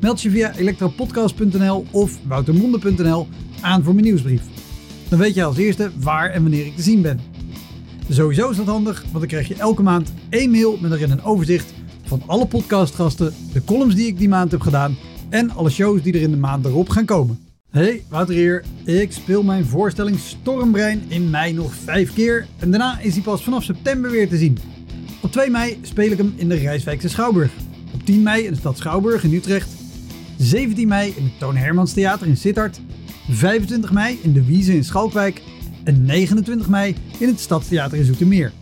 Meld 0.00 0.22
je 0.22 0.30
via 0.30 0.54
elektropodcast.nl 0.56 1.84
of 1.90 2.18
woutermonde.nl 2.26 3.28
aan 3.60 3.82
voor 3.82 3.94
mijn 3.94 4.06
nieuwsbrief. 4.06 4.42
Dan 5.08 5.18
weet 5.18 5.34
je 5.34 5.44
als 5.44 5.56
eerste 5.56 5.90
waar 5.98 6.30
en 6.30 6.42
wanneer 6.42 6.66
ik 6.66 6.76
te 6.76 6.82
zien 6.82 7.02
ben. 7.02 7.20
Sowieso 8.08 8.50
is 8.50 8.56
dat 8.56 8.66
handig, 8.66 9.02
want 9.02 9.18
dan 9.18 9.26
krijg 9.26 9.48
je 9.48 9.54
elke 9.54 9.82
maand 9.82 10.12
één 10.28 10.50
mail 10.50 10.78
met 10.80 10.92
erin 10.92 11.10
een 11.10 11.22
overzicht 11.22 11.72
van 12.04 12.22
alle 12.26 12.46
podcastgasten, 12.46 13.34
de 13.52 13.64
columns 13.64 13.94
die 13.94 14.06
ik 14.06 14.18
die 14.18 14.28
maand 14.28 14.50
heb 14.50 14.60
gedaan 14.60 14.96
en 15.28 15.50
alle 15.50 15.70
shows 15.70 16.02
die 16.02 16.12
er 16.12 16.20
in 16.20 16.30
de 16.30 16.36
maand 16.36 16.64
erop 16.64 16.88
gaan 16.88 17.04
komen. 17.04 17.38
Hey, 17.70 18.02
Wouter 18.08 18.34
hier. 18.34 18.64
Ik 18.84 19.12
speel 19.12 19.42
mijn 19.42 19.64
voorstelling 19.64 20.18
Stormbrein 20.18 21.02
in 21.08 21.30
mei 21.30 21.52
nog 21.52 21.74
vijf 21.74 22.14
keer 22.14 22.46
en 22.58 22.70
daarna 22.70 23.00
is 23.00 23.14
hij 23.14 23.22
pas 23.22 23.44
vanaf 23.44 23.62
september 23.62 24.10
weer 24.10 24.28
te 24.28 24.36
zien. 24.36 24.58
Op 25.22 25.32
2 25.32 25.50
mei 25.50 25.78
speel 25.82 26.10
ik 26.10 26.18
hem 26.18 26.32
in 26.36 26.48
de 26.48 26.54
Rijswijkse 26.54 27.08
Schouwburg. 27.08 27.52
Op 27.94 28.04
10 28.04 28.22
mei 28.22 28.44
in 28.44 28.50
de 28.50 28.58
stad 28.58 28.76
Schouwburg 28.76 29.24
in 29.24 29.34
Utrecht. 29.34 29.79
17 30.40 30.88
mei 30.88 31.14
in 31.16 31.24
het 31.24 31.38
Toon 31.38 31.56
Hermans 31.56 31.92
Theater 31.92 32.26
in 32.26 32.36
Sittard. 32.36 32.80
25 33.28 33.92
mei 33.92 34.18
in 34.22 34.32
de 34.32 34.44
Wiese 34.44 34.74
in 34.74 34.84
Schalkwijk. 34.84 35.42
En 35.84 36.04
29 36.04 36.68
mei 36.68 36.96
in 37.18 37.28
het 37.28 37.40
Stadstheater 37.40 37.98
in 37.98 38.04
Zoetermeer. 38.04 38.52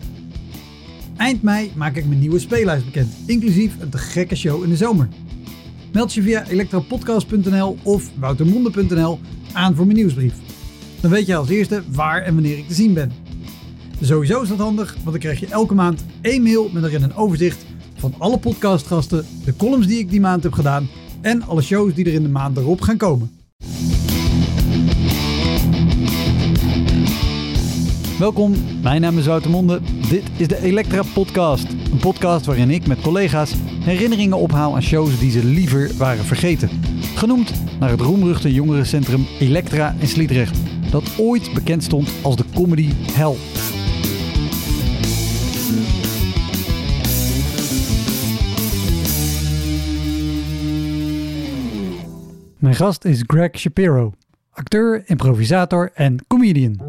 Eind 1.16 1.42
mei 1.42 1.72
maak 1.74 1.96
ik 1.96 2.06
mijn 2.06 2.20
nieuwe 2.20 2.38
speellijst 2.38 2.84
bekend, 2.84 3.14
inclusief 3.26 3.72
een 3.80 3.88
te 3.88 3.98
gekke 3.98 4.36
show 4.36 4.62
in 4.62 4.68
de 4.68 4.76
zomer. 4.76 5.08
Meld 5.92 6.14
je 6.14 6.22
via 6.22 6.46
elektropodcast.nl 6.46 7.76
of 7.82 8.10
woutermonde.nl 8.18 9.18
aan 9.52 9.74
voor 9.74 9.86
mijn 9.86 9.98
nieuwsbrief. 9.98 10.34
Dan 11.00 11.10
weet 11.10 11.26
je 11.26 11.36
als 11.36 11.48
eerste 11.48 11.82
waar 11.90 12.22
en 12.22 12.34
wanneer 12.34 12.58
ik 12.58 12.68
te 12.68 12.74
zien 12.74 12.94
ben. 12.94 13.12
Sowieso 14.00 14.42
is 14.42 14.48
dat 14.48 14.58
handig, 14.58 14.92
want 14.92 15.10
dan 15.10 15.18
krijg 15.18 15.40
je 15.40 15.46
elke 15.46 15.74
maand 15.74 16.04
één 16.20 16.42
mail 16.42 16.70
met 16.72 16.84
erin 16.84 17.02
een 17.02 17.14
overzicht 17.14 17.64
van 17.94 18.14
alle 18.18 18.38
podcastgasten, 18.38 19.26
de 19.44 19.56
columns 19.56 19.86
die 19.86 19.98
ik 19.98 20.10
die 20.10 20.20
maand 20.20 20.42
heb 20.42 20.52
gedaan 20.52 20.88
en 21.20 21.42
alle 21.42 21.62
shows 21.62 21.94
die 21.94 22.04
er 22.04 22.12
in 22.12 22.22
de 22.22 22.28
maand 22.28 22.56
erop 22.56 22.80
gaan 22.80 22.96
komen. 22.96 23.30
Welkom, 28.18 28.54
mijn 28.82 29.00
naam 29.00 29.18
is 29.18 29.26
Wouter. 29.26 29.80
Dit 30.08 30.22
is 30.36 30.48
de 30.48 30.62
Elektra 30.62 31.02
Podcast. 31.14 31.66
Een 31.92 31.98
podcast 32.00 32.46
waarin 32.46 32.70
ik 32.70 32.86
met 32.86 33.00
collega's 33.00 33.54
herinneringen 33.80 34.38
ophaal 34.38 34.74
aan 34.74 34.82
shows 34.82 35.18
die 35.18 35.30
ze 35.30 35.44
liever 35.44 35.90
waren 35.96 36.24
vergeten. 36.24 36.70
Genoemd 37.14 37.52
naar 37.80 37.90
het 37.90 38.00
roemruchte 38.00 38.52
jongerencentrum 38.52 39.26
Elektra 39.38 39.94
in 39.98 40.08
Sliedrecht, 40.08 40.58
dat 40.90 41.10
ooit 41.18 41.50
bekend 41.54 41.84
stond 41.84 42.10
als 42.22 42.36
de 42.36 42.44
comedy 42.54 42.92
hell. 43.12 43.36
Mijn 52.58 52.74
gast 52.74 53.04
is 53.04 53.22
Greg 53.26 53.58
Shapiro, 53.58 54.12
acteur, 54.50 55.02
improvisator 55.06 55.90
en 55.94 56.16
comedian. 56.26 56.80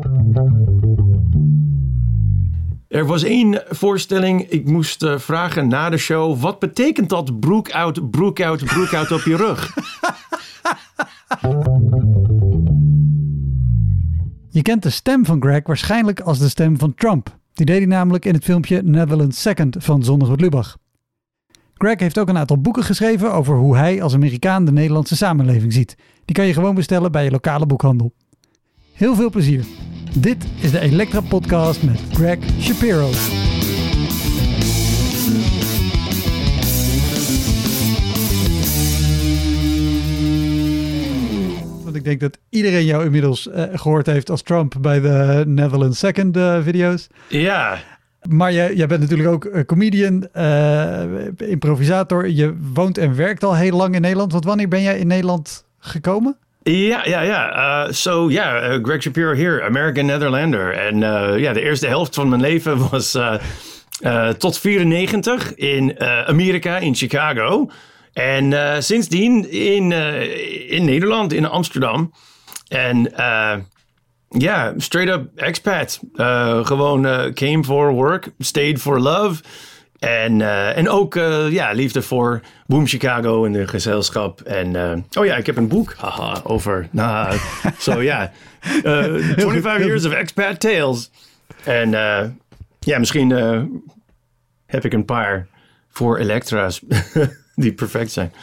Er 2.87 3.05
was 3.05 3.23
één 3.23 3.63
voorstelling, 3.67 4.41
ik 4.41 4.65
moest 4.65 5.03
uh, 5.03 5.17
vragen 5.17 5.67
na 5.67 5.89
de 5.89 5.97
show, 5.97 6.39
wat 6.39 6.59
betekent 6.59 7.09
dat 7.09 7.39
broek 7.39 7.71
out, 7.71 8.09
broek 8.09 8.39
out, 8.41 8.65
broek 8.65 8.93
out 8.93 9.11
op 9.11 9.21
je 9.21 9.35
rug? 9.35 9.73
Je 14.51 14.61
kent 14.61 14.83
de 14.83 14.89
stem 14.89 15.25
van 15.25 15.41
Greg 15.41 15.61
waarschijnlijk 15.63 16.19
als 16.19 16.39
de 16.39 16.49
stem 16.49 16.79
van 16.79 16.95
Trump. 16.95 17.37
Die 17.53 17.65
deed 17.65 17.77
hij 17.77 17.85
namelijk 17.85 18.25
in 18.25 18.33
het 18.33 18.43
filmpje 18.43 18.81
Netherlands 18.83 19.41
Second 19.41 19.75
van 19.79 20.03
Zondag 20.03 20.29
met 20.29 20.41
Lubach. 20.41 20.77
Greg 21.79 21.99
heeft 21.99 22.19
ook 22.19 22.29
een 22.29 22.37
aantal 22.37 22.61
boeken 22.61 22.83
geschreven 22.83 23.33
over 23.33 23.55
hoe 23.55 23.77
hij 23.77 24.01
als 24.01 24.13
Amerikaan 24.13 24.65
de 24.65 24.71
Nederlandse 24.71 25.15
samenleving 25.15 25.73
ziet. 25.73 25.95
Die 26.25 26.35
kan 26.35 26.45
je 26.45 26.53
gewoon 26.53 26.75
bestellen 26.75 27.11
bij 27.11 27.23
je 27.23 27.31
lokale 27.31 27.65
boekhandel. 27.65 28.13
Heel 28.93 29.15
veel 29.15 29.29
plezier. 29.29 29.65
Dit 30.17 30.45
is 30.61 30.71
de 30.71 30.79
Elektra 30.79 31.21
Podcast 31.21 31.83
met 31.83 31.99
Greg 32.11 32.37
Shapiro. 32.59 33.09
Want 41.83 41.95
ik 41.95 42.03
denk 42.03 42.19
dat 42.19 42.37
iedereen 42.49 42.85
jou 42.85 43.05
inmiddels 43.05 43.47
uh, 43.47 43.63
gehoord 43.73 44.05
heeft 44.05 44.29
als 44.29 44.41
Trump 44.41 44.75
bij 44.81 44.99
de 44.99 45.43
Netherlands 45.47 45.99
Second 45.99 46.37
uh, 46.37 46.63
video's. 46.63 47.07
Ja. 47.27 47.79
Maar 48.27 48.53
jij, 48.53 48.87
bent 48.87 49.01
natuurlijk 49.01 49.29
ook 49.29 49.45
uh, 49.45 49.63
comedian, 49.63 50.27
improvisator. 51.37 52.29
Je 52.29 52.55
woont 52.73 52.97
en 52.97 53.15
werkt 53.15 53.43
al 53.43 53.55
heel 53.55 53.77
lang 53.77 53.95
in 53.95 54.01
Nederland. 54.01 54.31
Want 54.31 54.45
wanneer 54.45 54.67
ben 54.67 54.81
jij 54.81 54.99
in 54.99 55.07
Nederland 55.07 55.65
gekomen? 55.79 56.37
Ja, 56.63 57.05
ja, 57.05 57.21
ja. 57.21 57.57
Uh, 57.85 57.93
so, 57.93 58.29
ja, 58.29 58.79
Greg 58.81 59.01
Shapiro 59.01 59.33
hier, 59.33 59.63
American 59.63 60.05
Netherlander. 60.05 60.73
En 60.73 60.97
ja, 61.39 61.53
de 61.53 61.61
eerste 61.61 61.87
helft 61.87 62.15
van 62.15 62.29
mijn 62.29 62.41
leven 62.41 62.77
was 62.89 63.17
tot 64.37 64.57
94 64.57 65.55
in 65.55 65.99
Amerika, 65.99 66.77
in 66.77 66.95
Chicago. 66.95 67.69
En 68.13 68.53
sindsdien 68.83 69.51
in, 69.51 69.91
in 70.69 70.85
Nederland, 70.85 71.33
in 71.33 71.45
Amsterdam. 71.45 72.11
En 72.67 73.11
ja, 74.29 74.73
straight 74.77 75.19
up 75.19 75.29
expat. 75.35 75.99
gewoon 76.63 77.33
came 77.33 77.63
for 77.63 77.91
work, 77.91 78.29
stayed 78.39 78.81
for 78.81 78.99
love. 78.99 79.41
En, 79.99 80.39
uh, 80.39 80.77
en 80.77 80.89
ook 80.89 81.15
uh, 81.15 81.51
ja, 81.51 81.71
liefde 81.71 82.01
voor 82.01 82.41
Boom 82.67 82.87
Chicago 82.87 83.45
en 83.45 83.51
de 83.51 83.67
gezelschap. 83.67 84.41
En 84.41 84.73
uh, 84.73 84.97
oh 85.19 85.25
ja, 85.25 85.35
ik 85.35 85.45
heb 85.45 85.57
een 85.57 85.67
boek 85.67 85.93
haha, 85.97 86.41
over. 86.43 86.87
Nou, 86.91 87.37
zo 87.79 88.01
ja. 88.01 88.31
25 88.61 89.77
years 89.77 90.05
of 90.05 90.13
expat 90.13 90.59
tales. 90.59 91.11
En 91.63 91.89
ja, 92.79 92.99
misschien 92.99 93.29
heb 94.65 94.85
ik 94.85 94.93
een 94.93 95.05
paar 95.05 95.47
voor 95.89 96.17
Elektra's 96.17 96.81
die 97.55 97.73
perfect 97.73 98.11
zijn. 98.11 98.33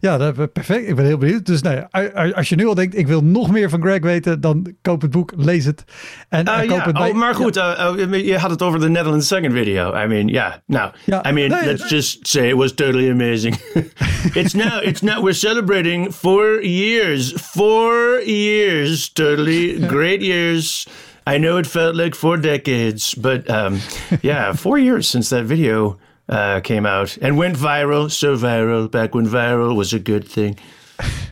Ja, 0.00 0.18
dat, 0.18 0.52
perfect. 0.52 0.88
Ik 0.88 0.96
ben 0.96 1.04
heel 1.04 1.18
benieuwd. 1.18 1.46
Dus 1.46 1.62
nou 1.62 1.76
ja, 1.76 2.30
als 2.30 2.48
je 2.48 2.56
nu 2.56 2.66
al 2.66 2.74
denkt, 2.74 2.96
ik 2.96 3.06
wil 3.06 3.24
nog 3.24 3.50
meer 3.50 3.70
van 3.70 3.82
Greg 3.82 4.00
weten, 4.00 4.40
dan 4.40 4.74
koop 4.82 5.00
het 5.00 5.10
boek, 5.10 5.32
lees 5.36 5.64
het. 5.64 5.84
En 6.28 6.48
uh, 6.48 6.58
koop 6.58 6.68
ja. 6.68 6.84
het 6.84 6.94
bij... 6.94 7.10
Oh, 7.10 7.16
maar 7.16 7.34
goed, 7.34 7.56
uh, 7.56 7.92
uh, 7.96 8.26
je 8.26 8.38
had 8.38 8.50
het 8.50 8.62
over 8.62 8.80
de 8.80 8.88
Netherlands 8.88 9.26
Second 9.26 9.52
video. 9.52 9.94
I 9.94 10.06
mean, 10.06 10.28
yeah. 10.28 10.52
Now, 10.66 10.92
ja, 11.04 11.28
I 11.28 11.32
mean, 11.32 11.50
nee, 11.50 11.64
let's 11.64 11.88
just 11.88 12.28
say 12.28 12.48
it 12.48 12.56
was 12.56 12.74
totally 12.74 13.10
amazing. 13.10 13.56
it's 14.40 14.54
now, 14.54 14.82
it's 14.82 15.00
now, 15.00 15.22
we're 15.22 15.38
celebrating 15.38 16.12
four 16.12 16.62
years, 16.62 17.32
four 17.32 18.20
years, 18.24 19.12
totally 19.12 19.78
great 19.94 20.20
years. 20.20 20.86
I 21.26 21.38
know 21.38 21.56
it 21.58 21.66
felt 21.66 21.94
like 21.96 22.14
four 22.14 22.36
decades, 22.36 23.14
but 23.14 23.48
um, 23.48 23.80
yeah, 24.20 24.52
four 24.52 24.78
years 24.78 25.08
since 25.08 25.28
that 25.30 25.44
video 25.44 25.96
uh, 26.28 26.60
came 26.60 26.88
out 26.88 27.18
and 27.22 27.36
went 27.36 27.56
viral. 27.56 28.10
So 28.10 28.36
viral 28.36 28.90
back 28.90 29.14
when 29.14 29.26
viral 29.26 29.74
was 29.74 29.92
a 29.92 29.98
good 29.98 30.28
thing. 30.28 30.58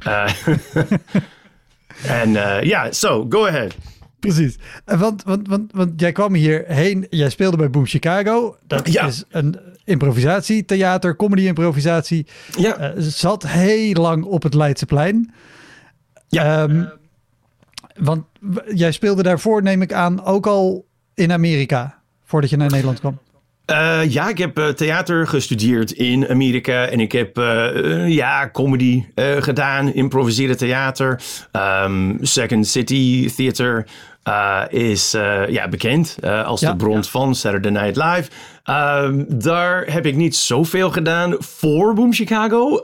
Uh, 0.07 0.33
and 2.09 2.37
uh, 2.37 2.61
yeah, 2.65 2.93
so 2.93 3.25
go 3.25 3.47
ahead. 3.47 3.75
Precies. 4.21 4.59
Want, 4.85 5.23
want, 5.23 5.49
want, 5.49 5.73
want 5.73 6.01
jij 6.01 6.13
kwam 6.13 6.35
hierheen, 6.35 7.07
jij 7.11 7.31
speelde 7.31 7.57
bij 7.57 7.71
Boom 7.71 7.87
Chicago. 7.87 8.57
Dat 8.67 8.93
ja. 8.93 9.07
is 9.07 9.25
een 9.29 9.59
improvisatie, 9.85 10.65
theater, 10.65 11.17
comedy 11.17 11.47
improvisatie. 11.47 12.27
Ja. 12.59 12.95
Uh, 12.95 13.03
zat 13.03 13.47
heel 13.47 13.93
lang 13.93 14.25
op 14.25 14.43
het 14.43 14.55
Leidseplein. 14.55 15.35
Ja. 16.29 16.63
Um, 16.63 16.91
want 17.97 18.25
jij 18.75 18.93
speelde 18.93 19.23
daarvoor, 19.23 19.63
neem 19.63 19.83
ik 19.83 19.93
aan, 19.93 20.25
ook 20.25 20.47
al 20.47 20.87
in 21.15 21.33
Amerika, 21.33 21.99
voordat 22.25 22.51
je 22.51 22.57
naar 22.57 22.71
Nederland 22.71 23.01
kwam. 23.01 23.19
Uh, 23.71 24.11
ja, 24.11 24.29
ik 24.29 24.39
heb 24.39 24.59
uh, 24.59 24.69
theater 24.69 25.27
gestudeerd 25.27 25.93
in 25.93 26.29
Amerika 26.29 26.87
en 26.87 27.01
ik 27.01 27.13
heb 27.13 27.39
uh, 27.39 28.09
ja, 28.09 28.51
comedy 28.51 29.05
gedaan, 29.39 29.93
improviseerde 29.95 30.55
theater, 30.55 31.21
um, 31.85 32.19
Second 32.21 32.67
City 32.67 33.31
Theater, 33.37 33.87
is 34.69 35.11
ja, 35.49 35.69
bekend 35.69 36.17
als 36.45 36.61
ja, 36.61 36.71
de 36.71 36.77
bron 36.77 36.97
ja. 36.97 37.03
van 37.03 37.35
Saturday 37.35 37.71
Night 37.71 37.97
Live. 37.97 38.31
Ehm, 38.65 39.25
daar 39.29 39.85
heb 39.93 40.07
ik 40.07 40.17
niet 40.17 40.37
zoveel 40.37 40.91
gedaan 40.91 41.35
voor 41.39 41.95
Boom 41.95 42.13
Chicago, 42.13 42.83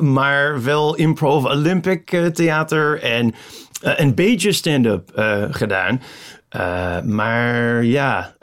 maar 0.00 0.62
wel 0.62 0.94
improv 0.94 1.44
Olympic 1.44 2.30
theater 2.32 3.02
en 3.02 3.34
een 3.80 4.14
beetje 4.14 4.52
stand-up 4.52 5.10
gedaan. 5.50 6.00
Maar 7.04 7.84
ja, 7.84 8.34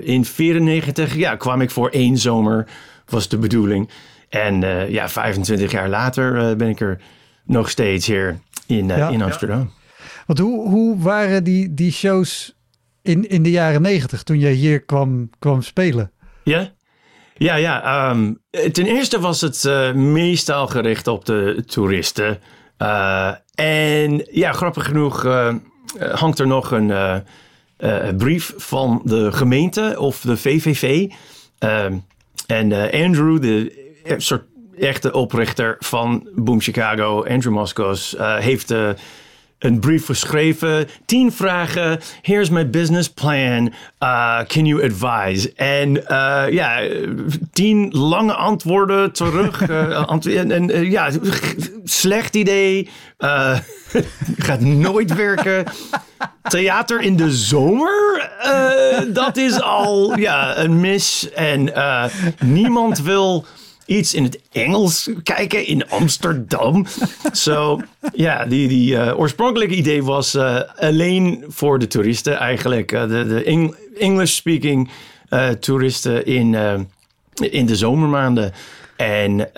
in 0.00 0.24
94 0.24 1.14
ja, 1.16 1.36
kwam 1.36 1.60
ik 1.60 1.70
voor 1.70 1.88
één 1.88 2.16
zomer, 2.16 2.66
was 3.06 3.28
de 3.28 3.38
bedoeling. 3.38 3.90
En 4.28 4.60
ja, 4.90 5.08
25 5.08 5.70
jaar 5.70 5.88
later 5.88 6.56
ben 6.56 6.68
ik 6.68 6.80
er 6.80 7.00
nog 7.44 7.70
steeds 7.70 8.06
hier 8.06 8.38
in, 8.66 8.86
ja, 8.86 9.08
in 9.08 9.22
Amsterdam. 9.22 9.72
Want 10.26 10.38
hoe, 10.38 10.68
hoe 10.68 10.98
waren 10.98 11.44
die, 11.44 11.74
die 11.74 11.92
shows 11.92 12.56
in, 13.02 13.28
in 13.28 13.42
de 13.42 13.50
jaren 13.50 13.82
negentig 13.82 14.22
toen 14.22 14.38
jij 14.38 14.52
hier 14.52 14.80
kwam, 14.80 15.30
kwam 15.38 15.62
spelen? 15.62 16.12
Ja, 16.44 16.72
ja, 17.34 17.54
ja. 17.54 18.10
Um, 18.10 18.40
ten 18.72 18.86
eerste 18.86 19.20
was 19.20 19.40
het 19.40 19.94
meestal 19.94 20.66
gericht 20.66 21.06
op 21.06 21.24
de 21.24 21.62
toeristen. 21.66 22.38
En 23.54 24.26
ja, 24.30 24.52
grappig 24.52 24.84
genoeg 24.84 25.24
hangt 25.98 26.38
er 26.38 26.46
nog 26.46 26.70
een 26.70 27.24
brief 28.16 28.52
van 28.56 29.02
de 29.04 29.32
gemeente 29.32 29.94
of 29.98 30.20
de 30.20 30.36
VVV. 30.36 31.10
Ehm, 31.58 31.96
en 32.46 32.72
Andrew, 32.92 33.40
de 33.40 34.14
soort 34.16 34.44
echte 34.78 35.12
oprichter 35.12 35.76
van 35.78 36.28
Boom 36.34 36.60
Chicago, 36.60 37.24
Andrew 37.24 37.52
Moskos, 37.52 38.14
heeft 38.18 38.74
een 39.60 39.80
brief 39.80 40.06
geschreven. 40.06 40.88
Tien 41.04 41.32
vragen. 41.32 42.00
Here's 42.22 42.48
my 42.48 42.70
business 42.70 43.08
plan. 43.08 43.72
Uh, 44.02 44.40
can 44.46 44.64
you 44.64 44.84
advise? 44.84 45.52
En 45.54 45.96
uh, 45.96 46.44
ja, 46.50 46.80
tien 47.52 47.90
lange 47.90 48.34
antwoorden 48.34 49.12
terug. 49.12 49.60
uh, 49.70 50.12
en, 50.24 50.50
en 50.50 50.90
ja, 50.90 51.10
slecht 51.84 52.36
idee. 52.36 52.88
gaat 54.38 54.60
nooit 54.60 55.14
werken. 55.14 55.64
Theater 56.42 57.00
in 57.00 57.16
de 57.16 57.30
zomer? 57.30 58.28
dat 59.12 59.36
is 59.36 59.60
al 59.60 60.18
ja, 60.18 60.58
een 60.58 60.80
mis. 60.80 61.28
En 61.34 61.72
niemand 62.44 63.02
wil 63.02 63.44
iets 63.90 64.14
in 64.14 64.22
het 64.22 64.40
Engels 64.52 65.10
kijken 65.22 65.66
in 65.66 65.88
Amsterdam. 65.88 66.86
Zo, 67.32 67.80
ja, 68.14 68.46
die, 68.46 68.68
die 68.68 68.94
uh, 68.94 69.18
oorspronkelijke 69.18 69.74
idee 69.74 70.04
was 70.04 70.34
uh, 70.34 70.60
alleen 70.76 71.44
voor 71.48 71.78
de 71.78 71.86
toeristen 71.86 72.36
eigenlijk. 72.36 72.92
Uh, 72.92 73.08
de 73.08 73.26
de 73.26 73.44
Eng 73.44 73.74
English-speaking 73.98 74.90
toeristen 75.60 76.26
in, 76.26 76.54
in 77.34 77.66
de 77.66 77.76
zomermaanden. 77.76 78.52
En 78.96 79.50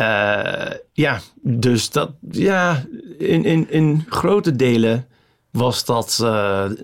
ja, 0.92 1.20
dus 1.42 1.90
dat, 1.90 2.10
ja, 2.30 2.84
in, 3.18 3.44
in, 3.44 3.70
in 3.70 4.04
grote 4.08 4.56
delen 4.56 5.06
was 5.50 5.84
dat 5.84 6.16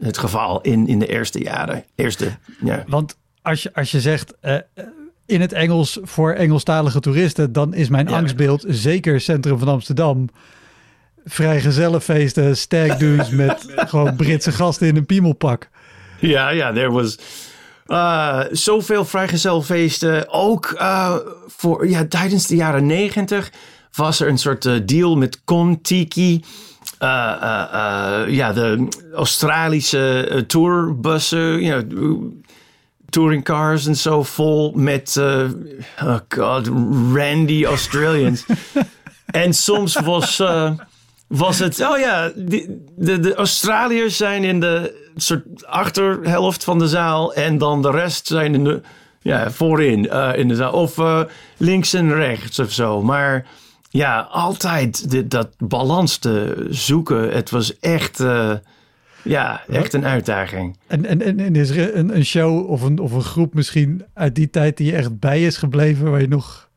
het 0.01 0.19
geval 0.19 0.61
in, 0.61 0.87
in 0.87 0.99
de 0.99 1.07
eerste 1.07 1.43
jaren. 1.43 1.85
Eerste, 1.95 2.39
ja. 2.65 2.85
Want 2.87 3.17
als 3.43 3.63
je, 3.63 3.75
als 3.75 3.91
je 3.91 4.01
zegt 4.01 4.35
in 5.29 5.41
het 5.41 5.53
Engels 5.53 5.99
voor 6.03 6.33
Engelstalige 6.33 7.01
toeristen, 7.01 7.53
dan 7.53 7.75
is 7.75 7.89
mijn 7.89 8.09
angstbeeld 8.09 8.65
zeker 8.69 9.21
centrum 9.21 9.59
van 9.59 9.69
Amsterdam. 9.69 10.29
Vrijgezellenfeesten, 11.25 12.57
stagdo's 12.57 13.31
met 13.31 13.67
gewoon 13.91 14.17
Britse 14.17 14.53
gasten 14.53 14.87
in 14.87 14.97
een 14.97 15.07
piemelpak. 15.07 15.69
Ja, 16.19 16.49
ja, 16.49 16.75
er 16.75 16.91
was 16.91 17.19
uh, 17.87 18.41
zoveel 18.51 19.05
vrijgezellenfeesten. 19.05 20.33
Ook 20.33 20.75
uh, 20.75 21.17
voor, 21.47 21.89
ja, 21.89 22.07
tijdens 22.07 22.47
de 22.47 22.57
jaren 22.57 22.87
negentig 22.87 23.53
was 23.93 24.21
er 24.21 24.29
een 24.29 24.39
soort 24.39 24.65
uh, 24.65 24.81
deal 24.85 25.17
met 25.17 25.45
Contiki. 25.45 26.45
ja, 26.99 28.53
de 28.53 28.89
Australische 29.15 30.45
tourbussen. 30.47 31.63
You 31.63 31.87
know, 31.87 32.33
touringcars 33.11 33.87
en 33.87 33.97
zo 33.97 34.23
vol 34.23 34.73
met, 34.75 35.17
uh, 35.19 35.45
oh 36.03 36.19
god, 36.29 36.67
randy 37.13 37.65
Australians. 37.65 38.45
en 39.27 39.55
soms 39.55 40.01
was, 40.01 40.41
uh, 40.41 40.71
was 41.27 41.59
het, 41.59 41.81
oh 41.81 41.99
ja, 41.99 42.31
de, 42.37 42.85
de, 42.97 43.21
de 43.21 43.35
Australiërs 43.35 44.17
zijn 44.17 44.45
in 44.45 44.61
de 44.61 45.07
soort 45.17 45.67
achterhelft 45.67 46.65
van 46.65 46.79
de 46.79 46.89
zaal 46.89 47.35
en 47.35 47.59
dan 47.59 47.83
de 47.83 47.91
rest 47.91 48.27
zijn 48.27 48.55
in 48.55 48.65
de, 48.65 48.81
ja, 49.23 49.51
voorin 49.51 50.05
uh, 50.05 50.31
in 50.35 50.49
de 50.49 50.55
zaal. 50.55 50.73
Of 50.73 50.97
links 51.57 51.93
en 51.93 52.15
rechts 52.15 52.59
of 52.59 52.73
zo. 52.73 53.03
Maar 53.03 53.47
ja, 53.91 54.21
altijd 54.31 55.11
dit, 55.11 55.31
dat 55.31 55.49
balans 55.59 56.17
te 56.17 56.67
zoeken. 56.71 57.31
Het 57.31 57.51
was 57.51 57.79
echt 57.79 58.23
ja, 59.23 59.63
echt 59.69 59.93
een 59.93 60.07
uitdaging. 60.07 60.77
En, 60.87 61.05
en, 61.05 61.39
en, 61.39 61.57
is 61.57 61.71
er 61.71 61.97
een, 61.97 62.17
een 62.17 62.25
show 62.25 62.71
of 62.71 62.83
een, 62.83 62.99
of 62.99 63.13
een 63.13 63.23
groep 63.23 63.55
misschien 63.55 64.05
uit 64.15 64.35
die 64.35 64.51
tijd 64.51 64.77
die 64.77 64.87
je 64.87 64.97
echt 64.97 65.19
bij 65.19 65.43
is 65.43 65.57
gebleven, 65.57 66.11
waar 66.11 66.21
je 66.21 66.29
nog 66.29 66.69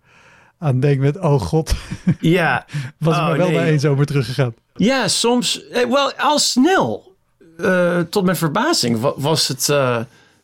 aan 0.57 0.79
denkt 0.79 1.01
met, 1.01 1.19
oh 1.19 1.41
god, 1.41 1.73
ja. 2.19 2.65
was 2.97 3.15
oh, 3.15 3.27
maar 3.27 3.37
wel 3.37 3.49
nee. 3.49 3.59
één 3.59 3.79
zomer 3.79 4.05
teruggegaan? 4.05 4.53
Ja, 4.75 5.07
soms, 5.07 5.67
eh, 5.67 5.89
wel 5.89 6.13
al 6.13 6.39
snel, 6.39 7.15
uh, 7.57 7.99
tot 7.99 8.23
mijn 8.23 8.37
verbazing, 8.37 9.13
was 9.15 9.47
het... 9.47 9.67
Uh, 9.67 9.99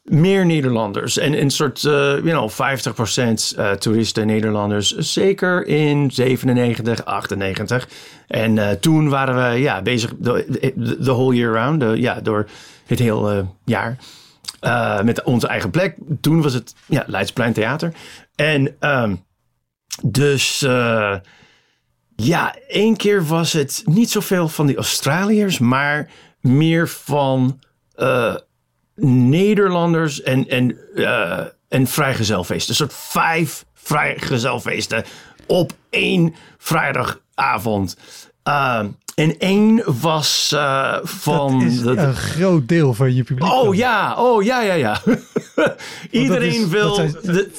meer 0.08 0.46
Nederlanders. 0.46 1.18
En 1.18 1.42
een 1.42 1.50
soort, 1.50 1.84
uh, 1.84 1.92
you 2.24 2.30
know, 2.30 2.50
50% 2.50 3.58
uh, 3.58 3.72
toeristen 3.72 4.28
Nederlanders. 4.28 4.96
Zeker 4.96 5.68
in 5.68 6.12
97, 6.12 7.06
98. 7.06 7.88
En 8.28 8.56
uh, 8.56 8.70
toen 8.70 9.10
waren 9.10 9.52
we 9.52 9.60
ja, 9.60 9.82
bezig 9.82 10.14
de, 10.18 10.96
whole 11.00 11.36
year 11.36 11.54
round. 11.54 12.00
ja, 12.00 12.22
door 12.22 12.48
het 12.86 13.00
hele 13.00 13.46
jaar. 13.66 13.98
met 15.04 15.24
onze 15.24 15.48
eigen 15.48 15.70
plek. 15.70 15.96
Toen 16.22 16.42
was 16.42 16.54
het 16.54 16.76
ja, 16.86 17.04
Leidsplein 17.08 17.54
Theater. 17.54 17.94
En 18.36 18.76
um, 18.80 19.26
dus 20.04 20.60
ja, 22.16 22.56
één 22.68 22.96
keer 22.96 23.26
was 23.26 23.54
het 23.54 23.84
niet 23.86 24.10
zoveel 24.10 24.48
van 24.48 24.66
die 24.66 24.76
Australiërs, 24.76 25.60
maar 25.60 26.10
meer 26.42 26.88
van 26.88 27.60
Nederlanders 29.06 30.22
en, 30.22 30.48
en, 30.48 30.78
uh, 30.96 31.40
en 31.68 31.88
vrijgezelfeesten. 31.88 32.70
Een 32.70 32.76
soort 32.76 32.94
vijf 32.94 33.66
vrijgezelfeesten 33.74 35.04
op 35.46 35.72
één 35.90 36.36
vrijdagavond. 36.58 37.98
Uh, 38.48 38.84
en 39.16 39.38
één 39.38 39.84
was 40.02 40.52
uh, 40.56 40.98
van... 41.04 41.60
Dat 41.60 41.68
is 41.72 41.82
de, 41.82 41.90
een 41.90 42.16
groot 42.16 42.68
deel 42.68 42.94
van 42.94 43.16
je 43.16 43.24
publiek. 43.24 43.52
Oh 43.52 43.76
ja, 43.76 44.16
oh 44.16 44.44
ja, 44.44 44.62
ja, 44.62 44.74
ja. 44.74 45.02
Iedereen 46.12 46.62
is, 46.62 46.68
wil... 46.68 46.94
Zijn, 46.94 47.16
de, 47.22 47.52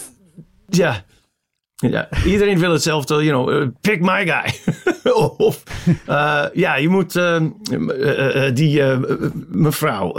ja. 0.68 1.04
Ja, 1.80 2.08
iedereen 2.24 2.58
wil 2.58 2.72
hetzelfde, 2.72 3.24
you 3.24 3.28
know, 3.28 3.62
uh, 3.62 3.68
pick 3.80 4.00
my 4.00 4.26
guy. 4.26 4.74
of, 5.36 5.62
ja, 6.52 6.76
je 6.76 6.88
moet 6.88 7.12
die 8.54 8.82
mevrouw, 9.48 10.12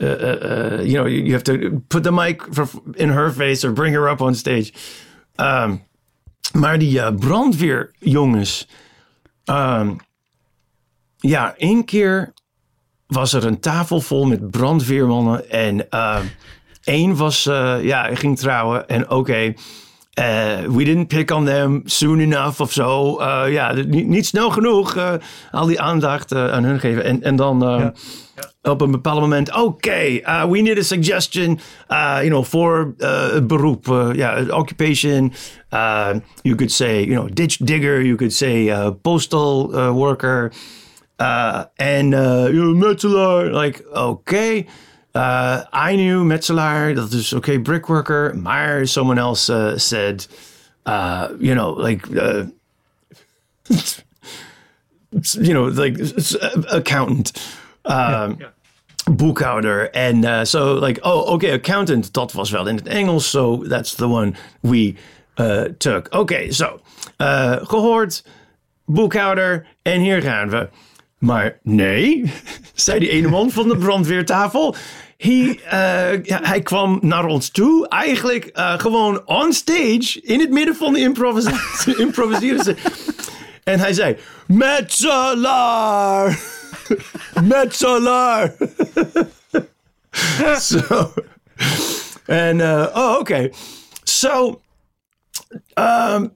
uh, 0.00 0.06
uh, 0.06 0.82
you 0.82 0.94
know, 0.94 1.06
you 1.06 1.32
have 1.32 1.42
to 1.42 1.82
put 1.88 2.02
the 2.02 2.12
mic 2.12 2.42
in 2.96 3.08
her 3.08 3.30
face 3.30 3.64
or 3.64 3.72
bring 3.72 3.94
her 3.94 4.08
up 4.08 4.20
on 4.20 4.34
stage. 4.34 4.72
Um, 5.38 5.86
maar 6.52 6.78
die 6.78 6.98
uh, 6.98 7.10
brandweerjongens. 7.10 8.68
Um, 9.44 9.96
ja, 11.16 11.54
één 11.56 11.84
keer 11.84 12.32
was 13.06 13.32
er 13.32 13.44
een 13.44 13.60
tafel 13.60 14.00
vol 14.00 14.26
met 14.26 14.50
brandweermannen. 14.50 15.50
En 15.50 15.86
uh, 15.90 16.18
één 16.84 17.16
was, 17.16 17.46
uh, 17.46 17.82
ja, 17.82 18.14
ging 18.14 18.38
trouwen. 18.38 18.88
En 18.88 19.10
oké, 19.10 19.54
uh, 20.18 20.74
we 20.76 20.84
didn't 20.84 21.06
pick 21.06 21.30
on 21.30 21.44
them 21.44 21.82
soon 21.84 22.20
enough 22.20 22.60
of 22.60 22.72
zo. 22.72 23.20
Uh, 23.20 23.44
ja, 23.48 23.72
niet, 23.72 24.06
niet, 24.06 24.26
snel 24.26 24.50
genoeg 24.50 24.96
uh, 24.96 25.12
al 25.50 25.66
die 25.66 25.80
aandacht 25.80 26.34
aan 26.34 26.64
hun 26.64 26.80
geven. 26.80 27.04
En, 27.04 27.22
en 27.22 27.36
dan... 27.36 27.58
Ja 27.60 27.92
op 28.62 28.80
een 28.80 28.90
bepaald 28.90 29.20
moment, 29.20 29.50
oké, 29.50 29.60
okay, 29.60 30.22
uh, 30.26 30.44
we 30.44 30.60
need 30.60 30.78
a 30.78 30.82
suggestion, 30.82 31.58
uh, 31.88 32.18
you 32.20 32.28
know, 32.28 32.44
for 32.44 32.94
uh, 32.98 33.40
beroep, 33.40 33.88
uh, 33.88 34.10
yeah, 34.14 34.48
occupation. 34.50 35.32
Uh, 35.70 36.14
you 36.42 36.54
could 36.54 36.72
say, 36.72 37.04
you 37.04 37.14
know, 37.14 37.28
ditch 37.32 37.58
digger. 37.58 38.02
You 38.02 38.16
could 38.16 38.32
say 38.32 38.70
uh, 38.70 38.90
postal 39.02 39.70
worker. 39.94 40.52
and 41.18 42.12
you 42.12 42.74
know, 42.74 42.74
metselaar. 42.74 43.52
Like, 43.52 43.84
okay. 43.92 44.66
I 45.72 45.94
knew 45.94 46.24
metselaar. 46.24 46.94
Dat 46.94 47.12
is 47.12 47.32
okay, 47.32 47.58
brickworker. 47.58 48.36
Maar 48.36 48.86
someone 48.86 49.20
else 49.20 49.74
said, 49.76 50.26
you 51.38 51.54
know, 51.54 51.82
like. 51.82 52.06
you 55.40 55.52
know, 55.52 55.64
like 55.64 55.98
accountant. 56.70 57.32
Um, 57.84 58.36
yeah. 58.38 58.48
boekhouder. 59.10 59.90
En 59.90 60.24
uh, 60.24 60.44
so 60.44 60.74
like, 60.74 61.04
oh, 61.04 61.18
oké, 61.18 61.30
okay, 61.30 61.52
accountant, 61.52 62.12
dat 62.12 62.32
was 62.32 62.50
wel 62.50 62.66
in 62.66 62.76
het 62.76 62.86
Engels. 62.86 63.30
So 63.30 63.62
that's 63.68 63.94
the 63.94 64.08
one 64.08 64.34
we 64.60 64.94
uh, 65.36 65.62
took. 65.78 66.06
Oké, 66.06 66.16
okay, 66.16 66.52
zo. 66.52 66.64
So, 66.64 66.80
uh, 67.24 67.56
gehoord, 67.62 68.24
boekhouder, 68.84 69.66
en 69.82 70.00
hier 70.00 70.22
gaan 70.22 70.50
we. 70.50 70.68
Maar 71.18 71.58
nee, 71.62 72.32
zei 72.74 72.98
die 72.98 73.10
ene 73.10 73.28
man 73.28 73.50
van 73.50 73.68
de 73.68 73.76
brandweertafel. 73.76 74.74
Hij, 75.18 75.60
ja, 76.22 76.40
hij 76.42 76.62
kwam 76.62 76.98
naar 77.02 77.24
ons 77.24 77.50
toe, 77.50 77.88
eigenlijk 77.88 78.50
uh, 78.54 78.78
gewoon 78.78 79.26
on 79.26 79.52
stage, 79.52 80.20
in 80.22 80.40
het 80.40 80.50
midden 80.50 80.76
van 80.76 80.92
de 80.92 80.98
improvisatie. 80.98 81.96
improviseren 82.06 82.64
ze. 82.64 82.76
En 83.64 83.78
hij 83.78 83.92
zei, 83.92 84.16
Metselaar! 84.46 86.40
Metselaar! 87.48 88.54
Zo. 90.60 91.12
En, 92.26 92.58
uh, 92.58 92.86
oh, 92.94 93.16
oké. 93.18 93.50
Zo, 94.02 94.60
um, 95.74 96.34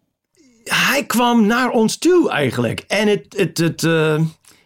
hij 0.64 1.04
kwam 1.06 1.46
naar 1.46 1.70
ons 1.70 1.96
toe 1.98 2.30
eigenlijk. 2.30 2.80
En 2.80 3.08
het, 3.08 3.88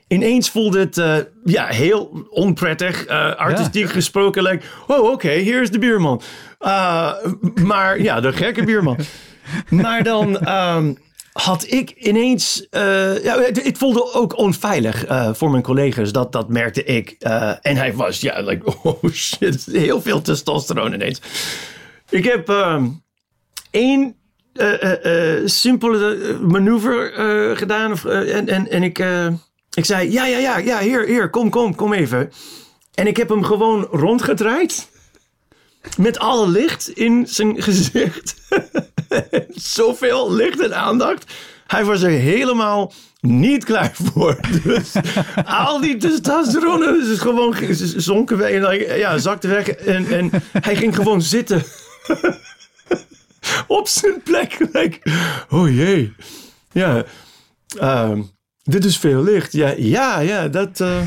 ineens 0.08 0.50
voelde 0.50 0.78
het 0.78 0.96
uh, 0.96 1.16
ja, 1.44 1.66
heel 1.66 2.26
onprettig, 2.30 3.08
uh, 3.08 3.34
artistiek 3.34 3.86
ja. 3.86 3.92
gesproken. 3.92 4.42
Like, 4.42 4.64
oh, 4.86 4.98
oké, 4.98 5.12
okay, 5.12 5.38
hier 5.38 5.62
is 5.62 5.70
de 5.70 5.78
bierman. 5.78 6.22
maar 7.64 8.00
ja, 8.00 8.20
de 8.20 8.32
gekke 8.32 8.64
bierman. 8.64 8.98
maar 9.68 10.02
dan 10.02 10.48
um, 10.48 10.98
had 11.32 11.70
ik 11.70 11.90
ineens... 11.90 12.66
ja, 12.70 13.40
het, 13.40 13.64
het, 13.64 13.78
voelde 13.78 14.12
ook 14.12 14.38
onveilig 14.38 15.04
voor 15.32 15.50
mijn 15.50 15.62
collega's. 15.62 16.12
Dat, 16.12 16.32
dat 16.32 16.48
merkte 16.48 16.84
ik. 16.84 17.10
en 17.60 17.76
hij 17.76 17.94
was, 17.94 18.20
ja, 18.20 18.40
like, 18.40 18.72
oh 18.82 19.04
shit, 19.12 19.66
heel 19.72 20.02
veel 20.02 20.22
testosteron 20.22 20.92
ineens. 20.92 21.20
Ik 22.08 22.24
heb 22.24 22.48
um, 22.48 23.02
één 23.70 24.16
simpele 25.44 26.38
manoeuvre 26.42 27.52
gedaan. 27.56 27.92
Of, 27.92 28.04
en, 28.04 28.48
en, 28.48 28.70
en 28.70 28.82
ik, 28.82 28.98
ik 29.76 29.84
zei, 29.84 30.12
ja, 30.12 30.26
ja, 30.26 30.38
ja, 30.38 30.56
ja, 30.58 30.78
hier, 30.78 31.06
hier, 31.06 31.30
kom, 31.30 31.50
kom, 31.50 31.74
kom 31.74 31.92
even. 31.92 32.32
En 32.94 33.06
ik 33.06 33.16
heb 33.16 33.28
hem 33.28 33.44
gewoon 33.44 33.84
rondgedraaid. 33.90 34.88
Met 35.96 36.18
alle 36.18 36.48
licht 36.48 36.88
in 36.88 37.26
zijn 37.26 37.62
gezicht. 37.62 38.34
Zoveel 39.74 40.32
licht 40.32 40.60
en 40.60 40.76
aandacht. 40.76 41.32
Hij 41.66 41.84
was 41.84 42.02
er 42.02 42.10
helemaal 42.10 42.92
niet 43.20 43.64
klaar 43.64 43.94
voor. 44.02 44.40
Dus 44.64 44.92
al 45.44 45.80
die 45.80 45.96
testosteron 45.96 47.00
is 47.00 47.18
gewoon 47.18 47.54
zonken 47.96 48.38
weg. 48.38 48.50
En, 48.50 48.98
ja, 48.98 49.18
zakte 49.18 49.48
weg. 49.48 49.68
En, 49.68 50.06
en 50.06 50.30
hij 50.52 50.76
ging 50.76 50.94
gewoon 50.94 51.22
zitten 51.22 51.62
op 53.66 53.88
zijn 53.88 54.22
plek. 54.22 54.58
Like, 54.72 55.00
oh 55.50 55.74
jee. 55.74 56.14
Ja, 56.72 57.04
um, 57.82 58.35
dit 58.66 58.84
is 58.84 58.98
veel 58.98 59.22
licht. 59.22 59.52
Ja, 59.52 59.74
ja, 59.76 60.18
ja, 60.18 60.48
dat... 60.48 60.80
Uh, 60.80 61.00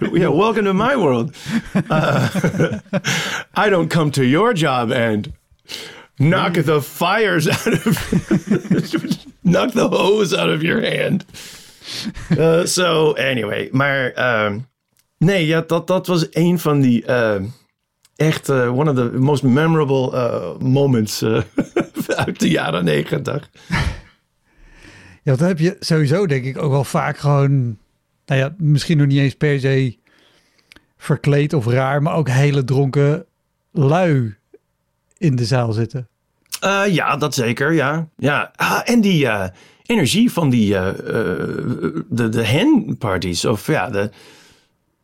yeah, 0.12 0.36
welcome 0.36 0.62
to 0.62 0.72
my 0.72 0.96
world. 0.96 1.36
Uh, 1.90 2.28
I 3.66 3.70
don't 3.70 3.90
come 3.90 4.10
to 4.10 4.22
your 4.22 4.54
job 4.54 4.90
and 4.90 5.28
knock 6.16 6.52
the 6.52 6.82
fires 6.82 7.48
out 7.48 7.86
of... 7.86 8.12
knock 9.42 9.70
the 9.70 9.88
hose 9.88 10.38
out 10.38 10.48
of 10.48 10.62
your 10.62 10.80
hand. 10.80 11.24
Uh, 12.38 12.64
so, 12.64 13.12
anyway. 13.12 13.68
Maar 13.72 14.12
um, 14.44 14.66
nee, 15.18 15.46
ja, 15.46 15.60
dat, 15.66 15.86
dat 15.86 16.06
was 16.06 16.26
een 16.30 16.58
van 16.58 16.80
die... 16.80 17.06
Uh, 17.06 17.36
echt 18.16 18.48
uh, 18.48 18.78
one 18.78 18.90
of 18.90 18.96
the 18.96 19.18
most 19.18 19.42
memorable 19.42 20.12
uh, 20.12 20.58
moments 20.58 21.24
uit 22.26 22.40
de 22.40 22.48
jaren 22.48 22.84
negentig. 22.84 23.50
Ja, 25.22 25.36
dat 25.36 25.48
heb 25.48 25.58
je 25.58 25.76
sowieso 25.80 26.26
denk 26.26 26.44
ik 26.44 26.58
ook 26.58 26.70
wel 26.70 26.84
vaak 26.84 27.18
gewoon, 27.18 27.78
nou 28.26 28.40
ja, 28.40 28.54
misschien 28.58 28.98
nog 28.98 29.06
niet 29.06 29.18
eens 29.18 29.34
per 29.34 29.60
se 29.60 29.96
verkleed 30.96 31.52
of 31.52 31.66
raar, 31.66 32.02
maar 32.02 32.14
ook 32.14 32.28
hele 32.28 32.64
dronken 32.64 33.24
lui 33.72 34.34
in 35.18 35.36
de 35.36 35.44
zaal 35.44 35.72
zitten. 35.72 36.08
ja, 36.88 37.16
dat 37.16 37.34
zeker, 37.34 37.72
ja. 37.72 38.08
ja. 38.16 38.50
Ah, 38.56 38.80
en 38.84 39.00
die 39.00 39.28
energie 39.86 40.32
van 40.32 40.50
die, 40.50 40.70
de, 40.70 42.28
de 42.30 42.44
hen-parties, 42.44 43.44
of 43.44 43.66
ja, 43.66 43.90
de 43.90 44.10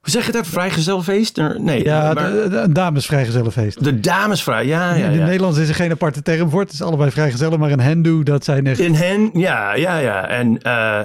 hoe 0.07 0.15
zeg 0.15 0.27
je 0.27 0.33
dat? 0.33 0.47
Vrijgezelfeest? 0.47 1.41
Nee. 1.59 1.85
Ja, 1.85 2.13
maar... 2.13 2.33
de, 2.33 2.49
de, 2.49 2.73
damesvrijgezellenfeest. 2.73 3.85
De 3.85 4.01
damesvrij, 4.01 4.67
ja. 4.67 4.95
ja, 4.95 5.05
ja. 5.05 5.11
In 5.11 5.25
Nederland 5.25 5.57
is 5.57 5.69
er 5.69 5.75
geen 5.75 5.91
aparte 5.91 6.23
term 6.23 6.51
voor. 6.51 6.61
Het 6.61 6.73
is 6.73 6.83
allebei 6.83 7.11
vrijgezellen, 7.11 7.59
maar 7.59 7.71
een 7.71 7.81
hendoe, 7.81 8.25
dat 8.25 8.45
zijn 8.45 8.67
echt... 8.67 8.79
In 8.79 8.95
hen, 8.95 9.31
ja, 9.33 9.75
ja, 9.75 9.99
ja. 9.99 10.29
En 10.29 10.61
uh, 10.63 10.99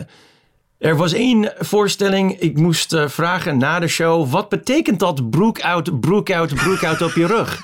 er 0.78 0.96
was 0.96 1.14
één 1.14 1.54
voorstelling. 1.60 2.40
Ik 2.40 2.58
moest 2.58 2.94
uh, 2.94 3.08
vragen 3.08 3.58
na 3.58 3.80
de 3.80 3.88
show. 3.88 4.30
Wat 4.30 4.50
betekent 4.50 5.00
dat 5.00 5.30
broek 5.30 5.62
uit, 5.62 6.00
broek 6.00 6.32
uit, 6.32 6.56
broek 6.56 6.84
uit 6.84 7.02
op 7.02 7.14
je 7.14 7.26
rug? 7.26 7.64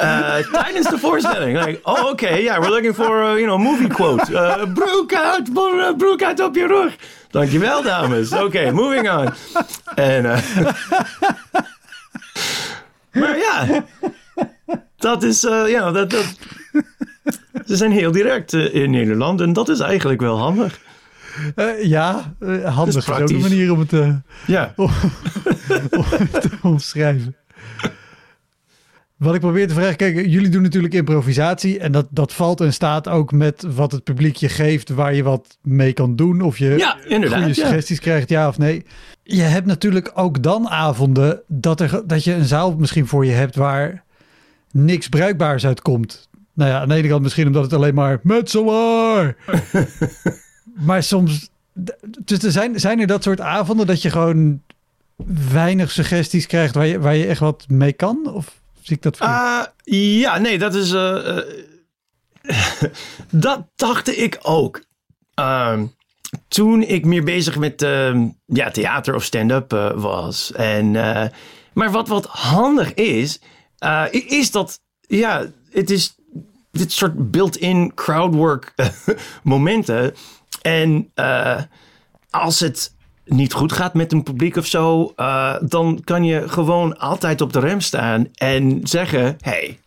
Uh, 0.00 0.36
tijdens 0.36 0.88
de 0.88 0.98
voorstelling. 0.98 1.64
Like, 1.64 1.80
oh, 1.82 1.98
oké, 1.98 2.08
okay, 2.08 2.42
yeah, 2.42 2.60
we're 2.60 2.70
looking 2.70 2.94
for, 2.94 3.22
uh, 3.22 3.38
you 3.38 3.44
know, 3.44 3.58
movie 3.58 3.88
quote. 3.88 4.32
Uh, 4.32 4.72
broek 4.72 5.14
uit, 5.14 5.52
broek 5.96 6.22
uit 6.22 6.40
op 6.40 6.54
je 6.54 6.66
rug. 6.66 6.96
Dankjewel, 7.30 7.82
dames. 7.82 8.32
Oké, 8.32 8.42
okay, 8.42 8.70
moving 8.70 9.10
on. 9.10 9.28
En, 9.94 10.22
maar 13.20 13.38
ja, 13.38 13.84
dat 14.96 15.22
is, 15.22 15.40
ja, 15.66 15.90
dat, 15.90 16.10
dat, 16.10 16.34
ze 17.66 17.76
zijn 17.76 17.92
heel 17.92 18.12
direct 18.12 18.52
in 18.52 18.90
Nederland 18.90 19.40
en 19.40 19.52
dat 19.52 19.68
is 19.68 19.80
eigenlijk 19.80 20.20
wel 20.20 20.38
handig. 20.38 20.78
Uh, 21.56 21.84
ja, 21.84 22.34
uh, 22.40 22.74
handig 22.74 22.96
is, 22.96 23.08
is 23.08 23.20
ook 23.20 23.30
een 23.30 23.40
manier 23.40 23.72
om 23.72 23.78
het, 23.78 23.92
uh, 23.92 24.14
ja. 24.46 24.72
om, 24.76 24.90
om 25.90 26.04
het 26.08 26.40
te 26.40 26.50
omschrijven. 26.62 27.36
Wat 29.24 29.34
ik 29.34 29.40
probeer 29.40 29.68
te 29.68 29.74
vragen, 29.74 29.96
kijk, 29.96 30.14
jullie 30.26 30.48
doen 30.48 30.62
natuurlijk 30.62 30.94
improvisatie 30.94 31.78
en 31.78 31.92
dat, 31.92 32.06
dat 32.10 32.32
valt 32.32 32.60
en 32.60 32.72
staat 32.72 33.08
ook 33.08 33.32
met 33.32 33.66
wat 33.74 33.92
het 33.92 34.04
publiek 34.04 34.36
je 34.36 34.48
geeft, 34.48 34.88
waar 34.88 35.14
je 35.14 35.22
wat 35.22 35.58
mee 35.62 35.92
kan 35.92 36.16
doen. 36.16 36.40
Of 36.40 36.58
je 36.58 36.74
ja, 36.76 36.96
goede 37.08 37.54
suggesties 37.54 38.00
krijgt, 38.00 38.28
ja 38.28 38.48
of 38.48 38.58
nee. 38.58 38.84
Je 39.22 39.42
hebt 39.42 39.66
natuurlijk 39.66 40.10
ook 40.14 40.42
dan 40.42 40.68
avonden 40.68 41.42
dat, 41.46 41.80
er, 41.80 42.02
dat 42.06 42.24
je 42.24 42.34
een 42.34 42.44
zaal 42.44 42.76
misschien 42.76 43.06
voor 43.06 43.26
je 43.26 43.32
hebt 43.32 43.56
waar 43.56 44.04
niks 44.70 45.08
bruikbaars 45.08 45.66
uitkomt. 45.66 46.28
Nou 46.52 46.70
ja, 46.70 46.80
aan 46.80 46.88
de 46.88 46.94
ene 46.94 47.08
kant 47.08 47.22
misschien 47.22 47.46
omdat 47.46 47.62
het 47.62 47.72
alleen 47.72 47.94
maar 47.94 48.20
met 48.22 48.50
zomaar. 48.50 49.36
maar 50.86 51.02
soms, 51.02 51.50
dus 52.24 52.42
er 52.42 52.52
zijn, 52.52 52.80
zijn 52.80 53.00
er 53.00 53.06
dat 53.06 53.22
soort 53.22 53.40
avonden 53.40 53.86
dat 53.86 54.02
je 54.02 54.10
gewoon 54.10 54.60
weinig 55.50 55.90
suggesties 55.90 56.46
krijgt 56.46 56.74
waar 56.74 56.86
je, 56.86 57.00
waar 57.00 57.16
je 57.16 57.26
echt 57.26 57.40
wat 57.40 57.64
mee 57.68 57.92
kan? 57.92 58.32
Of 58.32 58.62
Zie 58.84 58.96
ik 58.96 59.02
dat 59.02 59.20
uh, 59.20 59.62
ja, 60.20 60.38
nee, 60.38 60.58
dat 60.58 60.74
is. 60.74 60.92
Uh, 60.92 61.38
dat 63.30 63.66
dacht 63.74 64.18
ik 64.18 64.38
ook. 64.42 64.82
Ehm, 65.34 65.86
toen 66.48 66.82
ik 66.82 67.04
meer 67.04 67.24
bezig 67.24 67.56
met 67.56 67.82
ehm, 67.82 68.28
ja, 68.46 68.70
theater 68.70 69.14
of 69.14 69.24
stand-up 69.24 69.72
uh, 69.72 69.90
was. 69.90 70.52
En, 70.52 70.90
maar 71.72 71.90
wat, 71.90 72.08
wat 72.08 72.26
handig 72.26 72.94
is, 72.94 73.40
is 74.10 74.50
dat. 74.50 74.80
Ja, 75.00 75.46
het 75.70 75.90
is 75.90 76.14
dit 76.70 76.92
soort 76.92 77.30
built-in 77.30 77.94
crowdwork 77.94 78.74
momenten. 79.42 80.14
En 80.62 81.12
als 82.30 82.60
het 82.60 82.93
niet 83.24 83.52
goed 83.52 83.72
gaat 83.72 83.94
met 83.94 84.12
een 84.12 84.22
publiek 84.22 84.56
of 84.56 84.66
zo, 84.66 85.12
uh, 85.16 85.54
dan 85.60 86.00
kan 86.04 86.24
je 86.24 86.48
gewoon 86.48 86.98
altijd 86.98 87.40
op 87.40 87.52
de 87.52 87.60
rem 87.60 87.80
staan 87.80 88.28
en 88.34 88.80
zeggen: 88.82 89.36
hey, 89.40 89.78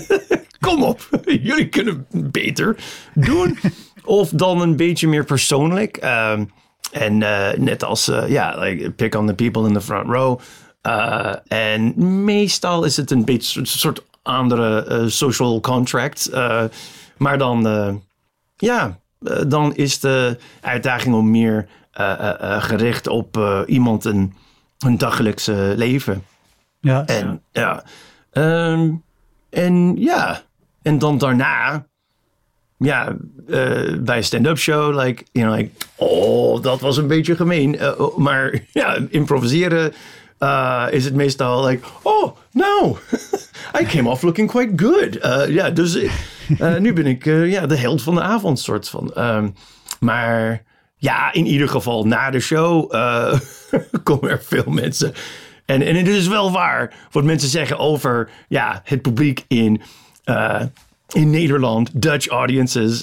kom 0.66 0.82
op, 0.82 1.08
jullie 1.24 1.68
kunnen 1.68 2.06
beter 2.10 2.76
doen. 3.14 3.58
of 4.04 4.28
dan 4.28 4.60
een 4.60 4.76
beetje 4.76 5.08
meer 5.08 5.24
persoonlijk. 5.24 6.04
Um, 6.04 6.50
en 6.92 7.20
uh, 7.20 7.52
net 7.52 7.84
als, 7.84 8.08
uh, 8.08 8.28
ja, 8.28 8.58
like, 8.58 8.90
pick 8.90 9.14
on 9.14 9.26
the 9.26 9.34
people 9.34 9.66
in 9.66 9.72
the 9.72 9.80
front 9.80 10.08
row. 10.08 10.38
en 11.46 11.94
meestal 12.24 12.84
is 12.84 12.96
het 12.96 13.10
een 13.10 13.24
beetje 13.24 13.60
een 13.60 13.66
soort 13.66 14.04
andere 14.22 15.04
social 15.08 15.60
contract. 15.60 16.30
maar 17.16 17.38
dan, 17.38 18.02
ja, 18.56 18.98
dan 19.46 19.74
is 19.74 20.00
de 20.00 20.38
uitdaging 20.60 21.14
om 21.14 21.30
meer 21.30 21.68
uh, 22.00 22.62
gericht 22.62 23.06
op 23.06 23.64
iemand 23.66 24.04
een, 24.04 24.34
een 24.78 24.98
dagelijkse 24.98 25.74
leven. 25.76 26.24
Ja. 26.80 27.06
En 27.06 27.42
ja. 27.52 27.84
Um, 28.32 29.02
en 29.50 29.96
ja. 29.96 30.42
En 30.82 30.98
dan 30.98 31.18
daarna 31.18 31.86
ja, 32.78 33.16
uh, 33.46 33.98
bij 33.98 34.16
een 34.16 34.24
stand-up 34.24 34.58
show, 34.58 35.00
like, 35.04 35.24
you 35.32 35.46
know, 35.46 35.58
like, 35.58 35.70
oh, 35.96 36.62
dat 36.62 36.80
was 36.80 36.96
een 36.96 37.06
beetje 37.06 37.36
gemeen. 37.36 37.74
Uh, 37.74 38.16
maar 38.16 38.60
ja, 38.72 38.98
improviseren 39.08 39.92
uh, 40.44 40.86
is 40.90 41.04
het 41.04 41.14
meestal 41.14 41.66
like, 41.66 41.86
oh, 42.02 42.36
no, 42.52 42.98
I 43.80 43.84
came 43.84 44.08
off 44.08 44.22
looking 44.22 44.50
quite 44.50 44.72
good. 44.76 45.18
ja, 45.48 45.70
dus 45.70 45.98
nu 46.78 46.92
ben 46.92 47.06
ik 47.06 47.24
ja, 47.24 47.66
de 47.66 47.76
held 47.76 48.02
van 48.02 48.14
de 48.14 48.20
avond, 48.20 48.58
soort 48.58 48.88
van. 48.88 49.12
Um, 49.18 49.54
maar 50.00 50.62
ja, 50.96 51.32
in 51.32 51.46
ieder 51.46 51.68
geval 51.68 52.06
na 52.06 52.30
de 52.30 52.40
show 52.40 52.90
komen 54.02 54.30
er 54.30 54.42
veel 54.42 54.70
mensen. 54.70 55.12
En, 55.64 55.82
en 55.82 55.96
het 55.96 56.08
is 56.08 56.26
wel 56.26 56.52
waar 56.52 56.94
wat 57.10 57.24
mensen 57.24 57.48
zeggen 57.48 57.78
over 57.78 58.30
ja, 58.48 58.80
het 58.84 59.02
publiek 59.02 59.44
in 59.48 59.82
in 61.12 61.30
Nederland, 61.30 62.02
Dutch 62.02 62.26
audiences. 62.26 63.02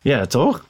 Ja, 0.00 0.26
toch? 0.28 0.66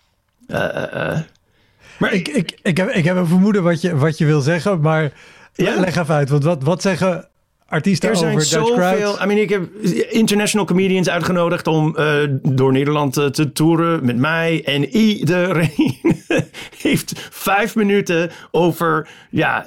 Maar 1.98 2.12
ik, 2.12 2.28
ik, 2.28 2.58
ik, 2.62 2.76
heb, 2.76 2.90
ik 2.90 3.04
heb 3.04 3.16
een 3.16 3.26
vermoeden 3.26 3.62
wat 3.62 3.80
je, 3.80 3.96
wat 3.96 4.18
je 4.18 4.24
wil 4.24 4.40
zeggen, 4.40 4.80
maar 4.80 5.12
ja? 5.56 5.80
leg 5.80 5.96
even 5.96 6.14
uit. 6.14 6.28
Want 6.28 6.44
wat, 6.44 6.62
wat 6.62 6.82
zeggen 6.82 7.28
artiesten 7.68 8.08
er 8.08 8.16
zijn 8.16 8.30
over 8.30 8.46
zoveel. 8.46 9.22
I 9.22 9.26
mean, 9.26 9.40
ik 9.40 9.50
heb 9.50 9.74
international 10.08 10.66
comedians 10.66 11.08
uitgenodigd 11.08 11.66
om 11.66 11.96
uh, 11.98 12.16
door 12.42 12.72
Nederland 12.72 13.18
uh, 13.18 13.26
te 13.26 13.52
toeren 13.52 14.04
met 14.04 14.16
mij. 14.16 14.62
En 14.64 14.84
iedereen 14.88 16.24
heeft 16.82 17.12
vijf 17.30 17.74
minuten 17.74 18.30
over 18.50 19.08
ja, 19.30 19.66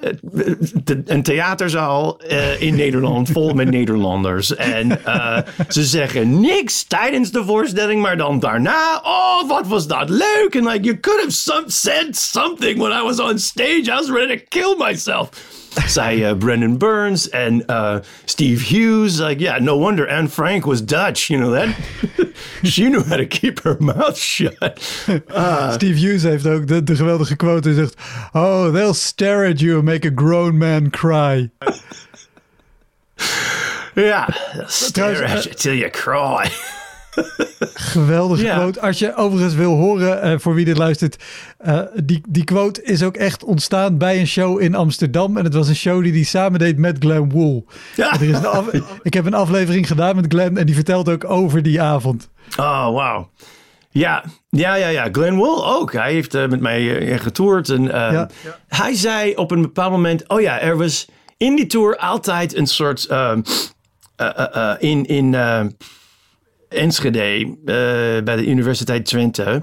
een 1.05 1.23
theaterzaal 1.23 2.21
uh, 2.31 2.61
in 2.61 2.75
Nederland 2.75 3.29
vol 3.33 3.53
met 3.53 3.69
Nederlanders. 3.69 4.55
En 4.55 4.99
ze 5.67 5.83
zeggen 5.83 6.39
niks 6.39 6.83
tijdens 6.83 7.31
de 7.31 7.43
voorstelling, 7.43 8.01
maar 8.01 8.17
dan 8.17 8.39
daarna. 8.39 9.01
Oh, 9.03 9.47
wat 9.47 9.67
was 9.67 9.87
dat 9.87 10.09
leuk! 10.09 10.55
And 10.55 10.65
like, 10.65 10.83
you 10.83 10.99
could 10.99 11.19
have 11.19 11.31
some, 11.31 11.63
said 11.67 12.15
something 12.15 12.79
when 12.79 12.91
I 12.91 13.03
was 13.03 13.19
on 13.19 13.39
stage. 13.39 13.83
I 13.85 13.93
was 13.93 14.09
ready 14.09 14.37
to 14.37 14.43
kill 14.47 14.75
myself 14.77 15.29
zei 15.87 16.23
uh, 16.23 16.33
Brendan 16.35 16.77
Burns 16.77 17.29
and 17.31 17.63
uh, 17.69 17.99
Steve 18.25 18.61
Hughes. 18.61 19.19
Like, 19.19 19.39
yeah, 19.39 19.59
no 19.59 19.77
wonder 19.77 20.07
Anne 20.07 20.27
Frank 20.27 20.65
was 20.65 20.81
Dutch. 20.81 21.29
You 21.29 21.39
know 21.39 21.51
that? 21.51 21.75
She 22.63 22.89
knew 22.89 23.03
how 23.03 23.17
to 23.17 23.25
keep 23.25 23.59
her 23.61 23.77
mouth 23.79 24.17
shut. 24.17 24.79
Uh, 25.29 25.71
Steve 25.73 25.97
Hughes 25.97 26.23
heeft 26.23 26.47
ook 26.47 26.67
de, 26.67 26.83
de 26.83 26.95
geweldige 26.95 27.35
quote. 27.35 27.67
Hij 27.67 27.77
zegt, 27.77 27.95
oh, 28.33 28.73
they'll 28.73 28.93
stare 28.93 29.49
at 29.49 29.59
you 29.59 29.75
and 29.75 29.85
make 29.85 30.07
a 30.07 30.11
grown 30.15 30.57
man 30.57 30.89
cry. 30.89 31.49
Ja, 33.95 34.27
stare 34.67 35.25
at 35.25 35.43
you 35.43 35.55
till 35.55 35.73
you 35.73 35.89
cry. 35.89 36.49
Geweldige 37.73 38.45
quote. 38.45 38.81
Als 38.81 38.99
je 38.99 39.15
overigens 39.15 39.53
wil 39.53 39.75
horen, 39.75 40.27
uh, 40.27 40.39
voor 40.39 40.53
wie 40.53 40.65
dit 40.65 40.77
luistert, 40.77 41.23
uh, 41.65 41.81
die, 42.03 42.21
die 42.29 42.43
quote 42.43 42.83
is 42.83 43.03
ook 43.03 43.15
echt 43.15 43.43
ontstaan 43.43 43.97
bij 43.97 44.19
een 44.19 44.27
show 44.27 44.61
in 44.61 44.75
Amsterdam. 44.75 45.37
En 45.37 45.43
het 45.43 45.53
was 45.53 45.67
een 45.67 45.75
show 45.75 46.03
die 46.03 46.11
hij 46.11 46.23
samen 46.23 46.59
deed 46.59 46.77
met 46.77 46.95
Glenn 46.99 47.31
Wool. 47.31 47.65
Ja. 47.95 48.13
Er 48.13 48.21
is 48.21 48.37
een 48.37 48.45
af, 48.45 48.67
ik 49.01 49.13
heb 49.13 49.25
een 49.25 49.33
aflevering 49.33 49.87
gedaan 49.87 50.15
met 50.15 50.25
Glenn 50.27 50.57
en 50.57 50.65
die 50.65 50.75
vertelt 50.75 51.09
ook 51.09 51.29
over 51.29 51.63
die 51.63 51.81
avond. 51.81 52.29
Oh, 52.57 52.93
wauw. 52.93 53.29
Ja, 53.89 54.23
ja, 54.49 54.75
ja, 54.75 54.87
ja. 54.87 55.07
Glenn 55.11 55.35
Wool 55.35 55.67
ook. 55.67 55.93
Hij 55.93 56.13
heeft 56.13 56.35
uh, 56.35 56.47
met 56.47 56.59
mij 56.59 57.17
getoerd. 57.19 57.69
En, 57.69 57.83
ja. 57.83 58.29
Hij 58.67 58.95
zei 58.95 59.35
op 59.35 59.51
een 59.51 59.61
bepaald 59.61 59.91
moment: 59.91 60.29
Oh 60.29 60.41
ja, 60.41 60.59
er 60.59 60.77
was 60.77 61.07
in 61.37 61.55
die 61.55 61.67
tour 61.67 61.97
altijd 61.97 62.55
een 62.55 62.67
soort. 62.67 63.07
in. 64.79 65.05
in 65.05 65.35
Enschede, 66.69 67.45
uh, 67.45 67.55
bij 68.23 68.35
de 68.35 68.45
Universiteit 68.45 69.05
Twente. 69.05 69.61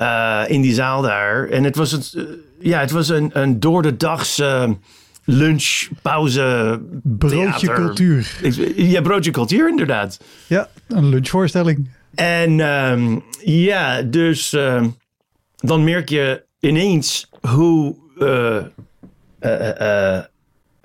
Uh, 0.00 0.42
in 0.46 0.60
die 0.60 0.74
zaal 0.74 1.02
daar. 1.02 1.48
En 1.48 1.64
het 1.64 1.76
was, 1.76 1.90
het, 1.90 2.12
uh, 2.16 2.24
ja, 2.58 2.80
het 2.80 2.90
was 2.90 3.08
een, 3.08 3.30
een 3.32 3.60
door 3.60 3.82
de 3.82 3.96
dagse 3.96 4.76
lunch, 5.24 5.88
pauze. 6.02 6.80
Broodje 7.02 7.72
cultuur. 7.72 8.38
Ja, 8.76 9.00
broodje 9.00 9.30
cultuur, 9.30 9.68
inderdaad. 9.68 10.20
Ja, 10.46 10.68
een 10.88 11.08
lunchvoorstelling. 11.08 11.88
En 12.14 12.60
um, 12.60 13.22
ja, 13.44 14.02
dus 14.02 14.52
uh, 14.52 14.84
dan 15.56 15.84
merk 15.84 16.08
je 16.08 16.44
ineens 16.60 17.30
hoe 17.40 17.96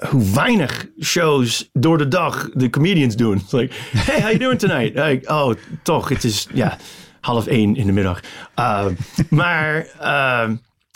hoe 0.09 0.33
weinig 0.33 0.87
shows 0.99 1.69
door 1.73 1.97
de 1.97 2.07
dag 2.07 2.49
de 2.53 2.69
comedians 2.69 3.15
doen. 3.15 3.41
Hey, 3.49 4.21
how 4.21 4.29
you 4.29 4.37
doing 4.37 4.59
tonight? 4.59 4.99
Oh, 5.29 5.53
toch, 5.83 6.09
het 6.09 6.23
is 6.23 6.47
ja, 6.53 6.77
half 7.19 7.47
één 7.47 7.75
in 7.75 7.85
de 7.85 7.91
middag. 7.91 8.19
Uh, 8.59 8.85
maar 9.29 9.87
uh, 10.01 10.49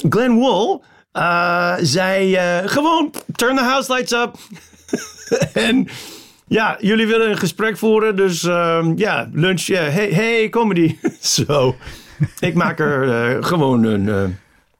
Glenn 0.09 0.35
Wool 0.35 0.83
uh, 1.13 1.75
zei 1.79 2.35
uh, 2.35 2.69
gewoon, 2.69 3.13
turn 3.35 3.55
the 3.55 3.63
house 3.63 3.93
lights 3.93 4.11
up. 4.11 4.35
en 5.67 5.87
ja, 6.47 6.77
jullie 6.79 7.07
willen 7.07 7.29
een 7.29 7.37
gesprek 7.37 7.77
voeren, 7.77 8.15
dus 8.15 8.43
um, 8.43 8.97
ja, 8.97 9.29
lunch, 9.33 9.65
hey, 9.65 10.09
hey, 10.09 10.49
comedy. 10.49 10.97
Zo, 11.19 11.75
ik 12.39 12.53
maak 12.53 12.79
er 12.79 13.33
uh, 13.35 13.43
gewoon 13.43 13.83
een... 13.83 14.35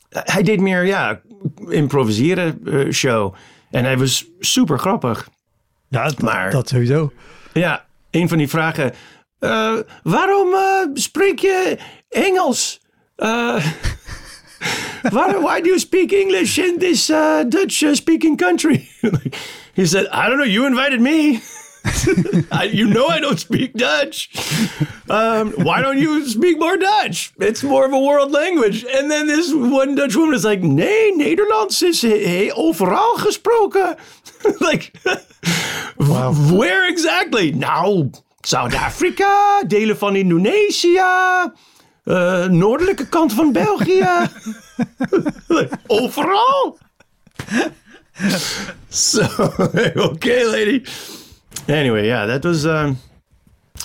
hij 0.10 0.44
deed 0.44 0.60
meer, 0.60 0.86
ja, 0.86 1.22
improviseren 1.70 2.60
show. 2.94 3.36
En 3.76 3.84
hij 3.84 3.98
was 3.98 4.26
super 4.40 4.80
grappig. 4.80 5.30
Ja, 5.90 6.12
maar, 6.18 6.52
dat 6.52 6.70
sowieso. 6.70 7.12
Ja, 7.54 7.86
een 8.12 8.30
van 8.30 8.38
die 8.38 8.48
vragen. 8.48 8.94
Uh, 9.40 9.78
waarom 10.04 10.54
uh, 10.54 10.86
spreek 10.94 11.40
je 11.40 11.78
Engels? 12.10 12.80
Uh, 15.04 15.42
why, 15.42 15.62
do 15.62 15.68
you 15.68 15.80
speak 15.80 16.12
English 16.12 16.58
in 16.58 16.80
this 16.80 17.06
Dutch 17.50 17.84
speaking 17.94 18.38
country? 18.38 18.90
he 19.76 19.86
said, 19.86 20.08
I 20.12 20.28
don't 20.28 20.38
know, 20.38 20.48
you 20.48 20.66
invited 20.66 21.00
me. 21.00 21.40
I, 22.52 22.70
you 22.72 22.88
know 22.88 23.08
I 23.08 23.20
don't 23.20 23.40
speak 23.40 23.74
Dutch. 23.74 24.30
Um, 25.10 25.52
why 25.52 25.82
don't 25.82 26.00
you 26.00 26.28
speak 26.28 26.58
more 26.58 26.78
Dutch? 26.78 27.34
It's 27.40 27.64
more 27.64 27.86
of 27.86 27.94
a 27.94 28.00
world 28.00 28.32
language. 28.32 28.84
And 28.84 29.12
then 29.12 29.28
this 29.28 29.54
one 29.54 29.96
Dutch 29.96 30.16
woman 30.16 30.36
is 30.36 30.46
like, 30.46 30.62
nee, 30.62 31.14
Nederlands 31.16 31.82
is 31.84 32.02
he, 32.02 32.52
overal 32.52 33.18
gesproken. 33.18 33.98
like, 34.62 34.96
wow. 35.98 36.34
where 36.34 36.90
exactly? 36.90 37.52
Nou, 37.52 38.10
Zuid-Afrika, 38.42 39.64
delen 39.68 39.98
van 39.98 40.16
Indonesië, 40.16 41.02
uh, 42.04 42.46
noordelijke 42.46 43.10
kant 43.10 43.34
van 43.34 43.52
België. 43.52 44.30
overal. 45.88 46.78
so, 48.90 49.26
okay, 49.96 50.44
lady. 50.46 50.84
Anyway, 51.68 52.06
ja, 52.06 52.26
dat 52.26 52.44
was, 52.44 52.64
um, 52.64 52.98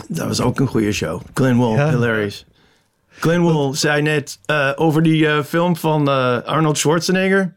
dat 0.08 0.26
was 0.26 0.40
ook 0.40 0.60
een 0.60 0.66
goede 0.66 0.92
show. 0.92 1.20
Glenn 1.34 1.56
Wool, 1.56 1.74
ja. 1.74 1.90
hilarious. 1.90 2.46
Glenn 3.08 3.40
Wool 3.40 3.74
zei 3.74 4.02
net 4.02 4.38
uh, 4.50 4.70
over 4.74 5.02
die 5.02 5.22
uh, 5.22 5.42
film 5.42 5.76
van 5.76 6.08
uh, 6.08 6.38
Arnold 6.38 6.78
Schwarzenegger. 6.78 7.54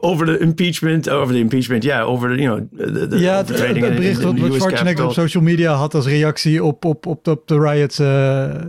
Over 0.00 0.26
de 0.26 0.38
impeachment, 0.38 1.10
over 1.10 1.34
de 1.34 1.40
impeachment, 1.40 1.82
ja, 1.82 2.02
over 2.02 2.28
de, 2.28 2.42
you 2.42 2.68
know, 2.68 2.94
de, 2.94 3.06
de 3.06 3.18
ja, 3.18 3.36
het, 3.36 3.48
het 3.48 3.80
bericht 3.80 4.22
wat 4.22 4.34
Schwarzenegger 4.52 5.04
op 5.04 5.12
social 5.12 5.42
media 5.42 5.72
had 5.72 5.94
als 5.94 6.06
reactie 6.06 6.64
op, 6.64 6.84
op, 6.84 7.06
op, 7.06 7.28
op 7.28 7.48
de 7.48 7.58
riots 7.58 7.98
in 7.98 8.06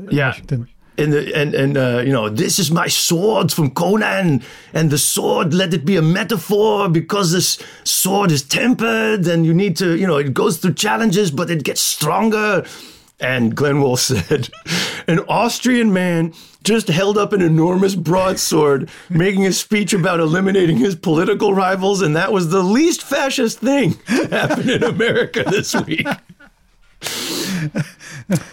ja. 0.10 0.26
Washington. 0.26 0.67
And 0.97 1.12
the, 1.13 1.36
and 1.36 1.56
and 1.56 1.77
uh, 1.77 2.03
you 2.06 2.12
know 2.12 2.29
this 2.29 2.60
is 2.60 2.71
my 2.71 2.88
sword 2.88 3.51
from 3.51 3.71
Conan, 3.71 4.43
and 4.73 4.89
the 4.89 4.97
sword 4.97 5.53
let 5.53 5.73
it 5.73 5.86
be 5.86 5.97
a 5.97 6.01
metaphor 6.01 6.89
because 6.89 7.32
this 7.32 7.62
sword 7.84 8.32
is 8.32 8.43
tempered, 8.43 9.27
and 9.27 9.45
you 9.45 9.53
need 9.53 9.75
to 9.77 9.97
you 9.97 10.08
know 10.08 10.17
it 10.17 10.34
goes 10.34 10.58
through 10.58 10.73
challenges, 10.73 11.32
but 11.32 11.49
it 11.49 11.63
gets 11.63 11.82
stronger. 11.82 12.65
And 13.19 13.56
Glenn 13.56 13.75
Glenwell 13.75 13.97
said, 13.97 14.49
an 15.08 15.19
Austrian 15.29 15.93
man 15.93 16.34
just 16.63 16.88
held 16.88 17.17
up 17.17 17.32
an 17.32 17.41
enormous 17.41 17.95
broadsword, 17.95 18.89
making 19.10 19.45
a 19.45 19.53
speech 19.53 19.93
about 19.93 20.19
eliminating 20.19 20.77
his 20.77 20.95
political 20.95 21.53
rivals, 21.53 22.01
and 22.01 22.15
that 22.15 22.34
was 22.34 22.49
the 22.49 22.63
least 22.63 23.03
fascist 23.03 23.60
thing 23.60 23.93
to 24.08 24.27
happen 24.27 24.69
in 24.69 24.84
America 24.84 25.43
this 25.45 25.73
week. 25.86 26.08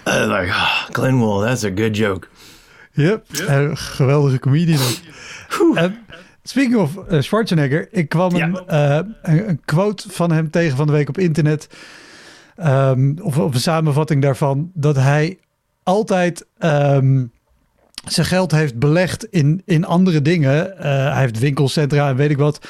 like, 0.04 0.48
oh, 0.48 0.86
Glenn 0.92 1.18
Wool, 1.18 1.40
that's 1.40 1.64
a 1.64 1.70
good 1.70 1.96
joke. 1.96 2.28
Yep, 2.92 3.24
yep. 3.28 3.70
geweldige 3.74 4.38
comedian. 4.38 4.80
Speaking 6.42 6.76
of 6.76 6.96
uh, 7.10 7.20
Schwarzenegger, 7.20 7.88
ik 7.90 8.08
kwam 8.08 8.34
een, 8.34 8.58
uh, 8.70 8.98
een, 9.22 9.60
quote 9.64 10.10
van 10.10 10.32
hem 10.32 10.50
tegen 10.50 10.76
van 10.76 10.86
de 10.86 10.92
week 10.92 11.08
op 11.08 11.18
internet. 11.18 11.68
Um, 12.58 13.18
of, 13.22 13.38
of, 13.38 13.54
een 13.54 13.60
samenvatting 13.60 14.22
daarvan. 14.22 14.70
Dat 14.74 14.96
hij 14.96 15.38
altijd 15.82 16.46
um, 16.58 17.32
zijn 18.04 18.26
geld 18.26 18.50
heeft 18.50 18.78
belegd 18.78 19.24
in, 19.24 19.62
in 19.64 19.84
andere 19.84 20.22
dingen. 20.22 20.74
hij 20.78 21.20
heeft 21.20 21.38
winkelcentra 21.38 22.08
en 22.08 22.16
weet 22.16 22.30
ik 22.30 22.38
wat. 22.38 22.68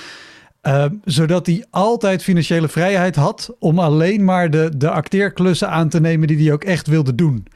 Ehm, 0.60 0.94
zodat 1.04 1.46
hij 1.46 1.64
altijd 1.70 2.22
financiële 2.22 2.68
vrijheid 2.68 3.16
had 3.16 3.54
om 3.58 3.78
alleen 3.78 4.24
maar 4.24 4.50
de, 4.50 4.70
de 4.76 4.90
acteerklussen 4.90 5.70
aan 5.70 5.88
te 5.88 6.00
nemen 6.00 6.28
die 6.28 6.42
hij 6.44 6.52
ook 6.52 6.64
echt 6.64 6.86
wilde 6.86 7.14
doen. 7.14 7.46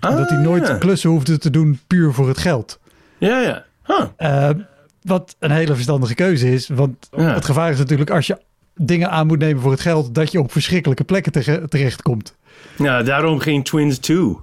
Ah, 0.00 0.16
dat 0.16 0.28
hij 0.28 0.38
nooit 0.38 0.66
ja. 0.66 0.78
klussen 0.78 1.10
hoefde 1.10 1.38
te 1.38 1.50
doen 1.50 1.80
puur 1.86 2.12
voor 2.12 2.28
het 2.28 2.38
geld. 2.38 2.78
Ja, 3.18 3.40
ja. 3.40 3.64
Huh. 3.86 4.04
Ehm, 4.16 4.58
wat 5.02 5.36
een 5.38 5.50
hele 5.50 5.74
verstandige 5.74 6.14
keuze 6.14 6.52
is. 6.52 6.68
Want 6.68 7.08
het 7.16 7.44
gevaar 7.44 7.70
is 7.70 7.78
natuurlijk 7.78 8.10
als 8.10 8.26
je 8.26 8.38
dingen 8.74 9.10
aan 9.10 9.26
moet 9.26 9.38
nemen 9.38 9.62
voor 9.62 9.70
het 9.70 9.80
geld, 9.80 10.14
dat 10.14 10.32
je 10.32 10.38
op 10.38 10.52
verschrikkelijke 10.52 11.04
plekken 11.04 11.32
te 11.32 11.64
terechtkomt. 11.68 12.36
Ja, 12.76 13.02
daarom 13.02 13.38
geen 13.38 13.62
Twins 13.62 13.98
2. 13.98 14.36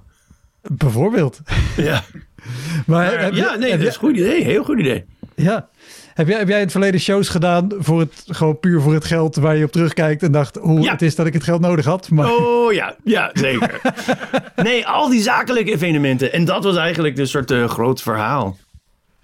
Bijvoorbeeld. 0.62 1.40
Ja. 1.76 2.02
maar, 2.86 3.34
ja, 3.34 3.54
nee, 3.54 3.70
dat 3.70 3.80
is 3.80 3.86
een 3.86 4.00
goed 4.00 4.16
idee. 4.16 4.44
Heel 4.44 4.64
goed 4.64 4.78
idee. 4.78 5.04
Ja. 5.42 5.68
Heb 6.14 6.28
jij, 6.28 6.38
heb 6.38 6.48
jij 6.48 6.56
in 6.56 6.62
het 6.62 6.72
verleden 6.72 7.00
shows 7.00 7.28
gedaan 7.28 7.68
voor 7.78 8.00
het, 8.00 8.24
gewoon 8.26 8.60
puur 8.60 8.80
voor 8.80 8.94
het 8.94 9.04
geld 9.04 9.36
waar 9.36 9.56
je 9.56 9.64
op 9.64 9.72
terugkijkt 9.72 10.22
en 10.22 10.32
dacht 10.32 10.56
hoe 10.56 10.90
het 10.90 11.02
is 11.02 11.14
dat 11.14 11.26
ik 11.26 11.32
het 11.32 11.44
geld 11.44 11.60
nodig 11.60 11.84
had? 11.84 12.10
Maar... 12.10 12.30
Oh 12.30 12.72
ja, 12.72 12.96
ja 13.04 13.30
zeker. 13.32 13.80
nee, 14.56 14.86
al 14.86 15.08
die 15.08 15.22
zakelijke 15.22 15.72
evenementen. 15.72 16.32
En 16.32 16.44
dat 16.44 16.64
was 16.64 16.76
eigenlijk 16.76 17.16
de 17.16 17.26
soort 17.26 17.50
uh, 17.50 17.68
groot 17.68 18.02
verhaal 18.02 18.56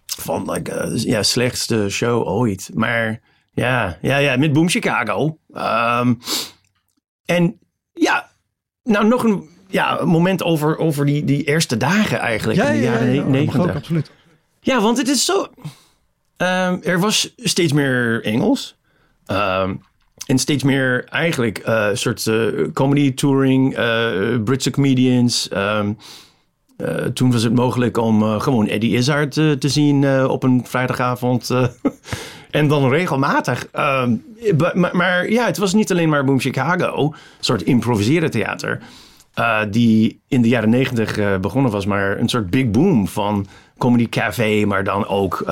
van 0.06 0.50
like, 0.50 0.90
uh, 0.90 1.02
ja, 1.02 1.22
slechtste 1.22 1.88
show 1.88 2.28
ooit. 2.28 2.70
Maar 2.74 3.20
ja, 3.52 3.98
ja, 4.00 4.16
ja 4.16 4.36
met 4.36 4.52
Boom 4.52 4.68
Chicago. 4.68 5.38
Um, 5.54 6.18
en 7.24 7.58
ja, 7.92 8.28
nou 8.82 9.08
nog 9.08 9.24
een 9.24 9.48
ja, 9.68 10.04
moment 10.04 10.42
over, 10.42 10.78
over 10.78 11.06
die, 11.06 11.24
die 11.24 11.44
eerste 11.44 11.76
dagen 11.76 12.18
eigenlijk. 12.18 12.58
Ja, 12.58 12.68
in 12.68 12.80
de 12.80 12.86
jaren 12.86 13.06
ja, 13.06 13.12
ja, 13.12 13.28
negentig. 13.28 13.74
absoluut. 13.74 14.10
Ja, 14.60 14.80
want 14.80 14.98
het 14.98 15.08
is 15.08 15.24
zo... 15.24 15.46
Um, 16.42 16.82
er 16.82 17.00
was 17.00 17.34
steeds 17.36 17.72
meer 17.72 18.24
Engels. 18.24 18.76
Um, 19.26 19.82
en 20.26 20.38
steeds 20.38 20.62
meer 20.62 21.04
eigenlijk 21.04 21.62
uh, 21.68 21.88
soort 21.92 22.26
uh, 22.26 22.66
comedy 22.72 23.14
touring, 23.14 23.78
uh, 23.78 24.42
Britse 24.44 24.70
comedians. 24.70 25.48
Um, 25.52 25.98
toen 27.14 27.32
was 27.32 27.42
het 27.42 27.54
mogelijk 27.54 27.96
om 27.96 28.40
gewoon 28.40 28.66
Eddie 28.66 28.96
Izzard 28.96 29.32
te 29.32 29.68
zien 29.68 30.26
op 30.26 30.42
een 30.42 30.62
vrijdagavond. 30.64 31.50
en 32.50 32.68
dan 32.68 32.88
regelmatig. 32.88 33.68
maar, 34.56 34.96
maar, 34.96 35.30
ja, 35.30 35.46
het 35.46 35.58
was 35.58 35.74
niet 35.74 35.90
alleen 35.90 36.08
maar 36.08 36.24
Boom 36.24 36.40
Chicago, 36.40 37.04
een 37.04 37.14
soort 37.40 37.62
improviseren 37.62 38.30
theater. 38.30 38.80
die 39.70 40.20
in 40.28 40.42
de 40.42 40.48
jaren 40.48 40.70
negentig 40.70 41.40
begonnen 41.40 41.72
was, 41.72 41.86
maar 41.86 42.18
een 42.18 42.28
soort 42.28 42.50
big 42.50 42.70
boom 42.70 43.08
van 43.08 43.46
Comedy 43.78 44.08
Café, 44.08 44.64
maar 44.64 44.84
dan 44.84 45.06
ook 45.06 45.44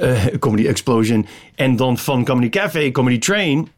uh, 0.00 0.26
Comedy 0.38 0.66
Explosion. 0.66 1.26
En 1.54 1.76
dan 1.76 1.98
van 1.98 2.24
Comedy 2.24 2.48
Café, 2.48 2.90
Comedy 2.90 3.18
Train. 3.18 3.68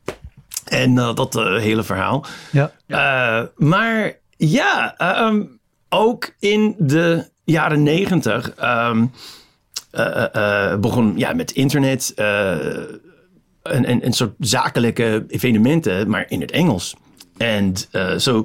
En 0.64 0.90
uh, 0.90 1.14
dat 1.14 1.36
uh, 1.36 1.56
hele 1.56 1.82
verhaal. 1.82 2.24
Ja. 2.50 3.50
maar 3.56 4.18
ja, 4.36 4.96
um, 5.26 5.58
ook 5.88 6.34
in 6.38 6.74
de 6.78 7.28
jaren 7.44 7.82
negentig 7.82 8.54
um, 8.62 9.10
begon 10.80 11.12
ja, 11.16 11.32
met 11.32 11.50
internet 11.50 12.12
en, 12.14 13.00
en, 13.62 14.02
en 14.02 14.12
soort 14.12 14.34
zakelijke 14.38 15.24
evenementen, 15.28 16.08
maar 16.10 16.24
in 16.28 16.40
het 16.40 16.50
Engels. 16.50 16.96
En 17.36 17.76
zo. 17.76 18.18
So, 18.18 18.44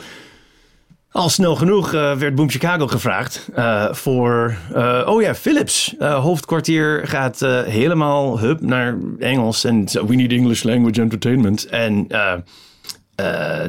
al 1.11 1.29
snel 1.29 1.55
genoeg 1.55 1.93
uh, 1.93 2.17
werd 2.17 2.35
Boom 2.35 2.49
Chicago 2.49 2.87
gevraagd 2.87 3.49
uh, 3.55 3.93
voor... 3.93 4.57
Uh, 4.75 5.03
oh 5.05 5.21
ja, 5.21 5.35
Philips. 5.35 5.95
hoofdkwartier 5.99 7.07
gaat 7.07 7.39
helemaal 7.65 8.39
hup 8.39 8.61
naar 8.61 8.97
Engels. 9.19 9.63
En 9.63 9.83
we 9.83 10.15
need 10.15 10.31
English 10.31 10.63
language 10.63 11.01
entertainment. 11.01 11.65
En 11.65 12.07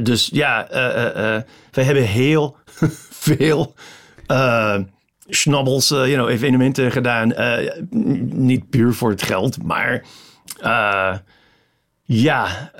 dus 0.02 0.30
ja, 0.32 0.66
we 1.70 1.82
hebben 1.82 2.04
heel 2.04 2.56
veel 3.28 3.74
schnabbels, 5.28 5.88
you 5.88 6.14
know, 6.14 6.28
evenementen 6.28 6.92
gedaan. 6.92 7.34
niet 8.30 8.70
puur 8.70 8.94
voor 8.94 9.10
het 9.10 9.22
geld, 9.22 9.62
maar 9.62 10.04
ja 12.04 12.70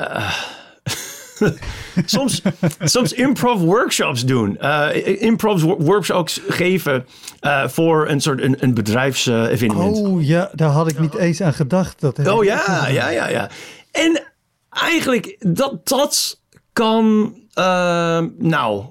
soms, 2.05 2.43
soms 2.81 3.13
improv 3.13 3.61
workshops 3.61 4.25
doen. 4.25 4.59
Uh, 4.61 5.23
improv 5.23 5.63
workshops 5.63 6.41
geven 6.49 7.07
uh, 7.41 7.69
voor 7.69 8.09
een 8.09 8.21
soort 8.21 8.43
een, 8.43 8.57
een 8.59 8.75
bedrijfsevenement. 8.75 9.97
oh 9.97 10.25
ja, 10.25 10.51
daar 10.55 10.71
had 10.71 10.91
ik 10.91 10.99
niet 10.99 11.15
eens 11.15 11.43
aan 11.43 11.55
gedacht. 11.55 12.01
Dat 12.01 12.29
oh 12.29 12.45
ja, 12.45 12.89
ja, 12.89 13.09
ja, 13.09 13.29
ja. 13.29 13.51
En 13.93 14.23
eigenlijk 14.71 15.37
dat, 15.39 15.89
dat 15.89 16.41
kan, 16.73 17.35
uh, 17.55 18.23
nou 18.39 18.85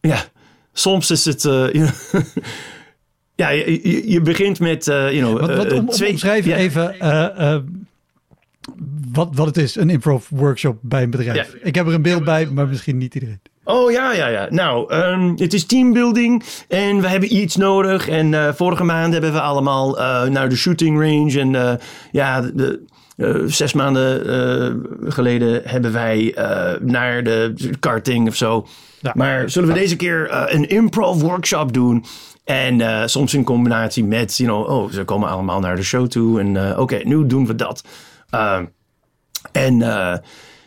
ja, 0.00 0.24
soms 0.72 1.10
is 1.10 1.24
het, 1.24 1.42
ja, 3.42 3.48
je, 3.48 4.10
je, 4.10 4.20
begint 4.20 4.60
met, 4.60 4.84
you 4.84 5.18
know, 5.18 5.40
wat, 5.40 5.56
wat 5.56 5.72
om, 5.72 5.88
twee. 5.88 6.44
Je 6.44 6.54
even 6.54 6.94
wat, 9.12 9.28
wat 9.32 9.46
het 9.46 9.56
is, 9.56 9.76
een 9.76 9.90
improv 9.90 10.28
workshop 10.28 10.78
bij 10.80 11.02
een 11.02 11.10
bedrijf. 11.10 11.54
Ik 11.62 11.74
heb 11.74 11.86
er 11.86 11.94
een 11.94 12.02
beeld 12.02 12.24
bij, 12.24 12.46
maar 12.46 12.68
misschien 12.68 12.98
niet 12.98 13.14
iedereen. 13.14 13.40
Oh 13.64 13.90
ja, 13.90 14.12
ja, 14.12 14.26
ja. 14.26 14.46
Nou, 14.50 14.94
um, 14.94 15.34
het 15.36 15.52
is 15.52 15.66
teambuilding 15.66 16.42
en 16.68 17.00
we 17.00 17.08
hebben 17.08 17.36
iets 17.36 17.56
nodig. 17.56 18.08
En 18.08 18.32
uh, 18.32 18.52
vorige 18.52 18.84
maand 18.84 19.12
hebben 19.12 19.32
we 19.32 19.40
allemaal 19.40 19.98
uh, 19.98 20.24
naar 20.24 20.48
de 20.48 20.56
shooting 20.56 21.00
range. 21.00 21.40
En 21.40 21.52
uh, 21.52 21.72
ja, 22.12 22.40
de, 22.40 22.84
zes 23.46 23.72
maanden 23.72 24.86
geleden 25.12 25.60
hebben 25.64 25.92
wij 25.92 26.34
naar 26.80 27.22
de 27.22 27.54
karting 27.80 28.28
of 28.28 28.34
zo. 28.34 28.66
Ja. 29.00 29.12
Maar 29.14 29.50
zullen 29.50 29.68
we 29.68 29.74
deze 29.74 29.96
keer 29.96 30.28
een 30.54 30.68
improv 30.68 31.20
workshop 31.20 31.72
doen? 31.72 32.04
En 32.44 33.08
soms 33.10 33.34
in 33.34 33.44
combinatie 33.44 34.04
met, 34.04 34.36
you 34.36 34.48
know, 34.48 34.70
oh, 34.70 34.92
ze 34.92 35.04
komen 35.04 35.28
allemaal 35.28 35.60
naar 35.60 35.76
de 35.76 35.82
show 35.82 36.06
toe. 36.06 36.40
En 36.40 36.78
oké, 36.78 37.00
nu 37.04 37.26
doen 37.26 37.46
we 37.46 37.54
dat. 37.54 37.84
Uh, 38.34 38.58
en 39.52 39.80
uh, 39.80 40.14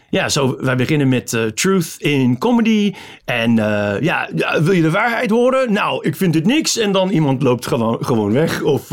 ja, 0.09 0.29
zo, 0.29 0.57
wij 0.59 0.75
beginnen 0.75 1.09
met 1.09 1.33
uh, 1.33 1.45
Truth 1.45 1.95
in 1.97 2.37
Comedy. 2.37 2.93
En 3.25 3.55
ja, 4.01 4.29
wil 4.61 4.71
je 4.71 4.81
de 4.81 4.91
waarheid 4.91 5.29
horen? 5.29 5.73
Nou, 5.73 6.07
ik 6.07 6.15
vind 6.15 6.35
het 6.35 6.45
niks. 6.45 6.77
En 6.77 6.91
dan 6.91 7.09
iemand 7.09 7.41
loopt 7.41 7.67
gewoon, 7.67 8.05
gewoon 8.05 8.31
weg. 8.31 8.61
Of 8.61 8.91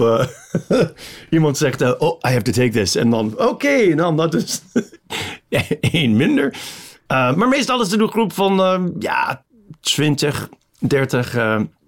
iemand 1.31 1.59
zegt, 1.59 1.99
oh, 1.99 2.19
I 2.29 2.29
have 2.29 2.43
to 2.43 2.53
take 2.53 2.71
this. 2.71 2.97
En 2.97 3.11
dan, 3.11 3.33
oké, 3.33 3.45
okay, 3.45 3.95
dan 3.95 4.17
dat 4.17 4.35
is 4.35 4.63
één 5.93 6.17
minder. 6.17 6.55
maar 7.07 7.49
meestal 7.49 7.81
is 7.81 7.91
het 7.91 8.01
een 8.01 8.09
groep 8.09 8.33
van, 8.33 8.95
ja, 8.99 9.45
20, 9.81 10.49
30 10.79 11.37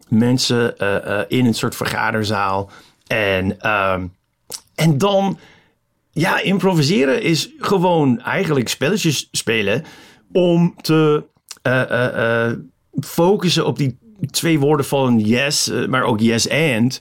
mensen 0.08 0.76
in 1.28 1.46
een 1.46 1.54
soort 1.54 1.76
vergaderzaal. 1.76 2.70
En, 3.06 3.58
en 4.74 4.98
dan 4.98 5.38
ja, 6.14 6.40
improviseren 6.40 7.22
is 7.22 7.50
gewoon 7.58 8.20
eigenlijk 8.20 8.68
spelletjes 8.68 9.28
spelen 9.30 9.84
om 10.32 10.74
te 10.80 11.24
uh, 11.62 11.82
uh, 11.90 12.52
focussen 13.00 13.66
op 13.66 13.78
die 13.78 13.98
twee 14.30 14.58
woorden 14.58 14.86
van 14.86 15.20
yes, 15.20 15.70
maar 15.88 16.02
ook 16.02 16.20
yes 16.20 16.50
and. 16.50 17.00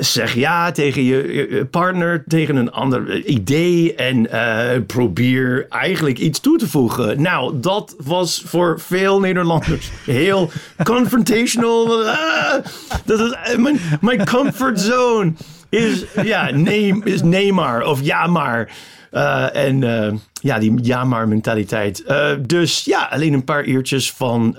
zeg 0.00 0.34
ja 0.34 0.72
tegen 0.72 1.02
je, 1.02 1.66
partner, 1.70 2.24
tegen 2.26 2.56
een 2.56 2.72
ander 2.72 3.24
idee 3.24 3.94
en 3.94 4.28
probeer 4.86 5.66
eigenlijk 5.68 6.18
iets 6.18 6.40
toe 6.40 6.58
te 6.58 6.68
voegen. 6.68 7.22
Nou, 7.22 7.60
dat 7.60 7.94
was 8.04 8.42
voor 8.46 8.80
veel 8.80 9.20
Nederlanders 9.20 9.90
heel 10.06 10.50
confrontational. 10.82 11.92
Ah, 12.14 12.64
dat 13.04 13.20
is 13.20 13.56
mijn, 13.56 13.80
mijn 14.00 14.24
comfort 14.26 14.80
zone 14.80 15.32
is, 15.68 16.04
ja, 16.22 16.50
nee, 16.50 17.00
is 17.04 17.22
nee 17.22 17.52
of 17.84 18.00
ja 18.02 18.26
maar. 18.26 18.70
Uh, 19.12 19.56
en 19.56 19.82
uh, 19.82 20.12
ja, 20.32 20.58
die 20.58 20.78
ja 20.82 21.04
maar 21.04 21.28
mentaliteit. 21.28 22.04
Uh, 22.08 22.30
dus 22.46 22.84
ja, 22.84 23.08
alleen 23.10 23.32
een 23.32 23.44
paar 23.44 23.64
uurtjes 23.64 24.12
van 24.12 24.56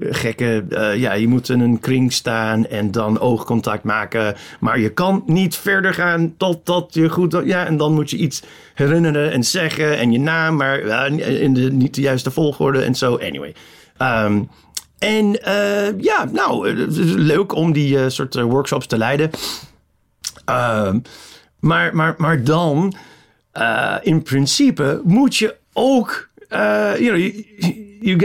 gekke... 0.00 0.64
ja, 0.96 1.12
je 1.12 1.28
moet 1.28 1.48
in 1.48 1.60
een 1.60 1.80
kring 1.80 2.12
staan 2.12 2.66
en 2.66 2.90
dan 2.90 3.20
oogcontact 3.20 3.84
maken. 3.84 4.34
Maar 4.60 4.78
je 4.78 4.88
kan 4.88 5.22
niet 5.26 5.56
verder 5.56 5.94
gaan 5.94 6.34
totdat 6.36 6.94
je 6.94 7.08
goed... 7.08 7.40
Ja, 7.44 7.66
en 7.66 7.76
dan 7.76 7.94
moet 7.94 8.10
je 8.10 8.16
iets 8.16 8.42
herinneren 8.74 9.32
en 9.32 9.44
zeggen 9.44 9.98
en 9.98 10.12
je 10.12 10.20
naam, 10.20 10.56
maar 10.56 10.80
in 11.18 11.54
de 11.54 11.72
niet 11.72 11.94
de 11.94 12.00
juiste 12.00 12.30
volgorde 12.30 12.82
en 12.82 12.94
zo. 12.94 13.16
Anyway. 13.16 13.54
Um, 14.02 14.48
en 14.98 15.38
ja, 16.00 16.24
nou, 16.32 16.72
leuk 17.16 17.54
om 17.54 17.72
die 17.72 18.10
soort 18.10 18.34
workshops 18.34 18.86
te 18.86 18.98
leiden. 18.98 19.30
Ehm, 20.44 20.98
maar, 21.60 21.94
maar, 21.96 22.14
maar 22.16 22.44
dan, 22.44 22.94
in 24.02 24.22
principe, 24.22 25.00
moet 25.04 25.36
je 25.36 25.56
ook, 25.72 26.28
you 26.48 26.96
know, 26.96 27.16
you, 27.16 27.44
you 28.00 28.18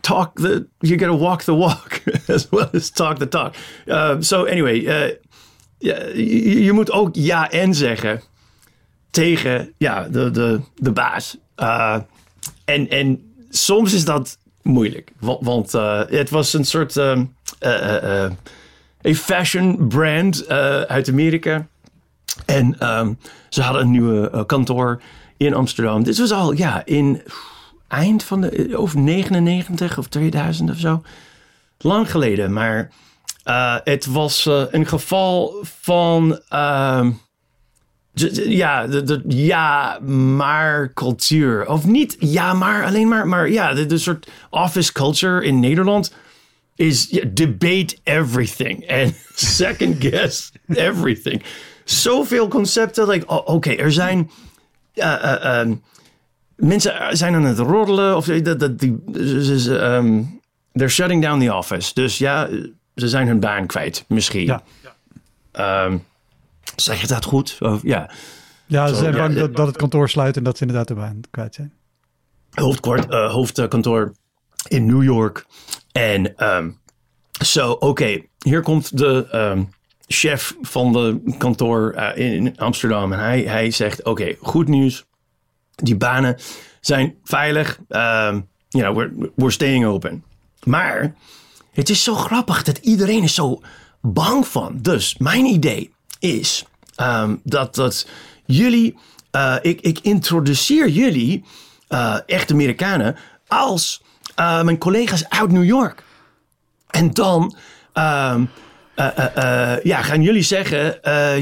talk 0.00 0.34
the, 0.34 0.66
you 0.78 0.98
gotta 0.98 1.16
walk 1.16 1.42
the 1.42 1.56
walk 1.56 2.00
as 2.28 2.48
well 2.50 2.68
as 2.72 2.90
talk 2.90 3.18
the 3.18 3.28
talk. 3.28 3.54
so 4.20 4.46
anyway, 4.46 5.08
je, 5.78 6.70
moet 6.72 6.90
ook 6.90 7.10
ja 7.12 7.50
en 7.50 7.74
zeggen. 7.74 8.20
tegen 9.10 9.72
ja, 9.78 10.08
de, 10.08 10.30
de, 10.30 10.60
de 10.74 10.92
baas. 10.92 11.36
En, 12.64 12.88
en 12.88 13.32
soms 13.50 13.92
is 13.92 14.04
dat 14.04 14.38
moeilijk. 14.68 15.12
Want, 15.40 15.74
uh, 15.74 16.02
het 16.06 16.30
was 16.30 16.52
een 16.52 16.64
soort 16.64 16.96
um, 16.96 17.34
uh, 17.60 18.26
een 19.00 19.16
fashion 19.16 19.88
brand 19.88 20.48
uit 20.88 21.08
Amerika. 21.08 21.66
En 22.46 22.88
um, 22.98 23.18
ze 23.48 23.62
hadden 23.62 23.82
een 23.82 23.90
nieuwe 23.90 24.44
kantoor 24.46 25.00
in 25.36 25.54
Amsterdam. 25.54 26.02
Dit 26.02 26.18
was 26.18 26.32
al 26.32 26.52
ja, 26.52 26.82
in 26.84 27.22
eind 27.88 28.24
van 28.24 28.40
de 28.40 28.74
of 28.78 28.94
99 28.94 29.98
of 29.98 30.06
2000 30.06 30.70
of 30.70 30.76
zo. 30.76 31.02
Lang 31.78 32.10
geleden, 32.10 32.52
maar 32.52 32.90
het 33.84 34.06
was 34.06 34.48
een 34.70 34.86
geval 34.86 35.56
van 35.62 36.40
uh, 36.52 37.06
ja, 38.48 38.86
de, 38.86 39.02
de, 39.02 39.22
ja, 39.26 39.98
maar 40.36 40.92
cultuur. 40.92 41.68
Of 41.68 41.86
niet 41.86 42.16
ja, 42.18 42.52
maar 42.52 42.84
alleen 42.84 43.08
maar. 43.08 43.28
Maar 43.28 43.50
ja, 43.50 43.74
de, 43.74 43.86
de 43.86 43.98
soort 43.98 44.30
office 44.50 44.92
culture 44.92 45.44
in 45.44 45.60
Nederland 45.60 46.14
is 46.74 47.08
yeah, 47.10 47.24
debate 47.34 47.96
everything. 48.02 48.90
And 48.90 49.14
second 49.34 49.96
guess 50.00 50.52
everything. 50.68 51.42
Zoveel 51.84 52.48
concepten. 52.48 53.08
Like, 53.08 53.26
oh, 53.26 53.36
oké, 53.36 53.50
okay, 53.50 53.76
er 53.76 53.92
zijn... 53.92 54.30
Uh, 54.94 55.04
uh, 55.04 55.58
um, 55.60 55.82
mensen 56.56 57.16
zijn 57.16 57.34
aan 57.34 57.44
het 57.44 57.58
roddelen. 57.58 58.16
Of 58.16 58.26
dat, 58.26 58.60
dat, 58.60 58.78
die, 58.78 58.98
um, 59.68 60.40
they're 60.72 60.88
shutting 60.88 61.22
down 61.22 61.40
the 61.40 61.54
office. 61.54 61.94
Dus 61.94 62.18
ja, 62.18 62.48
ze 62.94 63.08
zijn 63.08 63.26
hun 63.26 63.40
baan 63.40 63.66
kwijt, 63.66 64.04
misschien. 64.08 64.44
Ja. 64.44 65.84
Um, 65.84 66.04
Zeg 66.80 67.00
je 67.00 67.06
dat 67.06 67.24
goed? 67.24 67.56
Of, 67.60 67.82
ja. 67.82 68.10
Ja, 68.66 68.86
ze 68.86 68.94
zijn 68.94 69.14
bang 69.14 69.34
dat, 69.34 69.56
dat, 69.56 69.66
het 69.66 69.76
kantoor 69.76 70.08
sluit 70.08 70.36
en 70.36 70.42
dat 70.42 70.56
ze 70.56 70.62
inderdaad 70.62 70.88
de 70.88 70.94
baan 70.94 71.20
kwijt 71.30 71.54
zijn. 71.54 71.72
Hoofdkwart, 72.50 73.12
uh, 73.12 73.32
hoofdkantoor 73.32 74.12
in 74.68 74.86
New 74.86 75.02
York. 75.02 75.46
En 75.92 76.46
um, 76.56 76.78
zo, 77.44 77.70
oké, 77.70 78.20
hier 78.38 78.62
komt 78.62 78.98
de 78.98 79.28
um, 79.34 79.68
chef 80.06 80.56
van 80.62 80.92
de 80.92 81.34
kantoor 81.38 81.94
uh, 81.96 82.16
in 82.16 82.58
Amsterdam. 82.58 83.12
En 83.12 83.18
hij, 83.18 83.40
hij 83.40 83.70
zegt, 83.70 84.04
oké, 84.04 84.36
goed 84.40 84.68
nieuws. 84.68 85.04
Die 85.74 85.96
banen 85.96 86.36
zijn 86.80 87.14
veilig. 87.24 87.78
Um, 87.88 88.48
you 88.68 88.84
know, 88.84 88.96
we're, 88.96 89.30
we're 89.34 89.50
staying 89.50 89.86
open. 89.86 90.24
Maar 90.64 91.14
het 91.72 91.88
is 91.88 92.02
zo 92.02 92.14
grappig 92.14 92.62
dat 92.62 92.78
iedereen 92.78 93.22
is 93.22 93.34
zo 93.34 93.60
bang 94.00 94.46
van. 94.46 94.78
Dus 94.82 95.16
mijn 95.18 95.44
idee 95.44 95.92
is 96.18 96.64
um, 97.00 97.40
dat, 97.44 97.74
dat 97.74 98.06
jullie, 98.46 98.96
uh, 99.32 99.56
ik, 99.62 99.80
ik 99.80 99.98
introduceer 99.98 100.88
jullie, 100.88 101.44
uh, 101.88 102.16
echt 102.26 102.52
Amerikanen, 102.52 103.16
als 103.46 104.02
uh, 104.40 104.62
mijn 104.62 104.78
collega's 104.78 105.28
uit 105.28 105.52
New 105.52 105.64
York. 105.64 106.02
En 106.90 107.10
dan 107.10 107.56
um, 107.94 108.50
ja, 109.82 110.02
gaan 110.02 110.22
jullie 110.22 110.42
zeggen: 110.42 111.00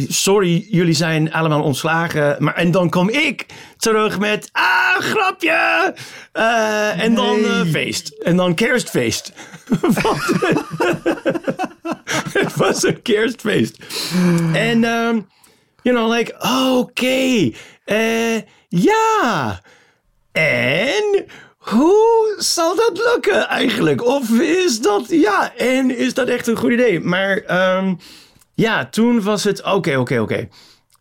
Sorry, 0.09 0.67
jullie 0.71 0.95
zijn 0.95 1.33
allemaal 1.33 1.63
ontslagen. 1.63 2.37
Maar, 2.39 2.55
en 2.55 2.71
dan 2.71 2.91
kom 2.91 3.09
ik 3.09 3.47
terug 3.77 4.19
met: 4.19 4.49
Ah, 4.53 4.97
grapje! 4.99 5.95
en 6.97 7.15
dan 7.15 7.39
feest. 7.71 8.09
En 8.09 8.37
dan 8.37 8.55
kerstfeest. 8.55 9.33
het 12.39 12.57
was 12.57 12.85
een 12.85 13.03
kerstfeest. 13.03 13.77
En, 14.53 14.85
um, 14.85 15.27
you 15.87 15.95
know, 15.95 16.09
like, 16.09 16.35
okay, 16.79 17.55
uh, 17.87 18.43
ja. 18.69 19.61
En 20.33 21.25
hoe 21.57 22.35
zal 22.39 22.77
dat 22.77 23.01
lukken 23.13 23.49
eigenlijk? 23.49 24.05
Of 24.05 24.31
is 24.41 24.81
dat, 24.81 25.09
ja, 25.09 25.57
en 25.57 25.99
is 25.99 26.15
dat 26.15 26.29
echt 26.29 26.47
een 26.47 26.57
goed 26.57 26.73
idee? 26.73 27.01
Maar 27.01 27.43
um, 27.79 27.99
ja, 28.55 28.87
toen 28.87 29.23
was 29.23 29.45
het, 29.45 29.63
oké, 29.63 29.97
oké, 29.97 30.19
oké. 30.19 30.49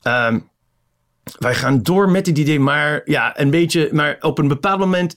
Ehm, 0.01 0.39
wij 1.39 1.55
gaan 1.55 1.81
door 1.83 2.09
met 2.09 2.25
dit 2.25 2.37
idee, 2.37 2.59
maar 2.59 3.01
ja, 3.05 3.39
een 3.39 3.49
beetje, 3.49 3.89
maar 3.91 4.17
op 4.19 4.37
een 4.37 4.47
bepaald 4.47 4.79
moment 4.79 5.15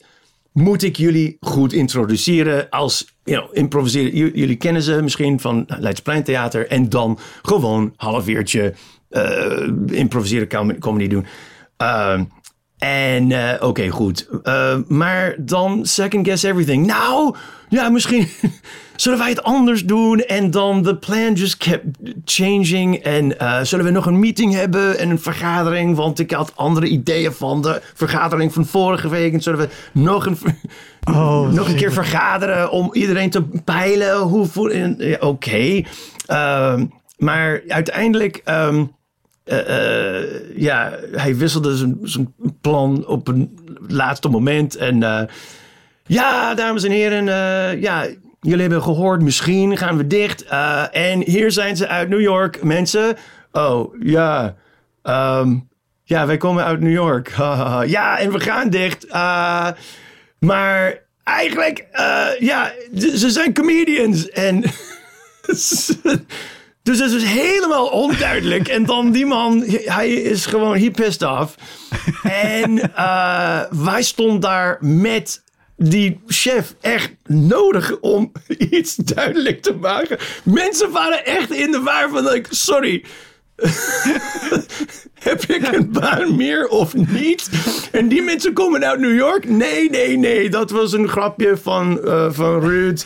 moet 0.52 0.82
ik 0.82 0.96
jullie 0.96 1.36
goed 1.40 1.72
introduceren 1.72 2.68
als 2.70 3.14
you 3.24 3.40
know, 3.40 3.56
improviseren. 3.56 4.10
jullie 4.38 4.56
kennen 4.56 4.82
ze 4.82 5.02
misschien 5.02 5.40
van 5.40 5.64
Leidsplein 5.66 6.24
Theater 6.24 6.68
en 6.68 6.88
dan 6.88 7.18
gewoon 7.42 7.92
half 7.96 8.28
uurtje 8.28 8.74
uh, 9.10 9.68
improviseren 9.86 10.78
comedy 10.78 11.08
doen. 11.08 11.26
Uh, 11.82 12.20
en 12.78 13.30
uh, 13.30 13.52
oké, 13.54 13.64
okay, 13.64 13.88
goed. 13.88 14.28
Uh, 14.44 14.76
maar 14.88 15.34
dan 15.38 15.86
second 15.86 16.26
guess 16.26 16.42
everything. 16.42 16.86
Nou, 16.86 17.34
ja, 17.68 17.88
misschien 17.88 18.28
zullen 18.96 19.18
wij 19.18 19.28
het 19.28 19.42
anders 19.42 19.84
doen. 19.84 20.20
En 20.20 20.50
dan 20.50 20.82
the 20.82 20.96
plan 20.96 21.32
just 21.32 21.56
kept 21.56 21.84
changing. 22.24 22.96
En 22.96 23.34
zullen 23.66 23.84
we 23.84 23.90
nog 23.90 24.06
een 24.06 24.18
meeting 24.18 24.54
hebben 24.54 24.98
en 24.98 25.10
een 25.10 25.20
vergadering? 25.20 25.96
Want 25.96 26.18
ik 26.18 26.30
had 26.30 26.52
andere 26.56 26.86
ideeën 26.86 27.32
van 27.32 27.62
de 27.62 27.82
vergadering 27.94 28.52
van 28.52 28.66
vorige 28.66 29.08
week. 29.08 29.32
En 29.32 29.42
zullen 29.42 29.58
we 29.58 29.68
nog 29.92 30.26
een, 30.26 30.38
oh, 31.04 31.50
nog 31.58 31.68
een 31.68 31.76
keer 31.76 31.92
vergaderen 31.92 32.70
om 32.70 32.90
iedereen 32.92 33.30
te 33.30 33.42
peilen? 33.64 34.18
Hoe 34.18 34.46
voel 34.46 34.70
Oké. 34.70 35.24
Okay. 35.26 35.86
Ehm, 36.26 36.86
maar 37.16 37.62
uiteindelijk. 37.68 38.42
Um, 38.44 38.96
uh, 39.52 40.56
ja, 40.56 40.98
hij 41.12 41.36
wisselde 41.36 41.98
zijn, 42.02 42.34
plan 42.60 43.06
op 43.06 43.28
een 43.28 43.58
laatste 43.86 44.28
moment. 44.28 44.76
En 44.76 45.02
uh, 45.02 45.20
ja, 46.06 46.54
dames 46.54 46.84
en 46.84 46.90
heren, 46.90 47.24
ja, 47.80 48.06
jullie 48.40 48.60
hebben 48.60 48.82
gehoord, 48.82 49.22
misschien 49.22 49.76
gaan 49.76 49.96
we 49.96 50.06
dicht. 50.06 50.44
en 50.92 51.22
hier 51.22 51.52
zijn 51.52 51.76
ze 51.76 51.88
uit 51.88 52.08
New 52.08 52.20
York, 52.20 52.62
mensen. 52.62 53.16
Oh, 53.52 53.94
ja. 54.00 54.56
Um, 55.02 55.68
ja, 56.04 56.26
wij 56.26 56.36
komen 56.36 56.64
uit 56.64 56.80
New 56.80 56.92
York. 56.92 57.28
ja, 57.96 58.18
en 58.18 58.32
we 58.32 58.40
gaan 58.40 58.70
dicht. 58.70 59.06
maar 60.38 61.02
eigenlijk, 61.24 61.86
ja, 62.38 62.72
ze 62.94 63.30
zijn 63.30 63.54
comedians. 63.54 64.28
En 64.28 64.64
Dus 66.88 66.98
het 66.98 67.12
is 67.12 67.24
helemaal 67.24 67.86
onduidelijk. 67.86 68.68
en 68.68 68.84
dan 68.84 69.12
die 69.12 69.26
man, 69.26 69.64
hij 69.68 70.12
is 70.12 70.46
gewoon, 70.46 70.78
he 70.78 70.90
pissed 70.90 71.22
off. 71.22 71.54
en 72.22 72.70
uh, 72.78 73.60
wij 73.70 74.02
stonden 74.02 74.40
daar 74.40 74.78
met 74.80 75.42
die 75.76 76.20
chef 76.26 76.74
echt 76.80 77.10
nodig 77.26 78.00
om 78.00 78.32
iets 78.70 78.96
duidelijk 78.96 79.62
te 79.62 79.74
maken. 79.74 80.18
Mensen 80.44 80.90
waren 80.90 81.24
echt 81.24 81.52
in 81.52 81.70
de 81.70 81.80
waar 81.80 82.08
van, 82.08 82.44
sorry. 82.50 83.04
Heb 85.28 85.42
ik 85.42 85.72
een 85.72 85.92
baan 85.92 86.36
meer 86.36 86.68
of 86.68 86.94
niet? 86.94 87.48
En 87.92 88.08
die 88.08 88.22
mensen 88.22 88.52
komen 88.52 88.84
uit 88.84 89.00
New 89.00 89.16
York? 89.16 89.48
Nee, 89.48 89.90
nee, 89.90 90.16
nee. 90.16 90.50
Dat 90.50 90.70
was 90.70 90.92
een 90.92 91.08
grapje 91.08 91.56
van, 91.56 92.00
uh, 92.04 92.26
van 92.30 92.60
Ruud. 92.60 93.04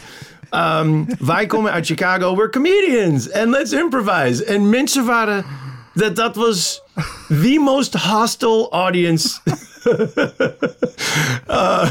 Um, 0.54 1.06
wij 1.18 1.46
komen 1.46 1.72
uit 1.72 1.86
Chicago, 1.86 2.36
we're 2.36 2.50
comedians 2.50 3.32
and 3.32 3.50
let's 3.50 3.72
improvise. 3.72 4.44
En 4.44 4.70
mensen 4.70 5.04
waren, 5.04 5.44
dat, 5.94 6.16
dat 6.16 6.36
was 6.36 6.82
the 7.28 7.58
most 7.64 7.94
hostile 7.94 8.68
audience. 8.70 9.38
uh, 11.48 11.90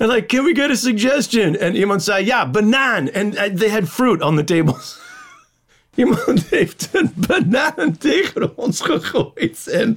and 0.00 0.10
like, 0.10 0.26
can 0.26 0.44
we 0.44 0.54
get 0.54 0.70
a 0.70 0.74
suggestion? 0.74 1.56
En 1.56 1.74
iemand 1.74 2.02
zei, 2.02 2.24
ja, 2.24 2.50
banaan. 2.50 3.12
And 3.12 3.34
uh, 3.34 3.42
they 3.42 3.70
had 3.70 3.88
fruit 3.88 4.22
on 4.22 4.36
the 4.36 4.44
tables. 4.44 4.98
Iemand 5.94 6.44
heeft 6.50 6.88
een 6.92 7.12
banaan 7.16 7.96
tegen 7.98 8.56
ons 8.56 8.80
gegooid. 8.80 9.66
En, 9.66 9.96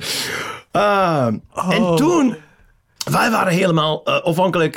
uh, 0.76 1.28
oh. 1.54 1.74
en 1.74 1.96
toen, 1.96 2.36
wij 3.12 3.32
waren 3.32 3.54
helemaal 3.54 4.02
uh, 4.06 4.22
afhankelijk 4.22 4.76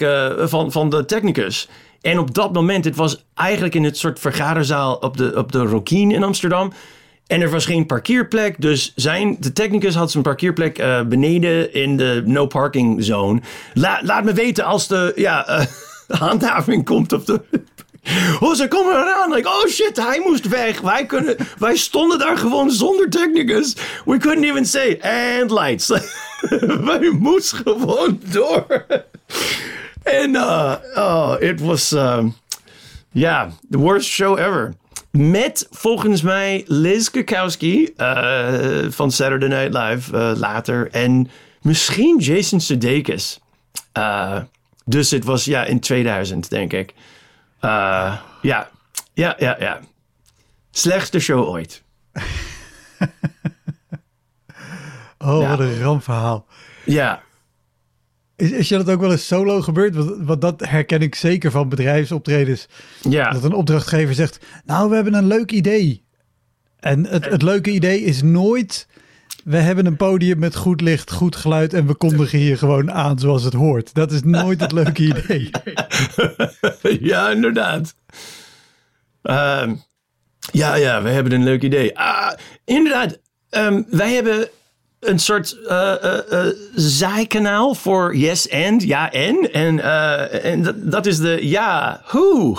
van, 0.49 0.73
van 0.73 0.91
de 0.91 1.05
technicus. 1.05 1.69
En 2.03 2.19
op 2.19 2.35
dat 2.35 2.53
moment, 2.53 2.85
het 2.85 2.97
was 2.97 3.25
eigenlijk 3.35 3.75
in 3.75 3.85
het 3.85 3.99
soort 3.99 4.21
vergaderzaal 4.21 4.95
op 4.95 5.17
de, 5.17 5.33
op 5.37 5.53
de 5.53 5.59
Rokien 5.59 6.11
in 6.11 6.23
Amsterdam. 6.23 6.73
En 7.27 7.41
er 7.41 7.51
was 7.51 7.67
geen 7.67 7.87
parkeerplek. 7.87 8.61
Dus 8.61 8.93
zijn, 8.97 9.37
de 9.41 9.53
technicus 9.53 9.95
had 9.95 10.11
zijn 10.11 10.23
parkeerplek 10.23 10.79
uh, 10.79 11.03
beneden 11.03 11.75
in 11.75 11.97
de 11.97 12.23
no 12.25 12.47
parking 12.47 13.05
zone. 13.05 13.41
La, 13.75 14.01
laat 14.03 14.25
me 14.25 14.33
weten 14.33 14.65
als 14.65 14.89
de 14.89 15.13
ja, 15.17 15.49
uh, 15.49 15.65
handhaving 16.21 16.85
komt 16.85 17.13
op 17.13 17.27
de. 17.27 17.41
Oh, 18.41 18.55
ze 18.55 18.69
komen 18.69 18.93
eraan. 18.93 19.33
Like, 19.33 19.49
oh 19.49 19.67
shit, 19.67 19.97
hij 19.97 20.21
moest 20.27 20.49
weg. 20.49 20.81
Wij, 20.81 21.07
kunnen, 21.07 21.37
wij 21.59 21.77
stonden 21.77 22.19
daar 22.19 22.39
gewoon 22.39 22.71
zonder 22.71 23.11
technicus. 23.11 23.77
We 24.05 24.19
couldn't 24.19 24.45
even 24.45 24.67
say, 24.67 25.01
and 25.41 25.51
lights. 25.51 25.89
wij 26.85 27.11
moesten 27.19 27.59
gewoon 27.59 28.21
door. 28.33 28.87
En 30.03 30.35
uh, 30.35 30.77
oh, 30.95 31.37
it 31.41 31.61
was, 31.61 31.93
um, 31.93 32.35
yeah, 33.13 33.51
the 33.71 33.79
worst 33.79 34.09
show 34.09 34.39
ever. 34.39 34.75
met 35.13 35.67
volgens 35.71 36.23
mij 36.23 36.65
Liz 36.67 37.09
Kukowski 37.09 37.93
uh, 37.97 38.85
van 38.89 39.11
Saturday 39.11 39.49
Night 39.49 39.75
Live 39.75 40.17
uh, 40.17 40.33
later. 40.39 40.91
En 40.91 41.31
misschien 41.63 42.19
Jason 42.19 42.61
Sudeikis. 42.61 43.41
Uh, 43.99 44.39
dus 44.85 45.11
het 45.11 45.25
was 45.25 45.45
ja 45.45 45.65
in 45.65 45.81
2000, 45.81 46.51
denk 46.51 46.73
ik. 46.73 46.95
ja, 47.61 48.23
ja, 48.43 48.71
ja, 49.39 49.57
ja. 49.59 49.81
Slechtste 50.71 51.19
show 51.19 51.49
ooit. 51.49 51.83
oh, 55.19 55.41
ja. 55.41 55.49
wat 55.49 55.59
een 55.59 55.81
rampverhaal. 55.81 56.47
Ja. 56.85 57.23
Is, 58.43 58.51
is 58.51 58.69
je 58.69 58.77
dat 58.77 58.91
ook 58.91 59.01
wel 59.01 59.11
eens 59.11 59.27
solo 59.27 59.61
gebeurd? 59.61 59.95
Want, 59.95 60.17
want 60.19 60.41
dat 60.41 60.61
herken 60.67 61.01
ik 61.01 61.15
zeker 61.15 61.51
van 61.51 61.69
bedrijfsoptredens. 61.69 62.67
Ja. 63.09 63.31
Dat 63.31 63.45
een 63.45 63.53
opdrachtgever 63.53 64.15
zegt, 64.15 64.45
nou, 64.65 64.89
we 64.89 64.95
hebben 64.95 65.15
een 65.15 65.27
leuk 65.27 65.51
idee. 65.51 66.05
En 66.81 67.07
het, 67.07 67.25
het 67.25 67.43
leuke 67.43 67.71
idee 67.71 68.01
is 68.01 68.23
nooit, 68.23 68.89
we 69.45 69.57
hebben 69.57 69.87
een 69.87 69.97
podium 69.97 70.39
met 70.39 70.57
goed 70.57 70.81
licht, 70.81 71.13
goed 71.13 71.37
geluid 71.37 71.75
en 71.75 71.87
we 71.87 71.95
kondigen 71.95 72.39
hier 72.39 72.59
gewoon 72.59 72.93
aan 72.93 73.19
zoals 73.19 73.45
het 73.45 73.53
hoort. 73.53 73.95
Dat 73.95 74.13
is 74.13 74.23
nooit 74.23 74.61
het 74.61 74.73
leuke 74.73 75.03
idee. 75.03 75.51
ja, 77.11 77.31
inderdaad. 77.31 77.95
Uh, 79.23 79.71
ja, 80.53 80.75
ja, 80.75 81.03
we 81.03 81.09
hebben 81.09 81.33
een 81.33 81.45
leuk 81.45 81.63
idee. 81.63 81.99
Ah, 81.99 82.33
inderdaad, 82.65 83.19
um, 83.51 83.87
wij 83.91 84.13
hebben 84.13 84.49
een 85.03 85.19
soort 85.19 85.57
uh, 85.65 85.95
uh, 86.05 86.19
uh, 86.33 86.47
zijkanaal 86.75 87.75
voor 87.75 88.17
yes 88.17 88.51
and, 88.51 88.83
ja 88.83 89.11
en. 89.11 89.53
En, 89.53 89.81
en 90.43 90.63
dat, 90.63 90.91
dat 90.91 91.07
is 91.07 91.19
de 91.19 91.39
ja, 91.49 92.01
hoe. 92.05 92.59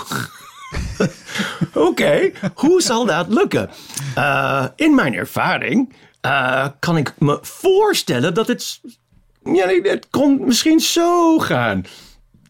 Oké, 1.74 1.78
okay, 1.78 2.32
hoe 2.54 2.82
zal 2.82 3.06
dat 3.06 3.28
lukken? 3.28 3.70
in 4.76 4.94
mijn 4.94 5.14
ervaring 5.14 5.92
kan 6.78 6.96
ik 6.96 7.14
me 7.18 7.38
voorstellen 7.42 8.34
dat 8.34 8.48
het, 8.48 8.80
ja, 9.52 9.68
het 9.68 10.06
kon 10.10 10.44
misschien 10.44 10.80
zo 10.80 11.38
gaan. 11.38 11.84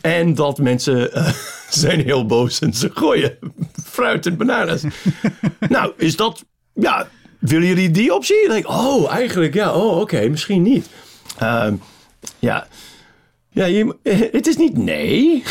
En 0.00 0.34
dat 0.34 0.58
mensen 0.58 1.10
zijn 1.68 2.00
heel 2.00 2.26
boos 2.26 2.60
en 2.60 2.74
ze 2.74 2.90
gooien 2.94 3.38
fruit 3.84 4.26
en 4.26 4.36
bananen. 4.36 4.80
nou, 5.68 5.92
is 5.96 6.16
dat, 6.16 6.44
ja, 6.72 7.08
willen 7.50 7.66
jullie 7.66 7.90
die 7.90 8.14
optie? 8.14 8.48
Denk, 8.48 8.68
oh, 8.68 9.12
eigenlijk 9.12 9.54
ja. 9.54 9.74
Oh, 9.74 10.00
oké, 10.00 10.28
misschien 10.28 10.62
niet. 10.62 10.88
Um, 11.42 11.80
ja. 12.38 12.66
Ja, 13.50 13.64
je, 13.64 13.96
het 14.32 14.46
is 14.46 14.56
niet 14.56 14.76
nee, 14.76 15.42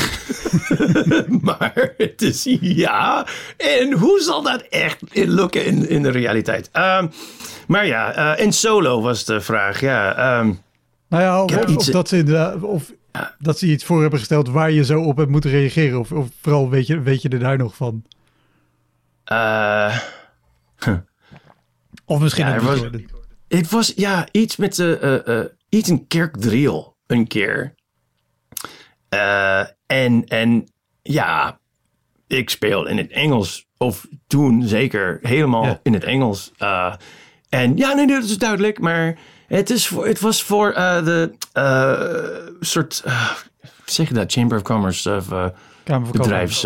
maar 1.41 1.93
het 1.97 2.21
is 2.21 2.47
ja. 2.61 3.27
En 3.57 3.91
hoe 3.91 4.19
zal 4.19 4.41
dat 4.41 4.61
echt 4.61 4.99
lukken 5.11 5.65
in, 5.65 5.89
in 5.89 6.03
de 6.03 6.09
realiteit? 6.09 6.69
Um, 6.73 7.11
maar 7.67 7.85
ja, 7.85 8.35
uh, 8.35 8.45
in 8.45 8.53
solo 8.53 9.01
was 9.01 9.25
de 9.25 9.41
vraag. 9.41 9.79
Ja, 9.79 10.39
um, 10.39 10.61
nou 11.09 11.23
ja, 11.23 11.43
of, 11.43 11.65
iets, 11.65 11.87
of 11.87 11.93
dat 11.93 12.07
ze 12.07 12.17
inderdaad, 12.17 12.61
of 12.61 12.91
ja. 13.11 13.35
dat 13.39 13.59
ze 13.59 13.67
iets 13.67 13.83
voor 13.83 14.01
hebben 14.01 14.19
gesteld 14.19 14.49
waar 14.49 14.71
je 14.71 14.85
zo 14.85 15.01
op 15.01 15.17
hebt 15.17 15.29
moeten 15.29 15.49
reageren. 15.49 15.99
Of, 15.99 16.11
of 16.11 16.27
vooral 16.41 16.69
weet 16.69 16.87
je, 16.87 17.01
weet 17.01 17.21
je 17.21 17.29
er 17.29 17.39
daar 17.39 17.57
nog 17.57 17.75
van? 17.75 18.03
Uh, 19.31 19.97
huh. 20.79 20.97
Of 22.05 22.19
misschien 22.19 22.45
ja, 22.45 22.59
was, 22.59 22.79
Het 23.47 23.69
was 23.69 23.93
ja, 23.95 24.27
iets 24.31 24.55
met 24.55 24.77
uh, 24.77 25.01
uh, 25.27 25.43
iets 25.69 25.89
in 25.89 26.07
kerkdriel 26.07 26.97
een 27.07 27.27
keer. 27.27 27.75
Uh, 29.13 29.59
en, 29.85 30.25
en 30.25 30.67
ja, 31.01 31.59
ik 32.27 32.49
speel 32.49 32.87
in 32.87 32.97
het 32.97 33.11
Engels. 33.11 33.67
Of 33.77 34.07
toen 34.27 34.63
zeker 34.67 35.19
helemaal 35.21 35.65
ja. 35.65 35.79
in 35.83 35.93
het 35.93 36.03
Engels. 36.03 36.51
en 37.49 37.77
ja, 37.77 37.93
nee, 37.93 38.07
dat 38.07 38.23
is 38.23 38.37
duidelijk. 38.37 38.79
Maar 38.79 39.17
het, 39.47 39.69
is 39.69 39.87
voor, 39.87 40.07
het 40.07 40.19
was 40.19 40.43
voor 40.43 40.73
de 40.73 41.33
soort, 42.59 43.03
zeg 43.85 44.07
je 44.07 44.13
dat, 44.13 44.31
Chamber 44.31 44.57
of 44.57 44.63
Commerce 44.63 45.15
of 45.15 45.27
bedrijfs... 46.11 46.61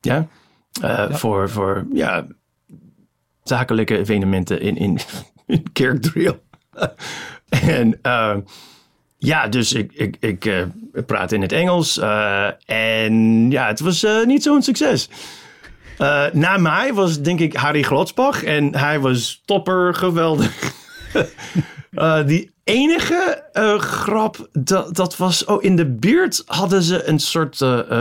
ja? 0.00 0.28
ja? 0.70 1.10
Voor, 1.10 1.50
voor 1.50 1.86
ja, 1.92 2.26
zakelijke 3.44 3.98
evenementen 3.98 4.60
in, 4.60 4.76
in, 4.76 4.98
in 5.46 5.72
Kerkdriel. 5.72 6.42
en 7.48 7.98
uh, 8.02 8.36
ja, 9.18 9.48
dus 9.48 9.72
ik, 9.72 9.92
ik, 9.92 10.16
ik 10.20 10.44
uh, 10.44 10.62
praat 11.06 11.32
in 11.32 11.42
het 11.42 11.52
Engels. 11.52 11.98
Uh, 11.98 12.48
en 12.66 13.50
ja, 13.50 13.66
het 13.66 13.80
was 13.80 14.06
niet 14.24 14.42
zo'n 14.42 14.62
succes. 14.62 15.08
na 16.32 16.56
mij 16.56 16.94
was 16.94 17.20
denk 17.20 17.40
ik 17.40 17.54
Harry 17.54 17.82
Glotsbach. 17.82 18.42
En 18.42 18.76
hij 18.76 19.00
was 19.00 19.42
topper, 19.44 19.94
geweldig. 19.94 20.72
die 22.26 22.52
enige 22.64 23.44
grap, 23.78 24.48
dat, 24.52 24.96
dat 24.96 25.16
was... 25.16 25.44
Oh, 25.44 25.62
in 25.62 25.76
de 25.76 25.86
buurt 25.86 26.42
hadden 26.46 26.82
ze 26.82 27.08
een 27.08 27.18
soort 27.18 27.60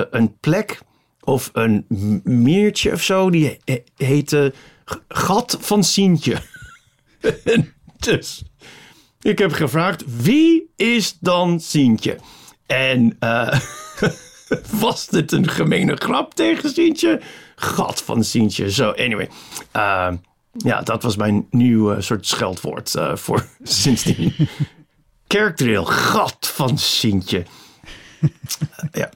een 0.09 0.37
plek... 0.39 0.79
Of 1.25 1.49
een 1.53 1.85
meertje 2.23 2.91
of 2.91 3.01
zo. 3.01 3.29
Die 3.29 3.59
heette 3.97 4.53
gat 5.07 5.57
van 5.59 5.83
Sientje. 5.83 6.37
dus 7.99 8.43
ik 9.21 9.37
heb 9.37 9.51
gevraagd, 9.51 10.03
wie 10.21 10.71
is 10.75 11.17
dan 11.19 11.59
Sientje? 11.59 12.17
En 12.65 13.17
uh, 13.19 13.59
was 14.81 15.07
dit 15.07 15.31
een 15.31 15.49
gemene 15.49 15.95
grap 15.95 16.33
tegen 16.33 16.69
Sientje? 16.69 17.21
Gat 17.55 18.01
van 18.01 18.23
Sientje. 18.23 18.71
Zo, 18.71 18.91
anyway. 18.91 19.29
Uh, 19.75 20.11
ja, 20.57 20.81
dat 20.81 21.03
was 21.03 21.15
mijn 21.15 21.47
nieuwe 21.49 22.01
soort 22.01 22.27
scheldwoord 22.27 22.93
uh, 22.95 23.15
voor 23.15 23.47
sindsdien. 23.63 24.33
Kerkdrill, 25.27 25.83
gat 25.83 26.51
van 26.53 26.77
Sientje. 26.77 27.45
ja. 28.91 29.09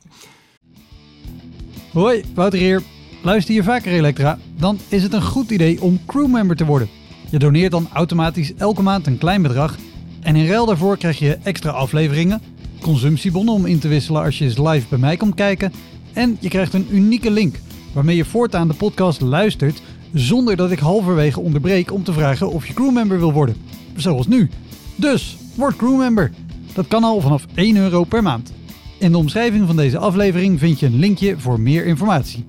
Hoi, 1.92 2.24
Wouter 2.34 2.60
hier. 2.60 2.97
Luister 3.28 3.56
je 3.56 3.64
vaker 3.64 3.92
Elektra, 3.92 4.38
dan 4.58 4.80
is 4.88 5.04
het 5.04 5.14
een 5.14 5.22
goed 5.22 5.52
idee 5.52 5.82
om 5.82 6.00
crewmember 6.06 6.56
te 6.56 6.66
worden. 6.66 6.90
Je 7.30 7.40
doneert 7.40 7.72
dan 7.72 7.88
automatisch 7.94 8.54
elke 8.56 8.82
maand 8.82 9.08
een 9.08 9.18
klein 9.18 9.42
bedrag 9.42 9.76
en 10.22 10.36
in 10.36 10.48
ruil 10.48 10.66
daarvoor 10.66 10.98
krijg 10.98 11.20
je 11.20 11.38
extra 11.44 11.72
afleveringen, 11.72 12.42
consumptiebonnen 12.82 13.54
om 13.54 13.66
in 13.66 13.80
te 13.80 13.88
wisselen 13.88 14.24
als 14.24 14.38
je 14.38 14.44
eens 14.44 14.58
live 14.58 14.88
bij 14.90 14.98
mij 14.98 15.18
komt 15.18 15.36
kijken 15.36 15.72
en 16.14 16.38
je 16.40 16.50
krijgt 16.50 16.74
een 16.74 16.88
unieke 16.92 17.32
link 17.32 17.56
waarmee 17.94 18.16
je 18.16 18.26
voortaan 18.26 18.68
de 18.68 18.74
podcast 18.74 19.22
luistert 19.22 19.82
zonder 20.14 20.56
dat 20.56 20.72
ik 20.72 20.80
halverwege 20.80 21.40
onderbreek 21.40 21.92
om 21.92 22.04
te 22.04 22.14
vragen 22.14 22.52
of 22.52 22.68
je 22.68 22.74
crewmember 22.74 23.20
wil 23.20 23.34
worden. 23.34 23.56
Zoals 23.96 24.28
nu. 24.28 24.50
Dus, 24.96 25.38
word 25.56 25.76
crewmember. 25.76 26.32
Dat 26.74 26.88
kan 26.88 27.04
al 27.04 27.22
vanaf 27.22 27.46
1 27.54 27.78
euro 27.78 28.04
per 28.04 28.24
maand. 28.24 28.54
In 29.00 29.12
de 29.12 29.18
omschrijving 29.18 29.68
van 29.68 29.76
deze 29.76 29.98
aflevering 29.98 30.60
vind 30.60 30.80
je 30.80 30.86
een 30.86 31.00
linkje 31.00 31.36
voor 31.38 31.60
meer 31.60 31.86
informatie. 31.86 32.46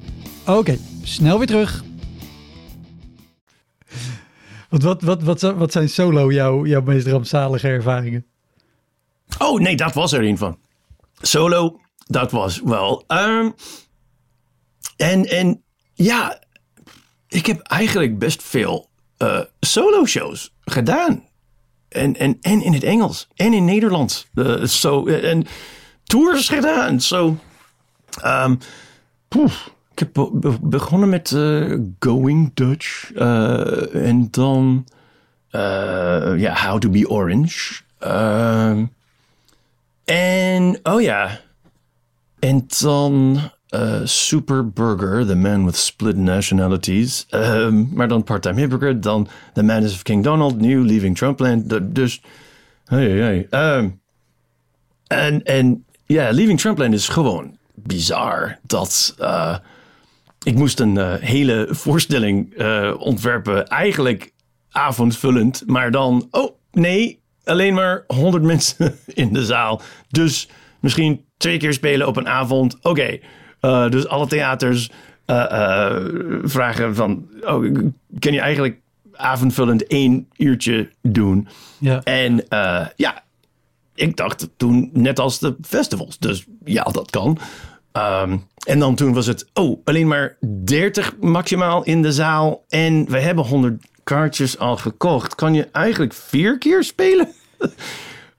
Oké, 0.49 0.79
snel 1.03 1.39
weer 1.39 1.47
terug. 1.47 1.85
Want 4.69 4.83
wat, 4.83 5.03
wat, 5.03 5.23
wat, 5.23 5.41
wat 5.41 5.73
zijn 5.73 5.89
solo 5.89 6.33
jouw, 6.33 6.67
jouw 6.67 6.81
meest 6.81 7.07
rampzalige 7.07 7.69
ervaringen? 7.69 8.27
Oh 9.39 9.61
nee, 9.61 9.77
dat 9.77 9.95
was 9.95 10.13
er 10.13 10.25
een 10.25 10.39
van. 10.39 10.59
Solo, 11.21 11.81
dat 12.07 12.31
was 12.31 12.61
wel. 12.65 13.05
Um, 13.09 13.55
en, 14.97 15.25
en 15.25 15.63
ja, 15.95 16.43
ik 17.29 17.47
heb 17.47 17.61
eigenlijk 17.61 18.19
best 18.19 18.43
veel 18.43 18.89
uh, 19.19 19.41
solo 19.61 20.07
shows 20.07 20.55
gedaan. 20.65 21.25
En, 21.89 22.17
en, 22.17 22.37
en 22.41 22.63
in 22.63 22.73
het 22.73 22.83
Engels 22.83 23.29
en 23.35 23.53
in 23.53 23.65
Nederlands. 23.65 24.27
Uh, 24.35 24.65
so, 24.65 25.07
en 25.07 25.47
tours 26.05 26.49
gedaan. 26.49 27.01
Zo. 27.01 27.37
So, 28.11 28.29
um, 28.29 28.59
poef. 29.29 29.77
Ik 29.99 30.09
heb 30.15 30.31
begonnen 30.63 31.09
met 31.09 31.31
uh, 31.31 31.79
Going 31.99 32.51
Dutch. 32.55 33.11
Uh, 33.15 33.95
en 33.95 34.29
dan 34.31 34.87
uh, 35.53 36.33
ja, 36.37 36.55
How 36.55 36.79
to 36.79 36.91
be 36.91 37.09
Orange. 37.09 37.81
Ehm, 37.99 38.85
en 40.05 40.79
oh 40.83 41.01
ja. 41.01 41.41
En 42.39 42.67
dan 42.81 43.39
Super 44.05 44.71
Burger, 44.71 45.27
The 45.27 45.35
Man 45.35 45.65
with 45.65 45.77
Split 45.77 46.17
Nationalities. 46.17 47.27
Ehm, 47.31 47.95
maar 47.95 48.09
dan 48.09 48.25
Part-Time 48.25 48.61
Hypocrite. 48.61 48.99
Dan 48.99 49.29
The 49.53 49.63
Madness 49.63 49.95
of 49.95 50.03
King 50.03 50.25
Donald. 50.25 50.61
New 50.61 50.85
Leaving 50.85 51.17
Trumpland. 51.17 51.95
Dus. 51.95 52.23
Hey, 52.85 53.11
hey. 53.11 53.77
Um, 53.77 54.01
en 55.07 55.45
en 55.45 55.85
ja, 56.07 56.31
Leaving 56.31 56.61
Trumpland 56.61 56.95
is 56.95 57.09
gewoon 57.09 57.57
bizar. 57.75 58.59
Dat 58.63 59.15
ik 60.49 60.55
moest 60.55 60.81
een 60.81 60.95
uh, 60.95 61.15
hele 61.15 61.67
voorstelling 61.71 62.61
uh, 62.61 62.95
ontwerpen. 62.99 63.67
Eigenlijk 63.67 64.33
avondvullend. 64.71 65.63
Maar 65.67 65.91
dan, 65.91 66.29
oh 66.31 66.57
nee, 66.73 67.21
alleen 67.45 67.75
maar 67.75 68.05
100 68.07 68.43
mensen 68.53 68.99
in 69.07 69.33
de 69.33 69.45
zaal. 69.45 69.83
Dus 70.09 70.49
misschien 70.81 71.25
twee 71.37 71.57
keer 71.57 71.73
spelen 71.73 72.07
op 72.07 72.17
een 72.17 72.29
avond. 72.29 72.77
Oké, 72.77 72.89
okay. 72.89 73.23
uh, 73.61 73.91
dus 73.91 74.07
alle 74.07 74.27
theaters 74.27 74.91
vragen 76.43 76.95
van, 76.95 77.29
oh, 77.41 77.75
kan 78.19 78.33
je 78.33 78.41
eigenlijk 78.41 78.81
avondvullend 79.13 79.87
één 79.87 80.29
uurtje 80.37 80.91
doen? 81.03 81.49
Ja. 81.79 82.03
En 82.03 82.45
ja, 82.97 83.23
ik 83.95 84.17
dacht 84.17 84.49
toen 84.57 84.91
net 84.93 85.19
als 85.19 85.39
de 85.39 85.57
festivals. 85.63 86.19
Dus 86.19 86.45
ja, 86.65 86.83
dat 86.83 87.11
kan. 87.11 87.39
Ehm, 87.93 88.37
en 88.67 88.79
dan 88.79 88.95
toen 88.95 89.13
was 89.13 89.27
het, 89.27 89.47
oh, 89.55 89.81
alleen 89.85 90.07
maar 90.07 90.37
30 90.65 91.15
maximaal 91.21 91.85
in 91.85 92.03
de 92.03 92.13
zaal. 92.13 92.65
En 92.69 93.11
we 93.11 93.21
hebben 93.21 93.45
100 93.45 93.87
kaartjes 94.05 94.59
al 94.59 94.77
gekocht. 94.77 95.35
Kan 95.35 95.55
je 95.55 95.69
eigenlijk 95.73 96.15
vier 96.15 96.59
keer 96.59 96.85
spelen? 96.85 97.29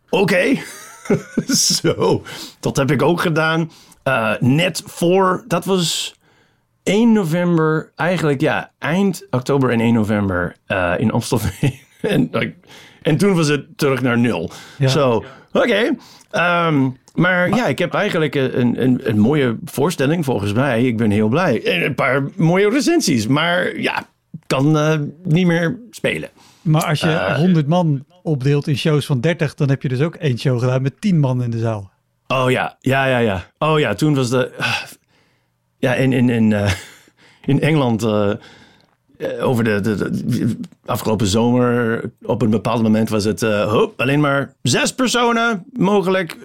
Oké. 0.10 0.56
Zo, 1.82 2.24
dat 2.60 2.78
heb 2.78 2.92
ik 2.92 3.02
ook 3.02 3.22
gedaan. 3.22 3.72
Uh, 4.04 4.34
net 4.40 4.82
voor, 4.86 5.44
dat 5.48 5.66
was 5.66 6.16
1 6.84 7.12
november, 7.12 7.92
eigenlijk 7.96 8.42
ja, 8.42 8.72
eind 8.78 9.28
oktober 9.30 9.72
en 9.72 9.80
1 9.80 9.94
november 9.94 10.56
uh, 10.68 10.94
in 10.98 11.12
Amsterdam. 11.12 11.52
en, 12.02 12.30
en 13.02 13.18
toen 13.18 13.36
was 13.36 13.48
het 13.48 13.78
terug 13.78 14.02
naar 14.02 14.18
nul. 14.18 14.52
Zo, 14.88 15.24
oké. 15.52 15.96
Ehm, 16.32 16.90
maar 17.16 17.50
ja, 17.50 17.68
ik 17.68 17.80
heb 17.80 17.94
eigenlijk 17.94 18.36
een, 18.36 18.82
een, 18.84 19.00
een 19.04 19.20
mooie 19.20 19.58
voorstelling 19.66 20.26
volgens 20.26 20.54
mij. 20.54 20.84
Ik 20.84 20.98
ben 20.98 21.12
heel 21.12 21.28
blij. 21.28 21.64
En 21.64 21.86
een 21.86 21.96
paar 21.96 22.24
mooie 22.36 22.70
recensies. 22.70 23.28
Maar 23.28 23.80
ja, 23.80 24.08
kan 24.48 24.78
uh, 24.78 24.94
niet 25.24 25.46
meer 25.46 25.80
spelen. 25.92 26.30
Maar 26.62 26.86
als 26.86 27.00
je 27.00 27.08
uh, 27.08 27.36
100 27.36 27.68
man 27.68 28.06
opdeelt 28.24 28.68
in 28.68 28.78
shows 28.78 29.06
van 29.06 29.22
30, 29.22 29.56
dan 29.56 29.70
heb 29.70 29.82
je 29.82 29.88
dus 29.88 30.02
ook 30.02 30.16
één 30.16 30.40
show 30.40 30.60
gedaan 30.60 30.82
met 30.82 31.02
10 31.02 31.20
man 31.20 31.44
in 31.44 31.50
de 31.50 31.60
zaal. 31.60 31.92
Oh 32.28 32.52
ja, 32.52 32.78
ja, 32.80 33.06
ja, 33.06 33.18
ja. 33.18 33.46
Oh 33.58 33.80
ja, 33.80 33.94
toen 33.94 34.16
was 34.16 34.30
de. 34.30 34.52
Uh, 34.60 34.76
ja, 35.78 35.94
in, 35.94 36.14
in, 36.14 36.30
in, 36.30 36.52
uh, 36.52 36.72
in 37.46 37.62
Engeland. 37.62 38.02
Over 39.40 39.64
de, 39.64 39.82
de, 39.82 40.56
afgelopen 40.86 41.28
zomer, 41.28 42.04
op 42.22 42.42
een 42.42 42.50
bepaald 42.50 42.82
moment 42.82 43.10
was 43.10 43.24
het 43.24 43.42
hoop, 43.42 44.02
alleen 44.02 44.20
maar 44.20 44.54
zes 44.62 44.94
personen 44.94 45.64
mogelijk 45.72 46.38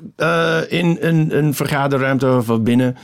in 0.68 0.98
een, 1.00 1.54
vergaderruimte 1.54 2.26
of 2.26 2.62
binnen. 2.62 2.96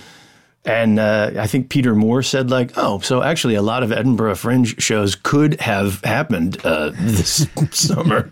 And 0.65 0.99
uh, 0.99 1.31
I 1.43 1.47
think 1.47 1.69
Peter 1.69 1.97
Moore 1.97 2.23
said, 2.23 2.51
like, 2.51 2.77
oh, 2.77 3.01
so 3.01 3.23
actually 3.23 3.57
a 3.57 3.63
lot 3.63 3.83
of 3.83 3.91
Edinburgh 3.91 4.37
Fringe 4.37 4.67
shows 4.79 5.15
could 5.15 5.59
have 5.61 6.01
happened 6.05 6.59
uh, 6.65 6.91
this 7.01 7.47
summer. 7.71 8.31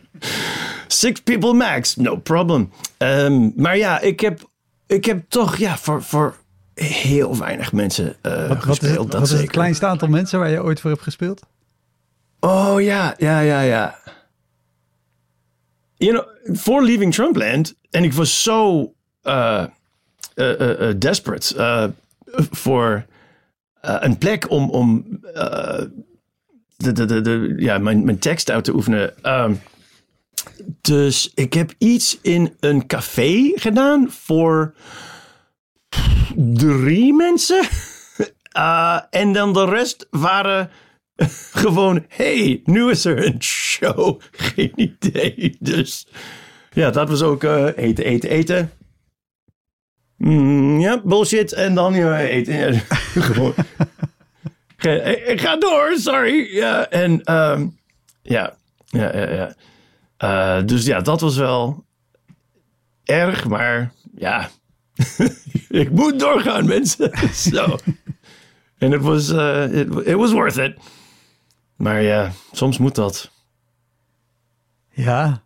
Six 0.88 1.20
people 1.20 1.54
max, 1.54 1.96
no 1.96 2.16
problem. 2.16 2.70
Um, 2.98 3.52
maar 3.56 3.76
ja, 3.76 4.00
ik 4.00 4.20
heb, 4.20 4.40
ik 4.86 5.04
heb 5.04 5.24
toch 5.28 5.56
ja, 5.56 5.78
voor, 5.78 6.02
voor 6.02 6.34
heel 6.84 7.38
weinig 7.38 7.72
mensen 7.72 8.16
uh, 8.22 8.48
wat, 8.48 8.62
gespeeld. 8.62 8.96
Wat 8.96 9.06
is, 9.06 9.12
het, 9.12 9.12
wat 9.12 9.30
is 9.30 9.40
het 9.40 9.50
kleinste 9.50 9.86
aantal 9.86 10.08
mensen 10.08 10.38
waar 10.38 10.50
je 10.50 10.62
ooit 10.62 10.80
voor 10.80 10.90
hebt 10.90 11.02
gespeeld? 11.02 11.42
Oh 12.40 12.80
ja, 12.80 13.14
ja, 13.18 13.40
ja, 13.40 13.60
ja. 13.60 13.98
You 15.96 16.12
know, 16.12 16.56
voor 16.56 16.84
Leaving 16.84 17.14
Trumpland, 17.14 17.74
en 17.90 18.04
ik 18.04 18.12
was 18.12 18.42
zo 18.42 18.92
uh, 19.24 19.64
uh, 20.34 20.90
desperate 20.98 21.92
voor 22.50 23.06
een 23.80 24.18
plek 24.18 24.50
om, 24.50 24.70
om 24.70 25.20
de, 26.76 26.92
de, 26.92 27.04
de, 27.04 27.20
de, 27.20 27.54
ja, 27.56 27.78
mijn, 27.78 28.04
mijn 28.04 28.18
tekst 28.18 28.50
uit 28.50 28.64
te 28.64 28.74
oefenen. 28.74 29.14
Uh, 29.22 29.50
dus 30.80 31.32
ik 31.34 31.52
heb 31.52 31.74
iets 31.78 32.18
in 32.22 32.56
een 32.60 32.86
café 32.86 33.52
gedaan 33.54 34.10
voor 34.10 34.74
drie 36.36 37.14
mensen. 37.14 37.64
Uh, 38.56 39.00
en 39.10 39.32
dan 39.32 39.52
de 39.52 39.64
rest 39.64 40.06
waren 40.10 40.70
gewoon, 41.62 42.04
hey, 42.08 42.60
nu 42.64 42.90
is 42.90 43.04
er 43.04 43.26
een 43.26 43.42
show. 43.42 44.20
Geen 44.30 44.72
idee. 44.74 45.56
Dus 45.60 46.06
ja, 46.70 46.90
dat 46.90 47.08
was 47.08 47.22
ook 47.22 47.44
uh, 47.44 47.64
eten, 47.76 48.04
eten, 48.04 48.30
eten. 48.30 48.72
Mm, 50.16 50.80
ja, 50.80 51.00
bullshit. 51.04 51.52
En 51.52 51.74
dan 51.74 51.94
ja, 51.94 52.18
eten. 52.20 52.80
Gewoon. 53.22 53.54
ik 55.26 55.40
ga 55.40 55.56
door, 55.56 55.96
sorry. 55.96 56.54
Ja, 56.54 56.88
en 56.88 57.34
um, 57.34 57.78
ja, 58.22 58.56
ja, 58.86 59.16
ja. 59.16 59.54
ja. 60.18 60.62
Dus 60.62 60.84
ja, 60.84 61.00
dat 61.00 61.20
was 61.20 61.36
wel 61.36 61.84
erg, 63.04 63.48
maar 63.48 63.92
ja, 64.14 64.50
ik 65.82 65.90
moet 65.90 66.20
doorgaan, 66.20 66.66
mensen. 66.66 67.10
Zo. 67.50 67.76
En 68.78 68.90
het 68.90 69.02
was, 69.02 69.30
uh, 69.30 69.74
it, 69.74 70.06
it 70.06 70.14
was 70.14 70.32
worth 70.32 70.56
it. 70.56 70.76
Maar 71.76 72.02
ja, 72.02 72.32
soms 72.52 72.78
moet 72.78 72.94
dat. 72.94 73.30
Ja, 74.90 75.42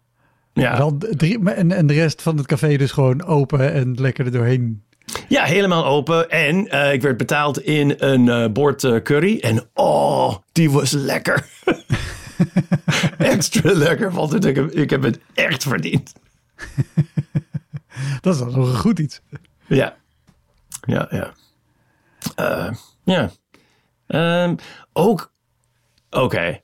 ja. 0.53 0.77
Wel 0.77 0.99
drie, 0.99 1.51
en, 1.51 1.73
en 1.73 1.87
de 1.87 1.95
rest 1.95 2.23
van 2.23 2.37
het 2.37 2.47
café 2.47 2.77
dus 2.77 2.91
gewoon 2.91 3.25
open 3.25 3.73
en 3.73 3.95
lekker 4.01 4.25
er 4.25 4.33
doorheen. 4.33 4.83
Ja, 5.29 5.45
helemaal 5.45 5.85
open. 5.87 6.31
En 6.31 6.67
uh, 6.75 6.93
ik 6.93 7.03
werd 7.03 7.17
betaald 7.17 7.61
in 7.61 7.95
een 7.99 8.27
uh, 8.27 8.47
bord 8.47 9.03
curry. 9.03 9.39
En 9.41 9.69
oh, 9.75 10.37
die 10.53 10.71
was 10.71 10.91
lekker. 10.91 11.47
Extra 13.19 13.73
lekker, 13.73 14.13
want 14.13 14.45
ik 14.45 14.57
heb, 14.57 14.71
ik 14.71 14.91
heb 14.91 15.03
het 15.03 15.19
echt 15.35 15.63
verdiend. 15.63 16.13
Dat 18.21 18.35
is 18.35 18.41
dan 18.41 18.51
nog 18.51 18.69
een 18.69 18.79
goed 18.79 18.99
iets. 18.99 19.21
Ja, 19.67 19.97
ja, 20.87 21.09
ja. 21.11 21.33
ja. 23.05 23.31
Um, 24.45 24.57
ook, 24.93 25.33
oké. 26.11 26.25
Okay. 26.25 26.63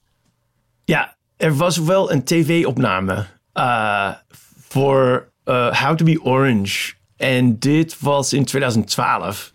Ja, 0.85 1.17
er 1.37 1.57
was 1.57 1.77
wel 1.77 2.13
een 2.13 2.25
tv-opname 2.25 3.27
uh, 3.55 4.13
voor 4.69 5.33
uh, 5.45 5.83
How 5.83 5.97
to 5.97 6.05
Be 6.05 6.21
Orange. 6.23 6.93
En 7.17 7.59
dit 7.59 8.01
was 8.01 8.33
in 8.33 8.45
2012 8.45 9.51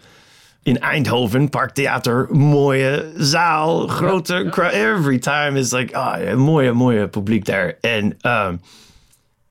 in 0.63 0.79
Eindhoven, 0.79 1.49
Parktheater, 1.49 2.27
mooie 2.31 3.11
zaal, 3.17 3.87
grote 3.87 4.47
crowd. 4.49 4.73
Every 4.73 5.19
time 5.19 5.59
is 5.59 5.71
like, 5.71 5.95
ah, 5.95 6.35
mooie, 6.35 6.73
mooie 6.73 7.07
publiek 7.07 7.45
daar. 7.45 7.77
En, 7.81 8.17
um, 8.21 8.61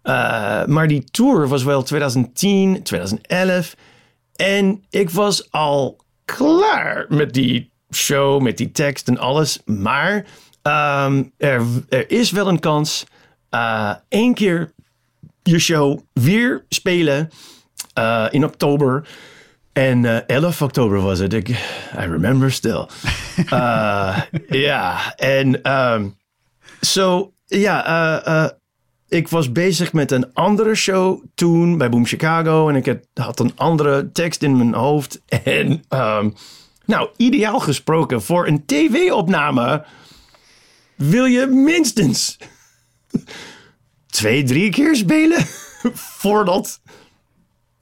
uh, 0.05 0.65
maar 0.65 0.89
die 0.89 1.05
tour 1.05 1.49
was 1.49 1.63
wel 1.65 1.83
2010, 1.83 2.83
2011. 2.83 3.77
En 4.37 4.85
ik 4.91 5.11
was 5.11 5.51
al 5.51 6.01
klaar 6.25 7.07
met 7.09 7.33
die 7.33 7.71
show, 7.95 8.41
met 8.41 8.57
die 8.57 8.73
tekst 8.73 9.09
en 9.09 9.19
alles. 9.19 9.61
Maar 9.65 10.15
um, 10.63 11.33
er, 11.37 11.63
er 11.89 12.11
is 12.11 12.31
wel 12.31 12.49
een 12.49 12.61
kans 12.61 13.07
uh, 13.51 13.95
één 14.09 14.35
keer 14.35 14.73
je 15.43 15.59
show 15.59 16.01
weer 16.13 16.65
spelen 16.69 17.31
uh, 17.99 18.27
in 18.31 18.45
oktober. 18.45 19.09
En 19.73 20.05
uh, 20.05 20.29
11 20.29 20.63
oktober 20.63 21.01
was 21.01 21.19
het. 21.19 21.33
Ik, 21.33 21.49
I 21.49 21.57
remember 21.95 22.53
still. 22.53 22.87
Ja, 24.49 25.15
en 25.17 25.73
um, 25.73 26.17
so, 26.81 27.33
ja, 27.47 28.55
ik 29.13 29.29
was 29.29 29.53
bezig 29.53 29.93
met 29.93 30.11
een 30.11 30.35
andere 30.35 30.75
show 30.75 31.25
toen 31.35 31.79
bij 31.79 31.89
Boom 31.89 32.07
Chicago. 32.07 32.69
En 32.69 32.77
ik 32.77 33.01
had, 33.15 33.41
een 33.41 33.53
andere 33.57 34.13
tekst 34.13 34.43
in 34.43 34.57
mijn 34.57 34.75
hoofd. 34.75 35.21
En 35.45 35.85
um, 35.89 36.35
nou, 36.85 37.09
ideaal 37.17 37.61
gesproken 37.61 38.23
voor 38.23 38.47
een 38.47 38.67
tv-opname 38.67 39.85
wil 40.95 41.25
je 41.25 41.47
minstens 41.47 42.39
twee, 44.07 44.43
drie 44.43 44.71
keer 44.71 44.97
spelen 44.97 45.45
voordat 46.23 46.81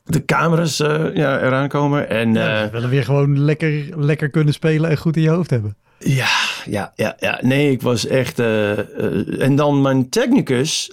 de 0.04 0.24
camera's 0.24 0.80
uh, 0.80 1.14
ja, 1.14 1.40
eraan 1.40 1.68
komen. 1.68 2.08
En, 2.08 2.34
ja, 2.34 2.64
uh, 2.64 2.70
willen 2.70 2.90
weer 2.90 3.04
gewoon 3.04 3.40
lekker, 3.44 3.98
lekker 3.98 4.30
kunnen 4.30 4.54
spelen 4.54 4.90
en 4.90 4.96
goed 4.96 5.16
in 5.16 5.22
je 5.22 5.28
hoofd 5.28 5.50
hebben. 5.50 5.76
Ja, 5.98 6.28
ja, 6.64 6.92
ja, 6.94 7.16
ja. 7.18 7.38
Nee, 7.42 7.70
ik 7.70 7.82
was 7.82 8.06
echt. 8.06 8.38
Uh, 8.38 9.42
en 9.42 9.56
dan 9.56 9.82
mijn 9.82 10.08
technicus, 10.08 10.90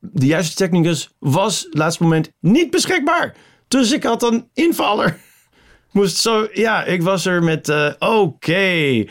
de 0.00 0.26
juiste 0.26 0.54
technicus, 0.54 1.14
was 1.18 1.66
laatste 1.70 2.02
moment 2.02 2.30
niet 2.40 2.70
beschikbaar. 2.70 3.34
Dus 3.68 3.92
ik 3.92 4.02
had 4.02 4.22
een 4.22 4.48
invaller. 4.52 5.18
Moest 5.92 6.16
zo, 6.16 6.48
ja, 6.52 6.84
ik 6.84 7.02
was 7.02 7.26
er 7.26 7.42
met. 7.42 7.96
Oké. 7.98 9.04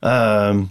Ehm, 0.00 0.64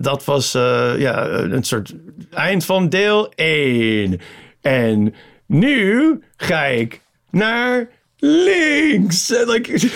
dat 0.00 0.24
was 0.24 0.52
ja, 0.52 1.28
een 1.28 1.64
soort 1.64 1.94
eind 2.30 2.64
van 2.64 2.88
deel 2.88 3.32
1. 3.34 4.20
En 4.60 5.14
nu 5.46 6.20
ga 6.36 6.64
ik 6.64 7.00
naar 7.30 7.88
links. 8.16 9.28
like, 9.28 9.90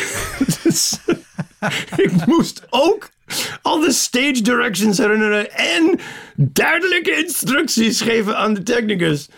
ik 1.96 2.26
moest 2.26 2.62
ook 2.70 3.10
al 3.62 3.80
de 3.80 3.92
stage 3.92 4.42
directions 4.42 4.98
herinneren 4.98 5.52
en 5.52 5.98
duidelijke 6.36 7.16
instructies 7.22 8.00
geven 8.00 8.36
aan 8.36 8.54
de 8.54 8.62
technicus. 8.62 9.28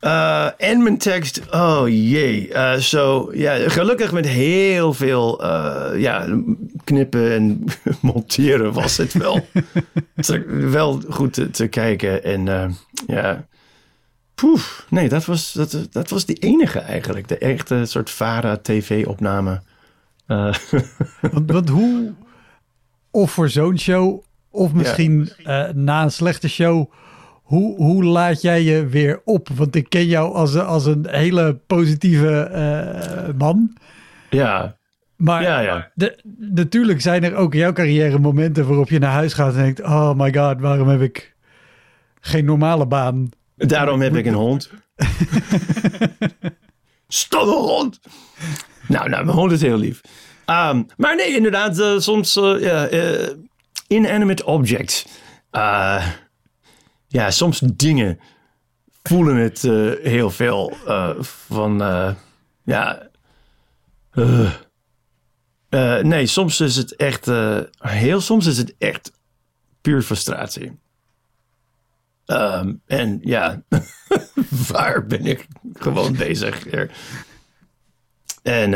Uh, 0.00 0.48
en 0.56 0.82
mijn 0.82 0.98
tekst, 0.98 1.40
oh 1.50 1.82
jee. 1.86 2.48
Uh, 2.48 2.74
zo, 2.74 3.30
ja, 3.32 3.68
gelukkig 3.68 4.12
met 4.12 4.26
heel 4.26 4.94
veel 4.94 5.44
uh, 5.44 5.90
ja, 5.96 6.26
knippen 6.84 7.32
en 7.32 7.64
monteren 8.00 8.72
was 8.72 8.96
het 8.96 9.12
wel, 9.12 9.46
te, 10.20 10.44
wel 10.70 11.02
goed 11.08 11.32
te, 11.32 11.50
te 11.50 11.66
kijken. 11.66 12.24
En 12.24 12.74
ja, 13.06 13.46
poef, 14.34 14.86
nee, 14.88 15.08
dat 15.08 15.24
was, 15.24 15.52
dat, 15.52 15.88
dat 15.90 16.10
was 16.10 16.24
die 16.24 16.36
enige 16.36 16.78
eigenlijk. 16.78 17.28
De 17.28 17.38
echte 17.38 17.84
soort 17.84 18.10
VARA-tv-opname. 18.10 19.62
want, 21.32 21.50
want, 21.50 21.68
hoe, 21.68 22.12
of 23.10 23.30
voor 23.30 23.48
zo'n 23.48 23.78
show, 23.78 24.22
of 24.50 24.72
misschien 24.72 25.30
ja. 25.36 25.72
na 25.74 26.02
een 26.02 26.10
slechte 26.10 26.48
show 26.48 26.90
hoe, 27.50 27.76
hoe 27.76 28.04
laat 28.04 28.40
jij 28.40 28.62
je 28.62 28.86
weer 28.86 29.20
op? 29.24 29.48
Want 29.48 29.74
ik 29.74 29.88
ken 29.88 30.06
jou 30.06 30.34
als, 30.34 30.56
als 30.56 30.86
een 30.86 31.06
hele 31.08 31.54
positieve 31.66 32.50
uh, 32.52 33.34
man. 33.38 33.76
Ja. 34.30 34.76
Maar 35.16 35.42
ja, 35.42 35.60
ja. 35.60 35.90
De, 35.94 36.18
natuurlijk 36.38 37.00
zijn 37.00 37.24
er 37.24 37.34
ook 37.34 37.52
in 37.52 37.58
jouw 37.58 37.72
carrière 37.72 38.18
momenten 38.18 38.66
waarop 38.66 38.88
je 38.88 38.98
naar 38.98 39.12
huis 39.12 39.32
gaat 39.32 39.54
en 39.54 39.62
denkt: 39.62 39.82
Oh 39.82 40.14
my 40.14 40.34
god, 40.34 40.60
waarom 40.60 40.88
heb 40.88 41.00
ik 41.00 41.34
geen 42.20 42.44
normale 42.44 42.86
baan? 42.86 43.28
Daarom 43.56 44.00
heb 44.00 44.16
ik 44.16 44.26
een 44.26 44.34
hond. 44.34 44.70
Stomme 47.08 47.54
hond! 47.54 48.00
Nou, 48.90 49.08
nou, 49.08 49.24
mijn 49.24 49.36
hond 49.36 49.52
is 49.52 49.62
heel 49.62 49.78
lief. 49.78 50.00
Um, 50.46 50.86
maar 50.96 51.16
nee, 51.16 51.36
inderdaad, 51.36 51.78
uh, 51.78 51.98
soms 51.98 52.36
uh, 52.36 53.28
inanimate 53.86 54.44
objects. 54.44 55.06
Ja, 57.08 57.30
soms 57.30 57.58
dingen 57.58 58.20
voelen 59.02 59.36
het 59.36 59.62
heel 60.02 60.30
veel 60.30 60.76
van, 61.48 61.78
ja, 62.64 63.08
nee, 66.02 66.26
soms 66.26 66.60
is 66.60 66.76
het 66.76 66.96
echt, 66.96 67.30
heel 67.78 68.20
soms 68.20 68.46
is 68.46 68.58
het 68.58 68.74
echt 68.78 69.12
puur 69.80 70.02
frustratie. 70.02 70.78
Um, 72.26 72.82
en 72.86 73.18
ja, 73.22 73.62
waar 74.72 75.06
ben 75.06 75.26
ik 75.26 75.46
gewoon 75.72 76.16
bezig? 76.16 76.66
En 78.42 78.70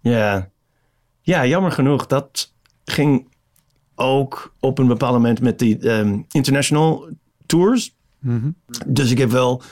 ja, 0.00 0.50
ja, 1.20 1.46
jammer 1.46 1.72
genoeg, 1.72 2.06
dat 2.06 2.52
ging 2.84 3.26
ook 3.94 4.54
op 4.60 4.78
een 4.78 4.86
bepaald 4.86 5.12
moment 5.12 5.40
met 5.40 5.58
die 5.58 5.90
um, 5.90 6.24
International 6.30 7.08
tours. 7.46 7.94
Mm 8.20 8.54
Dus 8.86 9.10
ik 9.10 9.18
heb 9.18 9.30
wel 9.30 9.62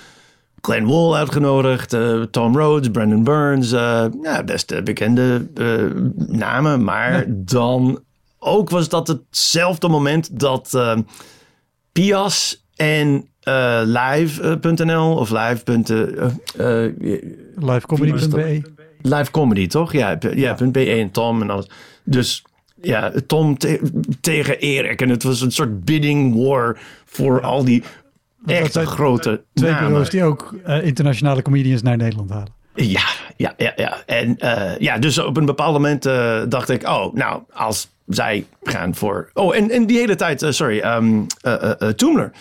Glenn 0.60 0.86
Wall 0.86 1.14
uitgenodigd, 1.14 1.92
uh, 1.92 2.22
Tom 2.22 2.56
Rhodes, 2.56 2.90
Brandon 2.90 3.24
Burns. 3.24 3.72
Uh, 3.72 4.04
ja, 4.22 4.44
best 4.44 4.84
bekende 4.84 5.48
uh, 5.54 5.84
namen. 6.16 6.84
Maar 6.84 7.12
ja. 7.12 7.24
dan 7.28 8.00
ook 8.38 8.70
was 8.70 8.88
dat 8.88 9.08
hetzelfde 9.08 9.88
moment 9.88 10.40
dat 10.40 10.78
Pias 11.92 12.64
en 12.74 13.28
live.nl 13.84 15.16
of 15.16 15.30
live. 15.30 15.62
livecomedy.be 17.56 18.62
Live 19.02 19.30
comedy, 19.30 19.66
toch? 19.66 19.92
Ja, 19.92 20.18
ja, 20.34 20.56
.be 20.72 20.84
en 20.84 21.10
Tom 21.10 21.42
en 21.42 21.50
alles. 21.50 21.70
Dus 22.04 22.44
ja, 22.80 23.12
Tom 23.26 23.58
te 23.58 23.80
tegen 24.20 24.58
Erik. 24.58 25.00
En 25.00 25.08
het 25.08 25.22
was 25.22 25.40
een 25.40 25.52
soort 25.52 25.84
bidding 25.84 26.44
war 26.46 26.78
voor 27.04 27.40
al 27.40 27.64
die 27.64 27.82
echt 28.46 28.76
grote 28.76 29.42
Twee 29.54 29.74
bureaus 29.74 30.10
die 30.10 30.24
ook 30.24 30.54
uh, 30.66 30.84
internationale 30.84 31.42
comedians 31.42 31.82
naar 31.82 31.96
Nederland 31.96 32.30
halen. 32.30 32.52
Ja, 32.74 33.08
ja, 33.36 33.54
ja, 33.56 33.72
ja. 33.76 34.02
En 34.06 34.36
uh, 34.38 34.78
ja, 34.78 34.98
dus 34.98 35.18
op 35.18 35.36
een 35.36 35.44
bepaald 35.44 35.72
moment 35.72 36.06
uh, 36.06 36.42
dacht 36.48 36.68
ik, 36.68 36.88
oh, 36.88 37.14
nou, 37.14 37.42
als 37.52 37.88
zij 38.06 38.46
gaan 38.62 38.94
voor... 38.94 39.30
Oh, 39.34 39.56
en, 39.56 39.70
en 39.70 39.86
die 39.86 39.98
hele 39.98 40.14
tijd, 40.14 40.46
sorry, 40.48 40.82
um, 40.82 41.26
Toomler. 41.96 42.32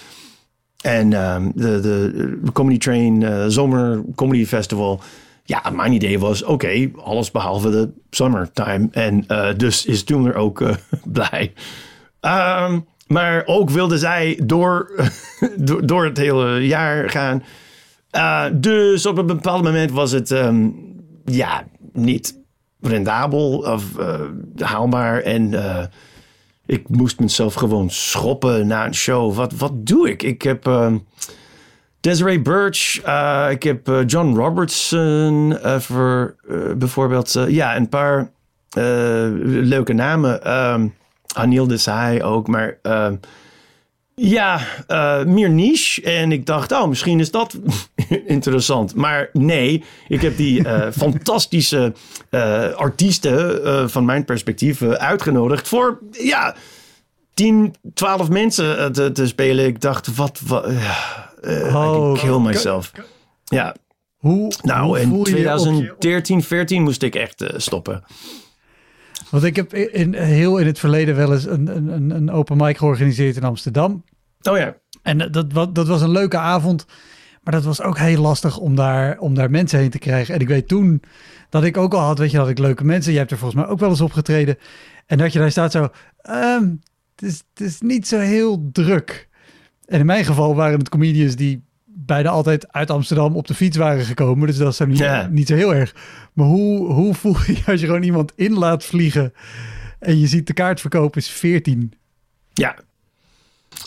En 0.81 1.13
um, 1.13 1.51
de, 1.55 1.79
de 1.79 2.51
Comedy 2.53 2.77
Train 2.77 3.51
Zomer 3.51 4.01
Comedy 4.15 4.45
Festival 4.45 5.01
ja, 5.49 5.69
mijn 5.69 5.93
idee 5.93 6.19
was, 6.19 6.43
oké, 6.43 6.91
alles 6.95 7.31
behalve 7.31 7.69
de 7.69 7.89
summertime. 8.09 8.87
En 8.91 9.25
uh, 9.27 9.47
dus 9.57 9.85
is 9.85 10.03
toen 10.03 10.25
er 10.25 10.35
ook 10.35 10.61
uh, 10.61 10.75
blij. 11.19 11.53
Um, 12.21 12.85
maar 13.07 13.43
ook 13.45 13.69
wilde 13.69 13.97
zij 13.97 14.39
door, 14.43 14.91
door, 15.85 16.05
het 16.05 16.17
hele 16.17 16.67
jaar 16.67 17.09
gaan. 17.09 17.43
Uh, 18.11 18.45
dus 18.53 19.05
op 19.05 19.17
een 19.17 19.25
bepaald 19.25 19.63
moment 19.63 19.91
was 19.91 20.11
het 20.11 20.29
um, 20.29 20.75
ja, 21.25 21.63
niet 21.93 22.37
rendabel 22.81 23.57
of 23.57 23.83
haalbaar. 24.57 25.21
En 25.21 25.53
ik 26.65 26.89
moest 26.89 27.19
mezelf 27.19 27.53
gewoon 27.53 27.89
schoppen 27.89 28.67
na 28.67 28.85
een 28.85 28.95
show. 28.95 29.33
Wat, 29.33 29.53
wat 29.53 29.85
doe 29.85 30.09
ik? 30.09 30.23
Ik 30.23 30.41
heb... 30.41 30.69
Desiree 32.01 32.41
Birch, 32.41 33.05
uh, 33.05 33.47
ik 33.49 33.63
heb 33.63 33.89
uh, 33.89 33.99
John 34.05 34.35
Robertson 34.35 35.51
uh, 35.51 35.79
voor, 35.79 36.35
bijvoorbeeld. 36.77 37.45
ja, 37.47 37.75
een 37.75 37.89
paar 37.89 38.31
leuke 39.43 39.93
namen. 39.93 40.53
Um, 40.53 40.93
Anil 41.33 41.67
Desai 41.67 42.23
ook, 42.23 42.47
maar 42.47 42.77
ehm, 42.81 43.15
ja, 44.15 44.59
meer 45.25 45.49
niche. 45.49 46.01
En 46.01 46.31
ik 46.31 46.45
dacht, 46.45 46.71
oh, 46.71 46.87
misschien 46.87 47.19
is 47.19 47.31
dat 47.31 47.59
interessant. 48.25 48.95
Maar 48.95 49.29
nee, 49.33 49.83
ik 50.07 50.21
heb 50.21 50.37
die 50.37 50.63
fantastische 50.97 51.93
artiesten 52.75 53.89
van 53.89 54.05
mijn 54.05 54.25
perspectief 54.25 54.81
uitgenodigd 54.81 55.67
voor, 55.67 55.99
ja... 56.11 56.55
10, 57.33 57.75
12 57.93 58.29
mensen 58.29 58.91
te, 58.91 59.11
te 59.11 59.27
spelen. 59.27 59.65
Ik 59.65 59.81
dacht, 59.81 60.15
wat, 60.15 60.39
wat 60.45 60.65
uh, 61.41 61.75
oh, 61.75 62.17
I 62.17 62.19
kill 62.19 62.39
myself. 62.39 62.91
Ja. 63.43 63.75
Hoe, 64.17 64.53
nou, 64.61 64.85
hoe 64.85 64.99
in 64.99 65.23
2013, 65.23 66.43
14 66.43 66.83
moest 66.83 67.03
ik 67.03 67.15
echt 67.15 67.41
uh, 67.41 67.49
stoppen. 67.55 68.03
Want 69.29 69.43
ik 69.43 69.55
heb 69.55 69.73
in, 69.73 70.13
heel 70.13 70.57
in 70.57 70.65
het 70.65 70.79
verleden 70.79 71.15
wel 71.15 71.33
eens 71.33 71.45
een, 71.45 71.67
een, 71.67 72.09
een 72.09 72.31
open 72.31 72.57
mic 72.57 72.77
georganiseerd 72.77 73.35
in 73.35 73.43
Amsterdam. 73.43 74.03
Oh 74.41 74.57
ja. 74.57 74.75
En 75.01 75.17
dat, 75.31 75.75
dat 75.75 75.87
was 75.87 76.01
een 76.01 76.11
leuke 76.11 76.37
avond. 76.37 76.85
Maar 77.43 77.53
dat 77.53 77.63
was 77.63 77.81
ook 77.81 77.97
heel 77.97 78.21
lastig 78.21 78.57
om 78.57 78.75
daar, 78.75 79.19
om 79.19 79.33
daar 79.33 79.49
mensen 79.49 79.79
heen 79.79 79.89
te 79.89 79.99
krijgen. 79.99 80.33
En 80.33 80.39
ik 80.39 80.47
weet 80.47 80.67
toen 80.67 81.01
dat 81.49 81.63
ik 81.63 81.77
ook 81.77 81.93
al 81.93 81.99
had, 81.99 82.17
weet 82.17 82.31
je, 82.31 82.37
dat 82.37 82.49
ik 82.49 82.59
leuke 82.59 82.85
mensen. 82.85 83.11
Jij 83.11 83.19
hebt 83.19 83.31
er 83.31 83.37
volgens 83.37 83.61
mij 83.61 83.69
ook 83.69 83.79
wel 83.79 83.89
eens 83.89 84.01
opgetreden. 84.01 84.57
En 85.05 85.17
dat 85.17 85.33
je 85.33 85.39
daar 85.39 85.51
staat 85.51 85.71
zo, 85.71 85.89
um, 86.29 86.81
het, 87.15 87.29
is, 87.29 87.43
het 87.53 87.67
is 87.67 87.81
niet 87.81 88.07
zo 88.07 88.17
heel 88.17 88.69
druk. 88.71 89.28
En 89.89 89.99
in 89.99 90.05
mijn 90.05 90.25
geval 90.25 90.55
waren 90.55 90.79
het 90.79 90.89
comedians 90.89 91.35
die 91.35 91.63
bijna 91.85 92.29
altijd 92.29 92.71
uit 92.71 92.91
Amsterdam 92.91 93.35
op 93.35 93.47
de 93.47 93.53
fiets 93.53 93.77
waren 93.77 94.05
gekomen. 94.05 94.47
Dus 94.47 94.57
dat 94.57 94.71
is 94.71 94.79
niet, 94.79 95.29
niet 95.29 95.47
zo 95.47 95.55
heel 95.55 95.75
erg. 95.75 95.95
Maar 96.33 96.45
hoe, 96.45 96.91
hoe 96.91 97.13
voel 97.13 97.35
je 97.47 97.61
als 97.71 97.79
je 97.79 97.85
gewoon 97.85 98.03
iemand 98.03 98.31
in 98.35 98.53
laat 98.53 98.85
vliegen 98.85 99.33
en 99.99 100.19
je 100.19 100.27
ziet 100.27 100.47
de 100.47 100.53
kaartverkoop 100.53 101.15
is 101.15 101.29
14? 101.29 101.93
Ja. 102.53 102.75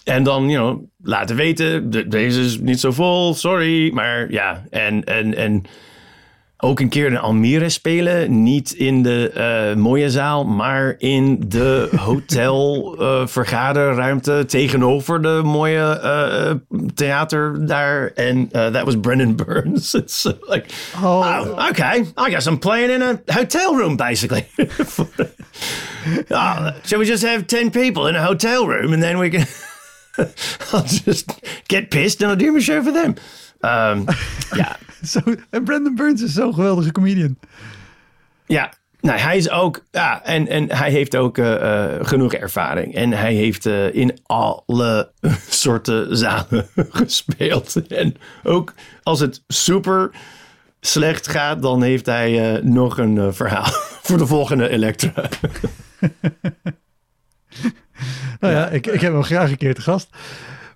En 0.05 0.23
dan, 0.23 0.49
you 0.49 0.73
know, 0.73 0.85
laten 1.03 1.37
weten, 1.37 1.91
deze 2.11 2.41
is 2.41 2.59
niet 2.59 2.81
zo 2.81 2.91
vol, 2.91 3.35
sorry. 3.35 3.93
Maar 3.93 4.31
ja, 4.31 4.65
en, 4.71 5.05
en, 5.05 5.37
en 5.37 5.63
ook 6.65 6.81
een 6.81 6.89
keer 6.89 7.07
in 7.07 7.19
Almere 7.19 7.69
spelen. 7.69 8.43
Niet 8.43 8.73
in 8.73 9.03
de 9.03 9.33
uh, 9.37 9.83
mooie 9.83 10.11
zaal, 10.11 10.45
maar 10.45 10.95
in 10.99 11.45
de 11.49 11.89
hotel 11.97 12.95
uh, 13.01 13.27
vergaderruimte 13.27 14.45
tegenover 14.47 15.23
de 15.23 15.41
mooie 15.45 16.01
uh, 16.05 16.81
theater 16.95 17.67
daar. 17.67 18.07
En 18.07 18.49
that 18.49 18.85
was 18.85 19.01
Brendan 19.01 19.37
Burns. 19.45 19.95
It's 19.95 20.25
like, 20.25 20.65
oh. 21.03 21.41
oh, 21.41 21.69
okay, 21.69 21.99
I 22.27 22.31
guess 22.31 22.47
I'm 22.47 22.59
playing 22.59 22.91
in 22.91 23.03
a 23.03 23.21
hotel 23.27 23.77
room 23.77 23.97
basically. 23.97 24.47
oh, 26.31 26.73
shall 26.85 26.99
we 26.99 27.05
just 27.05 27.25
have 27.25 27.47
10 27.47 27.71
people 27.71 28.09
in 28.09 28.15
a 28.15 28.23
hotel 28.23 28.67
room 28.67 28.93
and 28.93 29.03
then 29.03 29.19
we 29.19 29.31
can... 29.31 29.47
I'll 30.73 30.85
just 31.05 31.41
get 31.69 31.91
pissed 31.91 32.23
and 32.23 32.31
I'll 32.31 32.37
do 32.37 32.53
my 32.53 32.61
show 32.61 32.83
for 32.83 32.93
them. 32.93 33.15
Um, 33.65 34.05
ja. 34.61 34.77
Zo, 35.03 35.21
en 35.51 35.65
Brandon 35.65 35.95
Burns 35.95 36.23
is 36.23 36.33
zo'n 36.33 36.55
geweldige 36.55 36.93
comedian. 36.93 37.39
Ja, 38.47 38.73
nou, 39.01 39.19
hij 39.19 39.37
is 39.37 39.51
ook, 39.51 39.85
ja, 39.91 40.25
en, 40.25 40.49
en 40.49 40.73
hij 40.77 40.91
heeft 40.91 41.17
ook 41.17 41.39
uh, 41.39 41.51
uh, 41.51 41.85
genoeg 42.03 42.35
ervaring. 42.35 42.95
En 42.95 43.13
hij 43.13 43.35
heeft 43.35 43.67
uh, 43.67 43.95
in 43.95 44.19
alle 44.23 45.13
soorten 45.49 46.17
zalen 46.17 46.69
gespeeld. 47.03 47.87
En 47.87 48.17
ook 48.43 48.75
als 49.03 49.21
het 49.21 49.43
super 49.49 50.11
slecht 50.81 51.29
gaat, 51.29 51.63
dan 51.63 51.83
heeft 51.83 52.07
hij 52.07 52.61
nog 52.63 52.99
een 52.99 53.35
verhaal 53.35 53.73
voor 54.03 54.19
de 54.19 54.27
volgende 54.27 54.69
Elektra. 54.69 55.29
nou 58.41 58.55
ja, 58.55 58.69
ik, 58.69 58.87
ik 58.87 59.01
heb 59.01 59.13
hem 59.13 59.23
graag 59.23 59.51
een 59.51 59.57
keer 59.57 59.75
te 59.75 59.83
gast. 59.83 60.09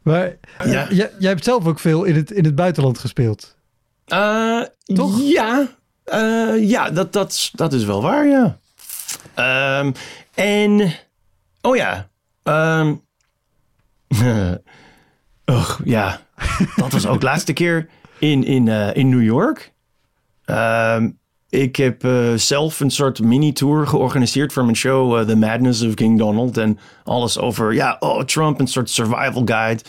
Maar 0.07 0.36
ja. 0.64 0.86
jij, 0.88 1.11
jij 1.18 1.30
hebt 1.30 1.44
zelf 1.44 1.66
ook 1.66 1.78
veel 1.78 2.04
in 2.04 2.14
het, 2.14 2.30
in 2.30 2.44
het 2.44 2.54
buitenland 2.54 2.98
gespeeld. 2.98 3.57
Uh, 4.07 4.62
Toch? 4.84 5.20
Ja, 5.20 5.68
uh, 6.12 6.68
ja 6.68 6.90
dat, 6.90 7.12
dat, 7.12 7.50
dat 7.52 7.72
is 7.72 7.84
wel 7.84 8.02
waar, 8.02 8.26
ja. 8.26 8.59
Um, 9.80 9.92
en, 10.34 10.92
oh 11.61 11.76
ja, 11.76 12.09
um, 12.42 13.02
och, 15.44 15.80
ja, 15.84 16.20
dat 16.76 16.92
was 16.92 17.07
ook 17.07 17.22
laatste 17.22 17.52
keer 17.52 17.88
in, 18.18 18.44
in, 18.44 18.66
uh, 18.66 18.96
in 18.96 19.09
New 19.09 19.22
York. 19.22 19.72
Um, 20.44 21.18
ik 21.57 21.76
heb 21.76 22.04
uh, 22.04 22.34
zelf 22.34 22.80
een 22.80 22.90
soort 22.90 23.20
mini-tour 23.20 23.86
georganiseerd 23.86 24.52
voor 24.52 24.64
mijn 24.64 24.76
show 24.76 25.18
uh, 25.18 25.26
The 25.26 25.36
Madness 25.36 25.82
of 25.82 25.94
King 25.94 26.18
Donald. 26.18 26.57
En 26.57 26.78
alles 27.04 27.38
over, 27.38 27.74
ja, 27.74 27.96
oh, 28.00 28.22
Trump, 28.22 28.61
een 28.61 28.66
soort 28.66 28.90
survival 28.90 29.42
guide. 29.44 29.82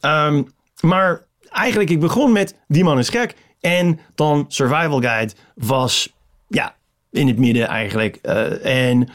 Um, 0.00 0.46
maar 0.80 1.26
eigenlijk, 1.48 1.90
ik 1.90 2.00
begon 2.00 2.32
met 2.32 2.56
Die 2.68 2.84
man 2.84 2.98
is 2.98 3.08
gek. 3.08 3.34
En 3.60 4.00
dan 4.14 4.44
Survival 4.48 5.00
Guide 5.00 5.32
was, 5.54 6.12
ja, 6.48 6.74
in 7.10 7.26
het 7.26 7.38
midden 7.38 7.66
eigenlijk. 7.66 8.18
Uh, 8.22 8.86
en 8.86 9.08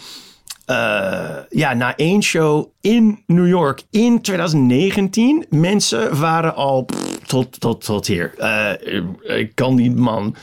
ja, 1.50 1.74
na 1.74 1.96
één 1.96 2.24
show 2.24 2.72
in 2.82 3.24
New 3.26 3.48
York 3.48 3.82
in 3.90 4.22
2019, 4.22 5.46
mensen 5.50 6.20
waren 6.20 6.56
al 6.56 6.86
tot, 7.26 7.60
tot, 7.60 7.86
tot 7.86 8.08
hier. 8.08 8.34
ik 9.24 9.52
kan 9.56 9.76
die 9.76 9.92
man 9.92 10.36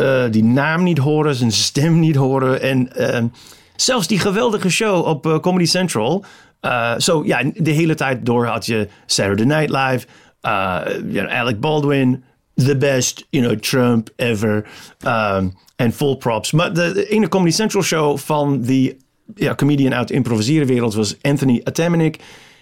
uh, 0.00 0.24
die 0.30 0.44
naam 0.44 0.82
niet 0.82 0.98
horen, 0.98 1.34
zijn 1.34 1.52
stem 1.52 1.98
niet 1.98 2.16
horen. 2.16 2.62
En 2.62 2.88
uh, 2.98 3.24
zelfs 3.76 4.06
die 4.06 4.18
geweldige 4.18 4.70
show 4.70 5.06
op 5.06 5.26
uh, 5.26 5.38
Comedy 5.38 5.64
Central. 5.66 6.24
Zo 6.98 7.24
ja, 7.24 7.42
de 7.54 7.70
hele 7.70 7.94
tijd 7.94 8.26
door 8.26 8.46
had 8.46 8.66
je 8.66 8.88
Saturday 9.06 9.46
Night 9.46 9.70
Live, 9.70 10.06
you 11.12 11.26
know, 11.26 11.28
Alec 11.28 11.60
Baldwin, 11.60 12.24
the 12.54 12.76
best, 12.76 13.26
you 13.30 13.46
know, 13.46 13.58
Trump 13.58 14.08
ever. 14.16 14.66
Um, 15.06 15.52
en 15.80 15.92
full 15.92 16.16
props. 16.16 16.52
Maar 16.52 16.72
de, 16.72 16.92
de 16.92 17.08
ene 17.08 17.28
Comedy 17.28 17.54
Central 17.54 17.82
show 17.82 18.18
van 18.18 18.60
die 18.60 18.96
ja, 19.34 19.54
comedian 19.54 19.94
uit 19.94 20.08
de 20.08 20.14
improviseren 20.14 20.66
wereld 20.66 20.94
was 20.94 21.16
Anthony 21.22 21.60
Atamanik. 21.64 22.18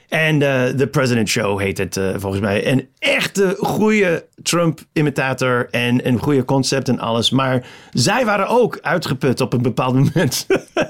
En 0.08 0.38
de 0.38 0.74
uh, 0.78 0.86
President 0.90 1.28
Show 1.28 1.60
heet 1.60 1.78
het 1.78 1.96
uh, 1.96 2.10
volgens 2.16 2.42
mij. 2.42 2.66
Een 2.66 2.88
echte 2.98 3.56
goede 3.58 4.26
Trump-imitator 4.42 5.68
en 5.70 6.06
een 6.06 6.18
goede 6.18 6.44
concept 6.44 6.88
en 6.88 6.98
alles. 6.98 7.30
Maar 7.30 7.66
zij 7.92 8.24
waren 8.24 8.48
ook 8.48 8.78
uitgeput 8.82 9.40
op 9.40 9.52
een 9.52 9.62
bepaald 9.62 9.94
moment. 9.94 10.46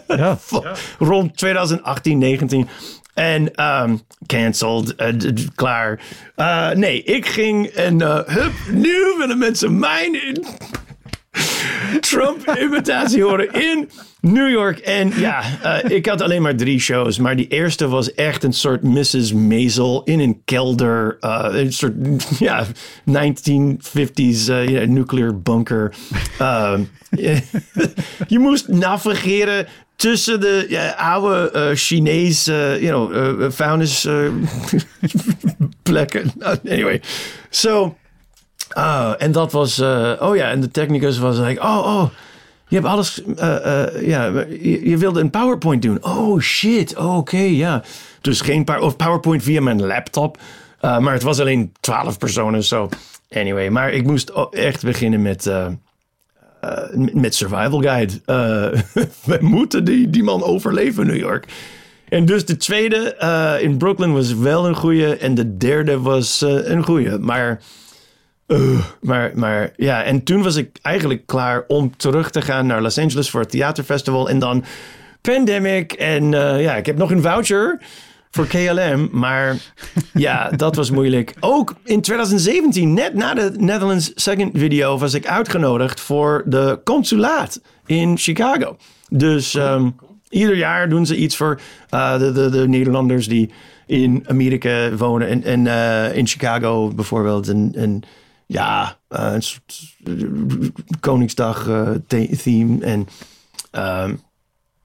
ja, 0.07 0.39
ja. 0.51 0.75
Rond 0.99 1.37
2018, 1.37 2.19
19. 2.19 2.69
En 3.15 3.65
um, 3.65 4.01
cancelled, 4.27 4.95
uh, 4.97 5.47
klaar. 5.55 6.01
nee, 6.77 7.03
ik 7.03 7.27
ging 7.27 7.67
en 7.67 8.03
hup, 8.03 8.53
nu 8.71 9.15
willen 9.19 9.39
mensen 9.39 9.79
mijn 9.79 10.19
Trump-imitatie 12.01 13.23
horen 13.23 13.53
in 13.53 13.91
New 14.21 14.51
York. 14.51 14.79
En 14.79 15.13
ja, 15.17 15.43
uh, 15.65 15.97
ik 15.97 16.07
had 16.07 16.23
alleen 16.23 16.43
maar 16.43 16.57
drie 16.57 16.81
shows. 16.81 17.19
Maar 17.19 17.37
die 17.37 17.49
eerste 17.49 17.89
was 17.89 18.15
echt 18.15 18.45
een 18.45 18.53
soort 18.53 18.83
Mrs. 18.83 19.33
Maisel 19.33 20.03
in 20.05 20.21
een 20.21 20.43
kelder. 20.45 21.17
Uh, 21.21 21.47
een 21.51 21.73
soort 21.73 21.95
ja, 22.39 22.67
1950s 23.11 24.49
uh, 24.49 24.87
nuclear 24.87 25.41
bunker. 25.41 25.95
Je 28.29 28.39
moest 28.39 28.69
navigeren 28.69 29.67
tussen 29.97 30.41
de 30.41 30.67
ja, 30.69 30.91
oude 30.91 31.53
uh, 31.55 31.77
Chinese, 31.77 32.53
you 32.81 32.87
know, 32.87 33.41
uh, 33.41 33.51
vuilnis 33.51 34.07
plekken. 35.83 36.33
anyway, 36.69 37.03
so 37.51 37.97
en 39.19 39.33
dat 39.33 39.53
was, 39.53 39.81
oh 40.19 40.37
ja, 40.37 40.51
en 40.51 40.61
de 40.61 40.71
technicus 40.71 41.19
was 41.19 41.39
like, 41.39 41.61
oh, 41.61 41.79
oh, 41.87 42.11
je 42.69 42.75
hebt 42.77 42.87
alles, 42.87 43.23
uh, 43.27 43.35
uh, 43.37 44.07
ja, 44.07 44.25
je, 44.61 44.97
wilde 44.99 45.21
een 45.21 45.31
PowerPoint 45.31 45.83
doen. 45.83 46.05
Oh 46.05 46.41
shit, 46.41 46.97
oké, 46.97 47.37
ja. 47.37 47.83
Dus 48.21 48.41
geen 48.41 48.65
power, 48.65 48.83
of 48.83 48.97
PowerPoint 48.97 49.43
via 49.43 49.61
mijn 49.61 49.87
laptop, 49.87 50.39
maar 50.81 51.13
het 51.13 51.23
was 51.23 51.41
alleen 51.41 51.73
twaalf 51.81 52.19
personen, 52.19 52.65
zo. 52.65 52.89
So. 52.91 52.99
Anyway, 53.39 53.69
maar 53.69 53.93
ik 53.93 54.07
moest 54.07 54.33
echt 54.51 54.85
beginnen 54.85 55.23
met, 55.23 55.51
met 57.13 57.35
Survival 57.35 57.81
Guide. 57.81 58.13
we 59.25 59.39
moeten 59.41 59.85
die, 59.85 60.11
die 60.11 60.23
man 60.23 60.43
overleven 60.43 61.07
New 61.07 61.17
York. 61.17 61.47
En 62.09 62.25
dus 62.25 62.45
de 62.45 62.57
tweede 62.57 63.17
in 63.63 63.77
Brooklyn 63.77 64.13
was 64.13 64.35
wel 64.35 64.67
een 64.67 64.77
goede 64.77 65.17
en 65.17 65.35
de 65.35 65.57
derde 65.57 66.01
was 66.01 66.41
een 66.41 66.85
goede, 66.85 67.19
maar... 67.19 67.61
Uh, 68.49 68.79
maar, 69.01 69.31
maar 69.35 69.73
ja, 69.77 70.03
en 70.03 70.23
toen 70.23 70.43
was 70.43 70.57
ik 70.57 70.79
eigenlijk 70.83 71.27
klaar 71.27 71.65
om 71.67 71.97
terug 71.97 72.31
te 72.31 72.43
gaan 72.43 72.67
naar 72.67 72.83
Los 72.83 72.99
Angeles 72.99 73.31
voor 73.31 73.41
het 73.41 73.51
theaterfestival. 73.51 74.29
En 74.29 74.39
dan 74.39 74.65
pandemic. 75.21 75.93
En 75.93 76.33
uh, 76.33 76.63
ja, 76.63 76.75
ik 76.75 76.87
heb 76.87 76.97
nog 76.97 77.11
een 77.11 77.23
voucher 77.23 77.81
voor 78.31 78.47
KLM. 78.47 79.09
Maar 79.13 79.57
ja, 80.13 80.51
dat 80.51 80.77
was 80.77 80.91
moeilijk. 80.91 81.35
Ook 81.41 81.75
in 81.85 82.01
2017, 82.01 82.95
net 82.95 83.15
na 83.15 83.35
de 83.35 83.53
Netherlands 83.59 84.13
Second 84.15 84.51
Video, 84.55 84.99
was 84.99 85.15
ik 85.15 85.27
uitgenodigd 85.27 86.01
voor 86.01 86.43
de 86.47 86.81
consulaat 86.85 87.61
in 87.87 88.19
Chicago. 88.19 88.77
Dus 89.09 89.55
um, 89.55 89.95
ieder 90.29 90.57
jaar 90.57 90.89
doen 90.89 91.07
ze 91.07 91.17
iets 91.17 91.37
voor 91.37 91.61
uh, 91.95 92.19
de, 92.19 92.33
de, 92.33 92.51
de 92.51 92.69
Nederlanders 92.69 93.29
die 93.29 93.51
in 93.87 94.25
Amerika 94.27 94.95
wonen. 94.97 95.29
En, 95.29 95.45
en 95.45 95.65
uh, 95.65 96.17
in 96.17 96.27
Chicago 96.27 96.89
bijvoorbeeld. 96.95 97.49
En, 97.49 97.73
en 97.75 98.03
ja, 98.49 98.99
uh, 99.11 99.33
een 99.33 99.43
soort 99.43 99.97
Koningsdag 101.01 101.69
uh, 101.69 101.91
theme. 102.43 102.85
En, 102.85 103.09
uh, 103.75 104.03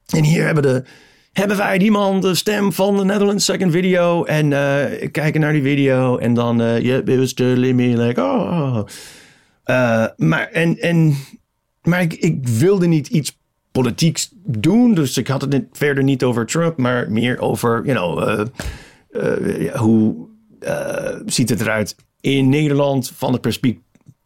en 0.08 0.24
hier 0.24 0.46
hebben, 0.46 0.64
de, 0.64 0.84
hebben 1.32 1.58
wij 1.58 1.78
die 1.78 1.92
man, 1.92 2.22
de 2.22 2.36
stem 2.36 2.74
van 2.74 2.98
de 2.98 3.06
Netherlands 3.06 3.46
Second 3.46 3.72
Video. 3.72 4.24
En 4.24 4.50
kijken 5.12 5.42
naar 5.42 5.52
die 5.54 5.62
video. 5.62 6.18
En 6.18 6.34
dan, 6.34 6.62
it 6.62 7.18
was 7.18 7.34
totally 7.34 7.72
me, 7.72 7.98
like, 7.98 8.22
oh. 8.22 8.84
Maar, 10.18 10.48
en, 10.52 10.78
en, 10.80 11.16
maar 11.82 12.02
ik, 12.02 12.14
ik 12.14 12.48
wilde 12.48 12.88
niet 12.88 13.08
iets 13.08 13.38
politieks 13.72 14.32
doen. 14.46 14.94
Dus 14.94 15.18
ik 15.18 15.28
had 15.28 15.42
het 15.42 15.66
verder 15.72 16.04
niet 16.04 16.24
over 16.24 16.46
Trump, 16.46 16.78
maar 16.78 17.12
meer 17.12 17.40
over, 17.40 17.86
you 17.86 17.98
know, 17.98 18.48
hoe 19.76 20.28
ziet 21.26 21.50
het 21.50 21.62
eruit 21.62 21.96
in 22.24 22.50
Nederland 22.50 23.12
van 23.16 23.34
het 23.34 23.60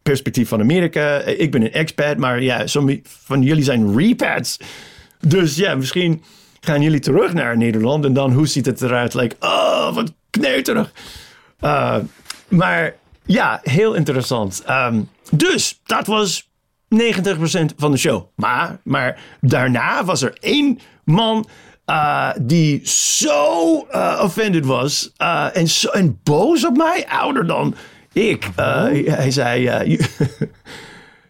perspectief 0.04 0.48
van 0.48 0.60
Amerika. 0.60 1.20
Ik 1.20 1.52
ben 1.52 1.62
een 1.62 1.72
expat, 1.72 2.18
maar 2.18 2.42
ja, 2.42 2.68
sommige 2.68 3.02
van 3.04 3.42
jullie 3.42 3.64
zijn 3.64 3.98
repats. 3.98 4.58
Dus 5.20 5.56
ja, 5.56 5.76
misschien 5.76 6.24
gaan 6.60 6.82
jullie 6.82 7.00
terug 7.00 7.34
naar 7.34 7.58
Nederland 7.58 8.06
en 8.06 8.14
dan 8.14 8.34
hoe 8.34 8.48
ziet 8.48 8.66
het 8.66 8.82
eruit? 8.82 9.14
Like, 9.14 9.36
oh, 9.40 9.96
wat 9.96 10.14
kneuterig. 10.30 10.92
Uh, 11.62 11.98
maar 12.48 12.96
ja, 13.26 13.60
heel 13.64 13.94
interessant. 13.94 14.64
Um, 14.70 15.10
dus 15.32 15.82
dat 15.84 16.08
was 16.08 16.50
90% 16.50 16.50
van 17.78 17.92
de 17.92 17.98
show. 17.98 18.26
Maar, 18.36 18.80
maar 18.84 19.20
daarna 19.42 20.06
was 20.06 20.22
er 20.22 20.38
één 20.40 20.80
man 21.04 21.48
uh, 21.90 22.30
die 22.42 22.82
zo 22.88 23.88
uh, 23.92 24.20
offended 24.24 24.66
was 24.66 25.12
uh, 25.18 25.48
en, 25.54 25.68
zo, 25.68 25.90
en 25.90 26.20
boos 26.24 26.66
op 26.66 26.78
mij, 26.78 27.08
ouder 27.08 27.48
dan 27.48 27.76
ik. 28.14 28.50
hij 28.56 29.32
zei, 29.32 29.62
you, 29.62 30.00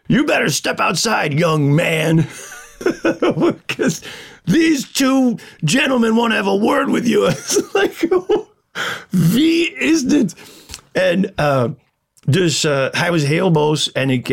you 0.05 0.25
better 0.25 0.51
step 0.51 0.79
outside, 0.79 1.35
young 1.35 1.75
man. 1.75 2.25
Because 3.67 4.01
these 4.45 4.91
two 4.91 5.35
gentlemen 5.65 6.15
want 6.15 6.31
to 6.31 6.35
have 6.35 6.47
a 6.47 6.59
word 6.59 6.89
with 6.89 7.07
you. 7.07 7.31
like, 7.73 8.07
wie 9.09 9.73
is 9.73 10.03
dit? 10.03 10.35
En 10.91 11.33
dus 12.25 12.61
hij 12.91 13.07
was 13.09 13.23
heel 13.23 13.51
boos 13.51 13.91
en 13.91 14.09
ik, 14.09 14.29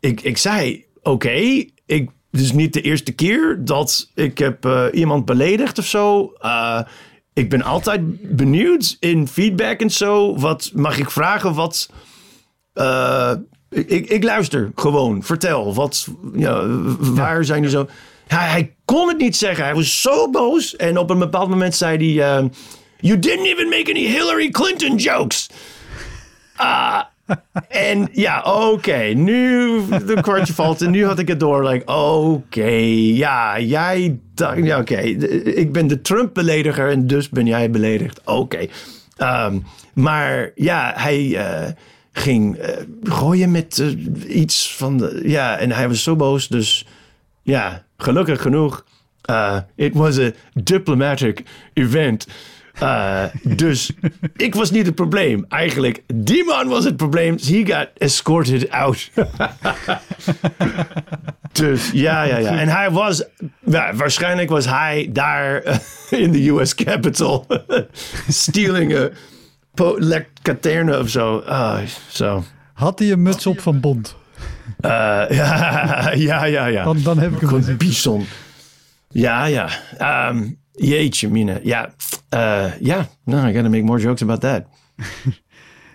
ik, 0.00 0.20
ik 0.20 0.38
zei, 0.38 0.84
oké, 1.02 1.10
okay, 1.10 1.70
ik 1.86 2.10
het 2.34 2.42
is 2.42 2.52
niet 2.52 2.72
de 2.72 2.80
eerste 2.80 3.12
keer 3.12 3.58
dat 3.64 4.10
ik 4.14 4.38
heb 4.38 4.66
uh, 4.66 4.84
iemand 4.92 5.24
beledigd 5.24 5.78
of 5.78 5.86
zo. 5.86 6.32
Uh, 6.42 6.80
ik 7.32 7.50
ben 7.50 7.62
altijd 7.62 8.36
benieuwd 8.36 8.96
in 9.00 9.28
feedback 9.28 9.80
en 9.80 9.90
zo. 9.90 10.36
Wat 10.36 10.70
mag 10.74 10.98
ik 10.98 11.10
vragen? 11.10 11.54
Wat. 11.54 11.90
Uh, 12.74 13.32
ik, 13.70 14.08
ik 14.08 14.24
luister 14.24 14.72
gewoon. 14.74 15.22
Vertel. 15.22 15.74
Wat, 15.74 16.08
ja, 16.34 16.66
waar 16.98 17.44
zijn 17.44 17.62
die 17.62 17.70
zo. 17.70 17.88
Hij, 18.26 18.48
hij, 18.48 18.74
kon 18.84 19.08
het 19.08 19.18
niet 19.18 19.36
zeggen. 19.36 19.64
Hij 19.64 19.74
was 19.74 20.00
zo 20.00 20.30
boos. 20.30 20.76
En 20.76 20.98
op 20.98 21.10
een 21.10 21.18
bepaald 21.18 21.48
moment 21.48 21.74
zei 21.74 21.96
hij: 21.96 22.50
You 22.96 23.18
didn't 23.18 23.46
even 23.46 23.68
make 23.68 23.90
any 23.90 24.06
Hillary 24.06 24.50
Clinton 24.50 24.96
jokes. 24.96 25.50
Ah 26.56 27.00
en 27.68 28.08
ja, 28.12 28.42
oké, 28.42 29.02
nu 29.14 29.80
de 30.06 30.18
kwartje 30.20 30.54
valt 30.54 30.82
en 30.82 30.90
nu 30.90 31.06
had 31.06 31.18
ik 31.18 31.28
het 31.28 31.40
door. 31.40 31.68
Like, 31.68 31.92
oké, 31.92 32.70
ja, 33.14 33.60
jij 33.60 34.18
dacht, 34.34 34.64
ja, 34.64 34.78
oké, 34.78 34.96
ik 34.96 35.72
ben 35.72 35.86
de 35.86 36.00
Trump-belediger 36.00 36.90
en 36.90 37.06
dus 37.06 37.28
ben 37.28 37.46
jij 37.46 37.70
beledigd. 37.70 38.20
Oké. 38.24 38.66
Ehm, 39.16 39.58
maar 39.92 40.50
ja, 40.54 40.92
hij 40.96 41.36
eh, 41.36 41.70
ging 42.12 42.58
uh, 42.58 42.68
gooien 43.02 43.50
met 43.50 43.78
uh, 43.78 44.36
iets 44.36 44.74
van 44.76 44.98
de, 44.98 45.20
ja, 45.24 45.58
en 45.58 45.72
hij 45.72 45.88
was 45.88 46.02
zo 46.02 46.16
boos. 46.16 46.48
Dus 46.48 46.86
ja, 47.42 47.84
gelukkig 47.96 48.42
genoeg. 48.42 48.84
it 49.74 49.94
was 49.94 50.18
a 50.18 50.30
diplomatic 50.52 51.42
event. 51.72 52.26
Uh, 52.82 53.24
dus 53.42 53.92
ik 54.36 54.54
was 54.54 54.70
niet 54.70 54.86
het 54.86 54.94
probleem. 54.94 55.44
Eigenlijk, 55.48 56.02
die 56.14 56.44
man 56.44 56.68
was 56.68 56.84
het 56.84 56.96
probleem. 56.96 57.36
He 57.42 57.62
got 57.66 57.88
escorted 57.96 58.70
out. 58.70 59.10
dus 61.52 61.90
ja, 61.92 62.22
ja, 62.22 62.36
ja. 62.36 62.58
En 62.58 62.68
hij 62.68 62.90
was, 62.90 63.24
ja, 63.64 63.94
waarschijnlijk 63.94 64.48
was 64.48 64.66
hij 64.66 65.08
daar 65.12 65.64
uh, 65.64 65.76
in 66.10 66.32
de 66.32 66.48
US 66.48 66.74
Capitol. 66.74 67.46
stealing 68.28 68.94
a 68.94 69.10
katerne 70.42 70.98
of 70.98 71.08
zo. 71.08 71.42
Uh, 71.48 71.78
so. 72.08 72.44
Had 72.72 72.98
hij 72.98 73.12
een 73.12 73.22
muts 73.22 73.46
op 73.46 73.60
van 73.60 73.80
Bond? 73.80 74.16
Ja, 74.78 75.28
ja, 76.14 76.44
ja, 76.44 76.66
ja. 76.66 76.84
Dan, 76.84 77.02
dan 77.02 77.18
heb 77.18 77.42
ik 77.42 77.48
hem 77.48 77.76
Bison. 77.76 78.26
Ja, 79.08 79.44
ja. 79.44 79.68
Um, 80.28 80.62
jeetje, 80.74 81.28
mine. 81.28 81.60
Ja, 81.62 81.94
uh, 82.34 82.72
yeah, 82.80 83.04
no, 83.24 83.46
I 83.46 83.52
gotta 83.52 83.68
make 83.68 83.84
more 83.84 84.00
jokes 84.00 84.22
about 84.22 84.40
that. 84.40 84.66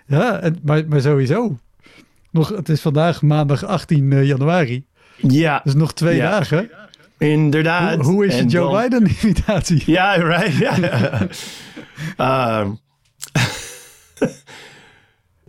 ja, 0.06 0.50
maar, 0.62 0.88
maar 0.88 1.00
sowieso. 1.00 1.58
Nog, 2.30 2.48
het 2.48 2.68
is 2.68 2.80
vandaag 2.80 3.22
maandag 3.22 3.64
18 3.64 4.10
uh, 4.10 4.26
januari. 4.26 4.86
Ja. 5.16 5.60
Dus 5.64 5.74
nog 5.74 5.92
twee 5.92 6.16
ja. 6.16 6.30
dagen. 6.30 6.70
Inderdaad. 7.18 7.94
Hoe, 7.94 8.04
hoe 8.04 8.26
is 8.26 8.36
je 8.36 8.44
Joe 8.44 8.70
dan... 8.70 8.82
Biden 8.82 9.16
imitatie? 9.22 9.82
Ja, 9.86 10.14
right. 10.14 10.56
Ja. 10.56 11.28
um, 12.60 12.78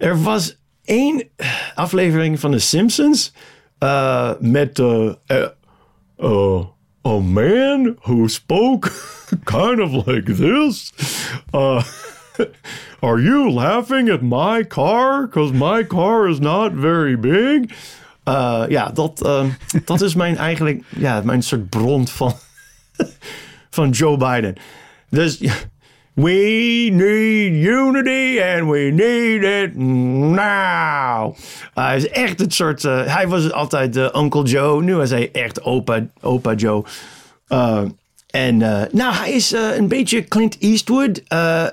er 0.07 0.21
was 0.21 0.57
één 0.83 1.29
aflevering 1.75 2.39
van 2.39 2.51
The 2.51 2.59
Simpsons 2.59 3.33
uh, 3.79 4.31
met 4.39 4.79
uh, 4.79 5.13
a 7.03 7.19
man 7.19 7.97
who 8.03 8.27
spoke 8.27 8.91
kind 9.45 9.79
of 9.79 10.07
like 10.07 10.25
this. 10.25 10.91
Uh, 11.53 11.83
are 13.03 13.19
you 13.19 13.51
laughing 13.51 14.09
at 14.09 14.21
my 14.21 14.63
car? 14.63 15.27
Because 15.27 15.51
my 15.51 15.83
car 15.83 16.27
is 16.27 16.39
not 16.39 16.73
very 16.73 17.15
big. 17.15 17.73
Uh, 18.27 18.65
ja, 18.69 18.89
dat, 18.89 19.21
uh, 19.25 19.45
dat 19.85 20.01
is 20.01 20.15
mijn 20.15 20.37
eigenlijk, 20.37 20.83
ja, 20.89 21.21
mijn 21.23 21.43
soort 21.43 21.69
bron 21.69 22.07
van, 22.07 22.33
van 23.69 23.89
Joe 23.89 24.17
Biden. 24.17 24.55
Dus 25.09 25.39
We 26.13 26.89
need 26.91 27.65
unity 27.65 28.41
and 28.41 28.69
we 28.69 28.91
need 28.91 29.43
it 29.43 29.75
now. 29.75 31.35
hij 31.73 31.97
is 31.97 32.09
echt 32.09 32.39
het 32.39 32.53
soort. 32.53 32.83
Uh, 32.83 33.15
hij 33.15 33.27
was 33.27 33.51
altijd 33.51 33.95
uh, 33.97 34.09
Uncle 34.15 34.43
Joe. 34.43 34.83
Nu 34.83 35.01
is 35.01 35.09
hij 35.09 35.29
echt 35.31 35.63
opa, 35.63 36.05
opa 36.21 36.53
Joe. 36.53 36.83
Uh, 37.49 37.81
en 38.27 38.57
nou, 38.91 39.13
hij 39.13 39.31
is 39.31 39.51
een 39.51 39.87
beetje 39.87 40.23
Clint 40.27 40.57
Eastwood 40.59 41.21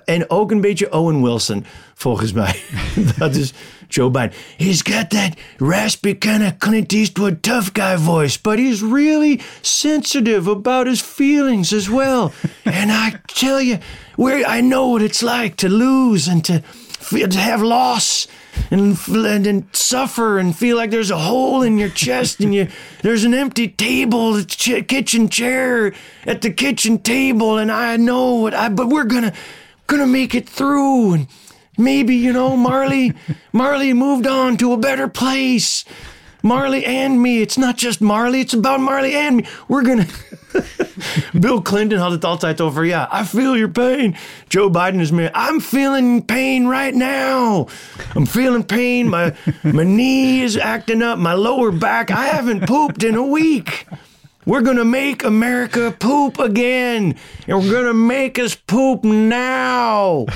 en 0.04 0.30
ook 0.30 0.50
een 0.50 0.60
beetje 0.60 0.92
Owen 0.92 1.22
Wilson, 1.22 1.64
volgens 1.94 2.32
mij. 2.32 2.56
dat 3.18 3.34
is 3.34 3.52
Joe 3.88 4.10
Biden. 4.10 4.32
He's 4.56 4.82
got 4.82 5.10
that 5.10 5.36
raspy 5.58 6.14
kind 6.14 6.42
of 6.42 6.58
Clint 6.58 6.92
Eastwood 6.92 7.42
tough 7.42 7.72
guy 7.72 7.96
voice, 7.96 8.36
but 8.36 8.58
he's 8.58 8.82
really 8.82 9.40
sensitive 9.62 10.46
about 10.46 10.86
his 10.86 11.00
feelings 11.00 11.72
as 11.72 11.88
well. 11.88 12.32
and 12.64 12.92
I 12.92 13.20
tell 13.28 13.60
you, 13.60 13.78
where 14.16 14.44
I 14.44 14.60
know 14.60 14.88
what 14.88 15.02
it's 15.02 15.22
like 15.22 15.56
to 15.58 15.68
lose 15.68 16.26
and 16.26 16.44
to, 16.46 16.62
to 17.10 17.38
have 17.38 17.62
loss 17.62 18.26
and, 18.70 18.98
and, 19.08 19.46
and 19.46 19.64
suffer 19.72 20.38
and 20.38 20.56
feel 20.56 20.76
like 20.76 20.90
there's 20.90 21.12
a 21.12 21.18
hole 21.18 21.62
in 21.62 21.78
your 21.78 21.88
chest 21.88 22.40
and 22.40 22.52
you 22.52 22.68
there's 23.02 23.22
an 23.22 23.32
empty 23.32 23.68
table, 23.68 24.32
the 24.32 24.44
ch- 24.44 24.86
kitchen 24.88 25.28
chair 25.28 25.94
at 26.26 26.42
the 26.42 26.50
kitchen 26.50 26.98
table, 26.98 27.58
and 27.58 27.70
I 27.70 27.96
know 27.96 28.34
what 28.34 28.54
I 28.54 28.68
but 28.68 28.88
we're 28.88 29.04
gonna 29.04 29.32
gonna 29.86 30.06
make 30.06 30.34
it 30.34 30.48
through 30.48 31.14
and 31.14 31.28
Maybe, 31.78 32.16
you 32.16 32.32
know, 32.32 32.56
Marley, 32.56 33.14
Marley 33.52 33.94
moved 33.94 34.26
on 34.26 34.56
to 34.56 34.72
a 34.72 34.76
better 34.76 35.08
place. 35.08 35.84
Marley 36.42 36.84
and 36.84 37.20
me. 37.22 37.42
It's 37.42 37.58
not 37.58 37.76
just 37.76 38.00
Marley, 38.00 38.40
it's 38.40 38.54
about 38.54 38.80
Marley 38.80 39.14
and 39.14 39.36
me. 39.36 39.46
We're 39.68 39.82
gonna. 39.82 40.06
Bill 41.40 41.62
Clinton 41.62 41.98
had 41.98 42.10
het 42.10 42.24
altijd 42.24 42.60
over, 42.60 42.84
ja, 42.84 43.08
I 43.12 43.24
feel 43.24 43.56
your 43.56 43.68
pain. 43.68 44.16
Joe 44.48 44.70
Biden 44.70 45.00
is 45.00 45.10
meer, 45.10 45.30
I'm 45.34 45.60
feeling 45.60 46.24
pain 46.24 46.66
right 46.66 46.94
now. 46.94 47.66
I'm 48.14 48.26
feeling 48.26 48.64
pain. 48.64 49.08
My, 49.08 49.34
my 49.62 49.84
knee 49.84 50.42
is 50.42 50.56
acting 50.56 51.02
up, 51.02 51.18
my 51.18 51.34
lower 51.34 51.70
back. 51.72 52.10
I 52.10 52.26
haven't 52.26 52.66
pooped 52.66 53.02
in 53.02 53.14
a 53.14 53.26
week. 53.26 53.86
We're 54.46 54.62
gonna 54.62 54.84
make 54.84 55.24
America 55.24 55.94
poop 55.98 56.38
again. 56.38 57.14
And 57.46 57.58
we're 57.58 57.72
gonna 57.72 57.94
make 57.94 58.38
us 58.38 58.54
poop 58.54 59.04
now. 59.04 60.26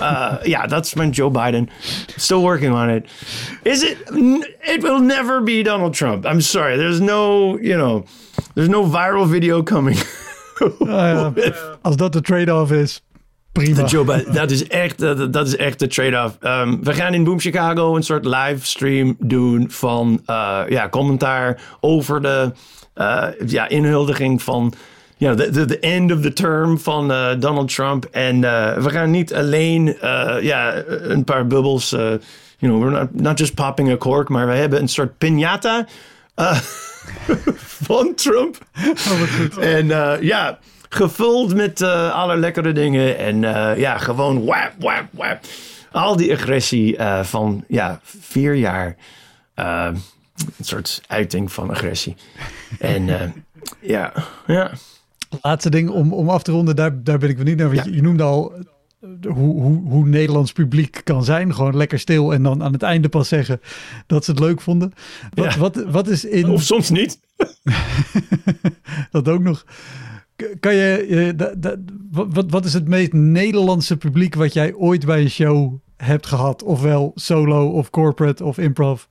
Uh, 0.00 0.38
yeah, 0.44 0.66
that's 0.66 0.94
mijn 0.94 1.10
Joe 1.10 1.30
Biden. 1.30 1.68
Still 2.16 2.42
working 2.42 2.72
on 2.72 2.90
it. 2.90 3.10
Is 3.62 3.82
it? 3.82 3.98
It 4.60 4.82
will 4.82 5.00
never 5.00 5.42
be 5.42 5.62
Donald 5.62 5.94
Trump. 5.94 6.24
I'm 6.26 6.40
sorry. 6.40 6.76
There's 6.76 7.00
no, 7.00 7.56
you 7.58 7.76
know, 7.76 8.04
there's 8.54 8.68
no 8.68 8.84
viral 8.84 9.26
video 9.26 9.62
coming. 9.62 9.96
uh, 10.80 11.30
als 11.82 11.96
dat 11.96 12.12
de 12.12 12.20
trade-off 12.20 12.70
is, 12.72 13.02
prima. 13.52 13.84
Joe 13.84 14.04
Biden, 14.04 14.34
dat 14.34 14.50
is 14.50 14.66
echt, 14.66 14.98
dat, 14.98 15.32
dat 15.32 15.46
is 15.46 15.56
echt 15.56 15.78
de 15.78 15.86
trade-off. 15.86 16.36
Um, 16.40 16.84
we 16.84 16.94
gaan 16.94 17.14
in 17.14 17.24
Boom 17.24 17.40
Chicago 17.40 17.96
een 17.96 18.02
soort 18.02 18.24
livestream 18.24 19.16
doen 19.18 19.70
van 19.70 20.22
uh, 20.26 20.62
ja, 20.68 20.88
commentaar 20.88 21.60
over 21.80 22.22
de 22.22 22.52
uh, 22.94 23.26
ja, 23.46 23.68
inhuldiging 23.68 24.42
van 24.42 24.72
ja, 25.16 25.34
de, 25.34 25.64
de, 25.64 25.78
end 25.78 26.12
of 26.12 26.20
the 26.20 26.32
term 26.32 26.78
van 26.78 27.10
uh, 27.10 27.30
Donald 27.38 27.74
Trump. 27.74 28.04
En 28.04 28.36
uh, 28.36 28.76
we 28.76 28.90
gaan 28.90 29.10
niet 29.10 29.34
alleen 29.34 29.86
uh, 29.86 30.36
ja, 30.40 30.74
een 30.86 31.24
paar 31.24 31.46
bubbels. 31.46 31.90
you 31.90 32.20
know, 32.58 32.82
we're 32.82 32.98
not, 32.98 33.14
not 33.14 33.38
just 33.38 33.54
popping 33.54 33.90
a 33.90 33.96
cork, 33.96 34.28
maar 34.28 34.46
we 34.46 34.52
hebben 34.52 34.80
een 34.80 34.88
soort 34.88 35.12
piñata 35.18 35.86
van 37.86 38.14
Trump. 38.14 38.56
Oh, 38.76 39.64
en 39.64 39.86
ja, 40.20 40.58
gevuld 40.88 41.54
met 41.54 41.82
alle 42.12 42.36
lekkere 42.36 42.72
dingen. 42.72 43.18
En 43.18 43.40
ja, 43.78 43.98
gewoon 43.98 44.44
wap, 44.44 44.72
wap, 44.78 45.04
wap. 45.10 45.38
Al 45.92 46.16
die 46.16 46.32
agressie 46.32 46.96
van 47.22 47.64
ja, 47.68 48.00
vier 48.02 48.54
jaar. 48.54 48.96
een 49.54 50.02
soort 50.60 51.02
uiting 51.06 51.52
van 51.52 51.70
agressie. 51.70 52.16
En 52.78 53.34
ja, 53.80 54.12
ja. 54.46 54.70
Laatste 55.42 55.70
ding 55.70 55.90
om, 55.90 56.12
om 56.12 56.28
af 56.28 56.42
te 56.42 56.52
ronden, 56.52 56.76
daar, 56.76 57.02
daar 57.02 57.18
ben 57.18 57.28
ik 57.28 57.36
benieuwd 57.36 57.58
naar. 57.58 57.74
Je, 57.74 57.94
je 57.94 58.02
noemde 58.02 58.22
al 58.22 58.54
eh, 58.54 59.32
hoe, 59.32 59.60
hoe, 59.62 59.88
hoe 59.88 60.06
Nederlands 60.06 60.52
publiek 60.52 61.00
kan 61.04 61.24
zijn. 61.24 61.54
Gewoon 61.54 61.76
lekker 61.76 61.98
stil 61.98 62.32
en 62.32 62.42
dan 62.42 62.62
aan 62.62 62.72
het 62.72 62.82
einde 62.82 63.08
pas 63.08 63.28
zeggen 63.28 63.60
dat 64.06 64.24
ze 64.24 64.30
het 64.30 64.40
leuk 64.40 64.60
vonden. 64.60 64.92
Wat, 65.34 65.56
wat, 65.56 65.84
wat 65.84 66.08
is 66.08 66.24
in... 66.24 66.48
Of 66.48 66.62
soms 66.62 66.90
niet. 66.90 67.20
dat 69.10 69.28
ook 69.28 69.42
nog. 69.42 69.64
Kan 70.60 70.74
je, 70.74 71.34
wat, 72.10 72.50
wat 72.50 72.64
is 72.64 72.72
het 72.72 72.88
meest 72.88 73.12
Nederlandse 73.12 73.96
publiek 73.96 74.34
wat 74.34 74.52
jij 74.52 74.74
ooit 74.74 75.06
bij 75.06 75.20
een 75.20 75.30
show 75.30 75.74
hebt 75.96 76.26
gehad? 76.26 76.62
Ofwel 76.62 77.12
solo 77.14 77.68
of 77.68 77.90
corporate 77.90 78.44
of 78.44 78.58
improv? 78.58 79.02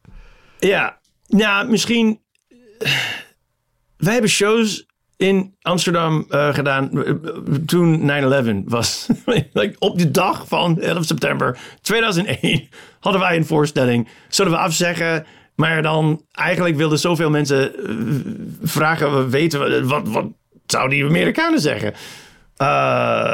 Ja, 0.60 1.00
nou 1.28 1.70
misschien... 1.70 2.20
Wij 3.98 4.14
hebben 4.14 4.30
shows 4.30 4.86
in 5.18 5.56
Amsterdam 5.62 6.26
uh, 6.30 6.54
gedaan 6.54 7.04
eh, 7.04 7.14
toen 7.66 8.12
9-11 8.64 8.64
was. 8.66 9.08
like, 9.54 9.76
op 9.80 10.00
de 10.00 10.12
dag 10.12 10.48
van 10.48 10.82
11 10.82 11.06
september 11.06 11.58
2001 11.82 12.70
hadden 13.00 13.22
wij 13.22 13.36
een 13.36 13.46
voorstelling. 13.46 14.08
Zouden 14.28 14.58
we 14.58 14.64
afzeggen, 14.64 15.26
maar 15.56 15.82
dan 15.82 16.22
eigenlijk 16.32 16.76
wilden 16.76 17.00
zoveel 17.00 17.30
mensen 17.30 17.72
uh, 17.78 18.16
vragen, 18.64 19.30
weten 19.30 19.60
we, 19.60 19.86
wat, 19.86 20.08
wat 20.08 20.26
zouden 20.66 20.98
die 20.98 21.08
Amerikanen 21.08 21.60
zeggen? 21.60 21.94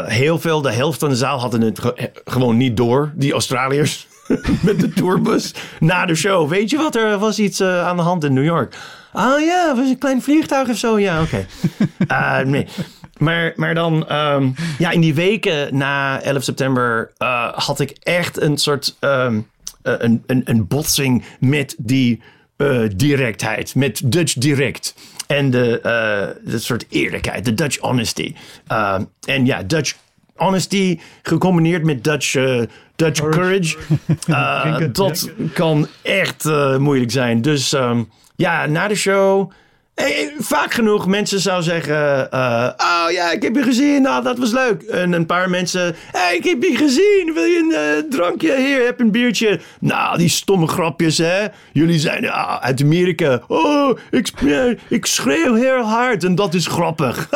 heel 0.05 0.39
veel, 0.39 0.61
de 0.61 0.71
helft 0.71 0.99
van 0.99 1.09
de 1.09 1.15
zaal 1.15 1.39
hadden 1.39 1.61
het 1.61 1.79
gewoon 2.25 2.57
niet 2.57 2.77
door, 2.77 3.11
die 3.15 3.32
Australiërs. 3.34 4.07
met 4.61 4.79
de 4.79 4.89
tourbus 4.89 5.53
na 5.79 6.05
de 6.05 6.15
show. 6.15 6.49
Weet 6.49 6.69
je 6.69 6.77
wat, 6.77 6.95
er 6.95 7.17
was 7.17 7.39
iets 7.39 7.61
aan 7.61 7.95
de 7.95 8.01
hand 8.01 8.23
in 8.23 8.34
New 8.34 8.43
York. 8.43 8.75
Oh 9.14 9.39
ja, 9.39 9.76
was 9.76 9.89
een 9.89 9.97
klein 9.97 10.22
vliegtuig 10.22 10.70
of 10.70 10.78
zo. 10.78 10.99
Ja, 10.99 11.22
oké. 11.22 11.45
Okay. 12.07 12.39
uh, 12.41 12.47
nee. 12.47 12.68
Maar, 13.18 13.53
maar 13.55 13.74
dan, 13.74 14.16
um, 14.16 14.55
ja, 14.78 14.91
in 14.91 15.01
die 15.01 15.14
weken 15.14 15.78
na 15.78 16.22
11 16.22 16.43
september 16.43 17.12
uh, 17.18 17.53
had 17.53 17.80
ik 17.80 17.97
echt 18.03 18.41
een 18.41 18.57
soort 18.57 18.97
um, 18.99 19.49
een, 19.82 20.24
een, 20.26 20.41
een 20.45 20.68
botsing 20.68 21.24
met 21.39 21.76
die 21.78 22.22
uh, 22.57 22.89
directheid, 22.95 23.76
met 23.76 24.01
Dutch 24.05 24.34
direct. 24.34 24.95
En 25.28 25.49
de, 25.51 25.80
de 26.43 26.59
soort 26.59 26.86
eerlijkheid, 26.89 27.45
de 27.45 27.53
Dutch 27.53 27.78
honesty. 27.78 28.36
Uh, 28.72 28.99
en 29.28 29.45
ja, 29.45 29.64
Dutch 29.64 29.95
honesty 30.41 30.99
gecombineerd 31.21 31.83
met 31.83 32.03
Dutch, 32.03 32.35
uh, 32.35 32.61
Dutch 32.95 33.29
courage. 33.29 33.77
Uh, 34.27 34.77
dat 34.91 35.29
kan 35.53 35.87
echt 36.01 36.45
uh, 36.45 36.77
moeilijk 36.77 37.11
zijn. 37.11 37.41
Dus 37.41 37.71
um, 37.71 38.09
ja, 38.35 38.65
na 38.65 38.87
de 38.87 38.95
show 38.95 39.51
Hey, 40.02 40.34
vaak 40.39 40.74
genoeg 40.74 41.08
mensen 41.08 41.39
zou 41.39 41.64
zeggen: 41.64 42.28
uh, 42.34 42.70
Oh 42.78 43.12
ja, 43.12 43.32
ik 43.32 43.43
heb 43.43 43.56
je 43.56 43.64
gezien, 43.64 44.02
nou, 44.02 44.24
dat 44.24 44.38
was 44.38 44.52
leuk. 44.52 44.82
En 44.82 45.14
een 45.14 45.26
paar 45.26 45.49
mensen: 45.49 45.95
Hey, 46.12 46.36
ik 46.36 46.43
heb 46.43 46.64
je 46.64 46.76
gezien, 46.76 47.32
wil 47.34 47.43
je 47.43 47.58
een 47.58 48.04
uh, 48.04 48.10
drankje? 48.10 48.58
Hier, 48.58 48.86
heb 48.86 48.99
een 48.99 49.12
biertje. 49.12 49.60
Nou, 49.80 50.18
die 50.18 50.30
stomme 50.30 50.68
grapjes, 50.68 51.18
hè? 51.18 51.47
Jullie 51.74 51.99
zijn 51.99 52.24
uh, 52.24 52.56
uit 52.56 52.82
Amerika. 52.82 53.41
Oh, 53.47 53.97
ik, 54.12 54.32
ik 54.88 55.06
schreeuw 55.06 55.54
heel 55.54 55.82
hard 55.82 56.24
en 56.24 56.36
dat 56.36 56.54
is 56.54 56.68
grappig. 56.68 57.30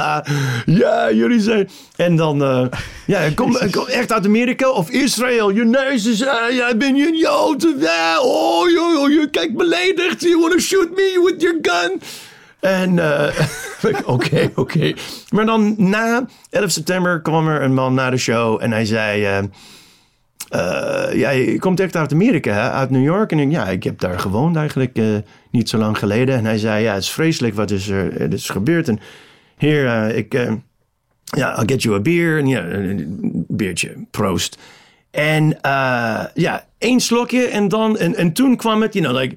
ja, 0.82 1.12
jullie 1.12 1.40
zijn. 1.40 1.70
En 1.96 2.16
dan, 2.16 2.70
ja, 3.06 3.30
kom, 3.34 3.56
echt 3.86 4.12
uit 4.12 4.26
Amerika 4.26 4.70
of 4.70 4.90
Israël. 4.90 5.50
Je 5.50 5.64
neus 5.64 6.06
is, 6.06 6.18
ja, 6.50 6.74
ben 6.76 6.96
je 6.96 7.06
een 7.06 7.16
Jood? 7.16 7.66
oh, 8.22 8.68
je, 8.68 9.16
je 9.20 9.28
kijkt 9.30 9.56
beledigd. 9.56 10.22
You 10.22 10.40
want 10.40 10.52
to 10.52 10.58
shoot 10.58 10.90
me 10.90 11.20
with 11.24 11.42
your 11.42 11.58
gun? 11.62 12.00
En 12.62 12.96
uh, 12.96 13.28
oké, 14.04 14.50
oké. 14.54 14.94
Maar 15.30 15.46
dan 15.46 15.74
na 15.78 16.26
11 16.50 16.70
september 16.70 17.20
kwam 17.20 17.48
er 17.48 17.62
een 17.62 17.74
man 17.74 17.94
naar 17.94 18.10
de 18.10 18.16
show 18.16 18.62
en 18.62 18.72
hij 18.72 18.84
zei... 18.84 19.38
Uh, 19.38 19.48
uh, 20.50 21.14
ja, 21.14 21.58
komt 21.58 21.80
echt 21.80 21.96
uit 21.96 22.12
Amerika, 22.12 22.52
hè? 22.52 22.70
uit 22.70 22.90
New 22.90 23.04
York. 23.04 23.32
En 23.32 23.38
ik, 23.38 23.50
ja, 23.50 23.68
ik 23.68 23.82
heb 23.82 24.00
daar 24.00 24.18
gewoond 24.18 24.56
eigenlijk 24.56 24.98
niet 25.50 25.68
zo 25.68 25.78
lang 25.78 25.98
geleden. 25.98 26.36
En 26.36 26.44
hij 26.44 26.58
zei, 26.58 26.82
ja, 26.82 26.94
het 26.94 27.02
is 27.02 27.10
vreselijk 27.10 27.54
wat 27.54 27.70
is 27.70 27.88
er 27.88 28.32
is 28.32 28.48
gebeurd. 28.48 28.88
En 28.88 29.00
hier, 29.58 30.14
ik, 30.14 30.32
ja, 31.24 31.58
I'll 31.58 31.66
get 31.66 31.82
you 31.82 31.96
a 31.96 32.00
beer. 32.00 32.38
En 32.38 32.46
ja, 32.46 32.64
een 32.64 33.44
biertje, 33.48 33.94
proost. 34.10 34.58
En 35.10 35.58
ja, 36.34 36.66
één 36.78 37.00
slokje 37.00 37.46
en 37.46 37.68
dan, 37.68 37.98
en, 37.98 38.14
en 38.14 38.32
toen 38.32 38.56
kwam 38.56 38.82
het, 38.82 38.94
you 38.94 39.04
know, 39.04 39.20
like... 39.20 39.34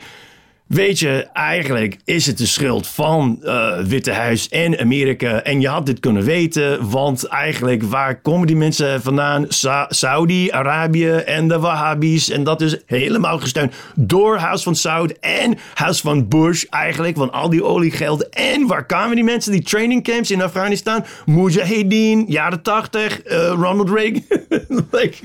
Weet 0.67 0.99
je, 0.99 1.27
eigenlijk 1.33 1.97
is 2.03 2.25
het 2.25 2.37
de 2.37 2.45
schuld 2.45 2.87
van 2.87 3.39
uh, 3.43 3.79
Witte 3.79 4.11
Huis 4.11 4.49
en 4.49 4.79
Amerika. 4.79 5.41
En 5.41 5.61
je 5.61 5.67
had 5.67 5.85
dit 5.85 5.99
kunnen 5.99 6.23
weten, 6.23 6.89
want 6.89 7.25
eigenlijk 7.25 7.83
waar 7.83 8.21
komen 8.21 8.47
die 8.47 8.55
mensen 8.55 9.01
vandaan? 9.01 9.45
Sa 9.47 9.85
Saudi-Arabië 9.89 11.11
en 11.11 11.47
de 11.47 11.59
Wahhabis. 11.59 12.29
En 12.29 12.43
dat 12.43 12.61
is 12.61 12.77
helemaal 12.85 13.39
gesteund 13.39 13.73
door 13.95 14.37
Huis 14.37 14.63
van 14.63 14.75
Saud 14.75 15.11
en 15.19 15.57
Huis 15.73 16.01
van 16.01 16.27
Bush 16.27 16.63
eigenlijk. 16.63 17.17
Want 17.17 17.31
al 17.31 17.49
die 17.49 17.63
oliegeld. 17.63 18.29
En 18.29 18.67
waar 18.67 18.85
kwamen 18.85 19.15
die 19.15 19.25
mensen? 19.25 19.51
Die 19.51 19.63
training 19.63 20.03
camps 20.03 20.31
in 20.31 20.41
Afghanistan. 20.41 21.03
Mujahideen, 21.25 22.25
jaren 22.27 22.61
tachtig. 22.61 23.25
Uh, 23.25 23.47
Ronald 23.47 23.89
Reagan. 23.89 24.23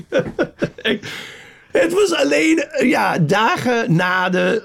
Het 1.71 1.93
was 1.93 2.13
alleen 2.13 2.65
ja, 2.79 3.17
dagen 3.17 3.95
na 3.95 4.29
de, 4.29 4.61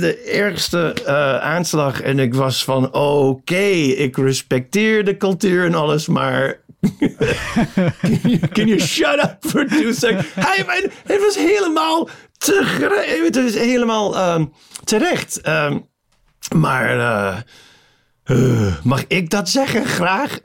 de 0.00 0.16
ergste 0.16 0.96
uh, 1.02 1.38
aanslag. 1.38 2.00
En 2.00 2.18
ik 2.18 2.34
was 2.34 2.64
van, 2.64 2.92
oké, 2.92 3.64
ik 3.96 4.16
respecteer 4.16 5.04
de 5.04 5.16
cultuur 5.16 5.64
en 5.64 5.74
alles, 5.74 6.08
maar... 6.08 6.58
can, 8.52 8.66
you, 8.66 8.80
shut 8.80 9.24
up 9.24 9.36
for 9.40 9.66
two 9.66 9.92
seconds? 9.92 10.26
Hij, 10.34 10.64
het 11.04 11.20
was 11.20 11.36
helemaal 11.36 12.08
te, 12.38 13.28
het 13.32 13.54
helemaal 13.54 14.34
um, 14.34 14.52
terecht. 14.84 15.48
Um, 15.48 15.88
maar... 16.56 16.96
Uh, 16.96 17.36
uh, 18.24 18.74
mag 18.82 19.04
ik 19.06 19.30
dat 19.30 19.48
zeggen? 19.48 19.84
Graag. 19.84 20.40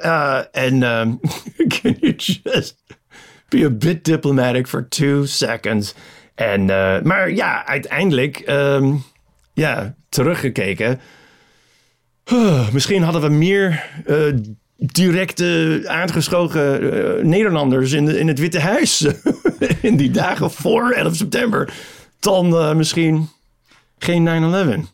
En 0.51 0.83
um, 0.83 1.19
can 1.81 1.97
you 1.99 2.13
just 2.15 2.75
be 3.55 3.65
a 3.65 3.69
bit 3.69 4.03
diplomatic 4.03 4.67
for 4.67 4.87
two 4.87 5.25
seconds. 5.25 5.93
En, 6.35 6.61
uh, 6.61 7.01
maar 7.01 7.31
ja, 7.31 7.65
uiteindelijk, 7.65 8.43
um, 8.49 9.03
ja, 9.53 9.95
teruggekeken. 10.09 10.99
Misschien 12.71 13.03
hadden 13.03 13.21
we 13.21 13.29
meer 13.29 13.89
uh, 14.07 14.33
directe 14.77 15.81
aangeschogen 15.85 17.29
Nederlanders 17.29 17.91
in, 17.91 18.05
de, 18.05 18.19
in 18.19 18.27
het 18.27 18.39
Witte 18.39 18.59
Huis. 18.59 19.07
in 19.81 19.97
die 19.97 20.11
dagen 20.11 20.51
voor 20.51 20.91
11 20.91 21.15
september. 21.15 21.73
Dan 22.19 22.77
misschien 22.77 23.29
geen 23.97 24.83
9-11. 24.85 24.93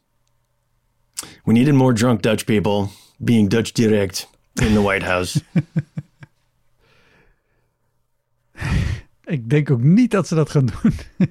We 1.44 1.52
needed 1.52 1.74
more 1.74 1.94
drunk 1.94 2.22
Dutch 2.22 2.44
people 2.46 2.88
being 3.18 3.50
Dutch 3.50 3.72
direct 3.72 4.30
in 4.54 4.74
the 4.74 4.82
White 4.82 5.06
House. 5.06 5.42
Ik 9.24 9.50
denk 9.50 9.72
ook 9.72 9.82
niet 9.82 10.12
dat 10.12 10.28
ze 10.28 10.36
dat 10.36 10.50
gaan 10.50 10.66
doen. 10.66 10.94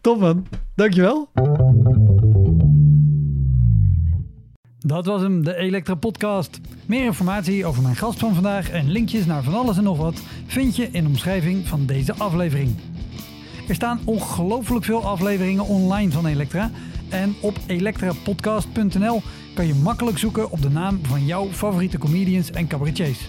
Top 0.00 0.20
man, 0.20 0.46
dankjewel. 0.74 1.28
Dat 4.78 5.06
was 5.06 5.22
hem, 5.22 5.44
de 5.44 5.56
Elektra 5.56 5.94
Podcast. 5.94 6.60
Meer 6.86 7.04
informatie 7.04 7.66
over 7.66 7.82
mijn 7.82 7.96
gast 7.96 8.18
van 8.18 8.34
vandaag 8.34 8.70
en 8.70 8.90
linkjes 8.90 9.26
naar 9.26 9.42
van 9.42 9.54
alles 9.54 9.76
en 9.76 9.82
nog 9.82 9.96
wat 9.96 10.22
vind 10.46 10.76
je 10.76 10.88
in 10.90 11.02
de 11.02 11.08
omschrijving 11.08 11.68
van 11.68 11.86
deze 11.86 12.14
aflevering. 12.14 12.76
Er 13.68 13.74
staan 13.74 14.00
ongelooflijk 14.04 14.84
veel 14.84 15.04
afleveringen 15.04 15.64
online 15.64 16.10
van 16.10 16.26
Elektra. 16.26 16.70
En 17.08 17.34
op 17.40 17.58
elektrapodcast.nl 17.66 19.22
kan 19.54 19.66
je 19.66 19.74
makkelijk 19.74 20.18
zoeken 20.18 20.50
op 20.50 20.62
de 20.62 20.70
naam 20.70 21.00
van 21.02 21.26
jouw 21.26 21.46
favoriete 21.46 21.98
comedians 21.98 22.50
en 22.50 22.66
cabaretiers. 22.66 23.28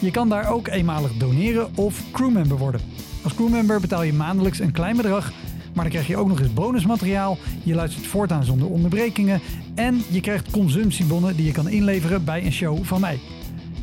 Je 0.00 0.10
kan 0.10 0.28
daar 0.28 0.50
ook 0.50 0.68
eenmalig 0.68 1.12
doneren 1.12 1.76
of 1.76 2.02
crewmember 2.12 2.58
worden. 2.58 2.80
Als 3.22 3.34
crewmember 3.34 3.80
betaal 3.80 4.02
je 4.02 4.12
maandelijks 4.12 4.58
een 4.58 4.72
klein 4.72 4.96
bedrag, 4.96 5.32
maar 5.74 5.84
dan 5.84 5.92
krijg 5.92 6.06
je 6.06 6.16
ook 6.16 6.28
nog 6.28 6.40
eens 6.40 6.52
bonusmateriaal. 6.52 7.38
Je 7.62 7.74
luistert 7.74 8.06
voortaan 8.06 8.44
zonder 8.44 8.68
onderbrekingen 8.68 9.40
en 9.74 10.02
je 10.10 10.20
krijgt 10.20 10.50
consumptiebonnen 10.50 11.36
die 11.36 11.46
je 11.46 11.52
kan 11.52 11.68
inleveren 11.68 12.24
bij 12.24 12.44
een 12.44 12.52
show 12.52 12.84
van 12.84 13.00
mij. 13.00 13.18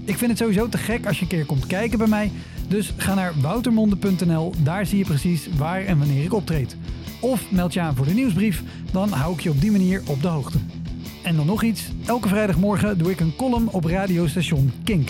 Ik 0.05 0.17
vind 0.17 0.29
het 0.31 0.39
sowieso 0.39 0.69
te 0.69 0.77
gek 0.77 1.05
als 1.05 1.15
je 1.17 1.21
een 1.21 1.27
keer 1.27 1.45
komt 1.45 1.67
kijken 1.67 1.97
bij 1.97 2.07
mij. 2.07 2.31
Dus 2.67 2.93
ga 2.97 3.13
naar 3.13 3.33
woutermonde.nl, 3.41 4.53
daar 4.63 4.85
zie 4.85 4.97
je 4.97 5.05
precies 5.05 5.49
waar 5.57 5.85
en 5.85 5.97
wanneer 5.97 6.23
ik 6.23 6.33
optreed. 6.33 6.75
Of 7.21 7.51
meld 7.51 7.73
je 7.73 7.79
aan 7.79 7.95
voor 7.95 8.05
de 8.05 8.13
nieuwsbrief, 8.13 8.63
dan 8.91 9.09
hou 9.09 9.33
ik 9.33 9.39
je 9.39 9.49
op 9.49 9.61
die 9.61 9.71
manier 9.71 10.01
op 10.07 10.21
de 10.21 10.27
hoogte. 10.27 10.57
En 11.23 11.35
dan 11.35 11.45
nog 11.45 11.63
iets, 11.63 11.91
elke 12.05 12.27
vrijdagmorgen 12.27 12.97
doe 12.97 13.11
ik 13.11 13.19
een 13.19 13.35
column 13.35 13.69
op 13.69 13.85
radiostation 13.85 14.71
Kink. 14.83 15.09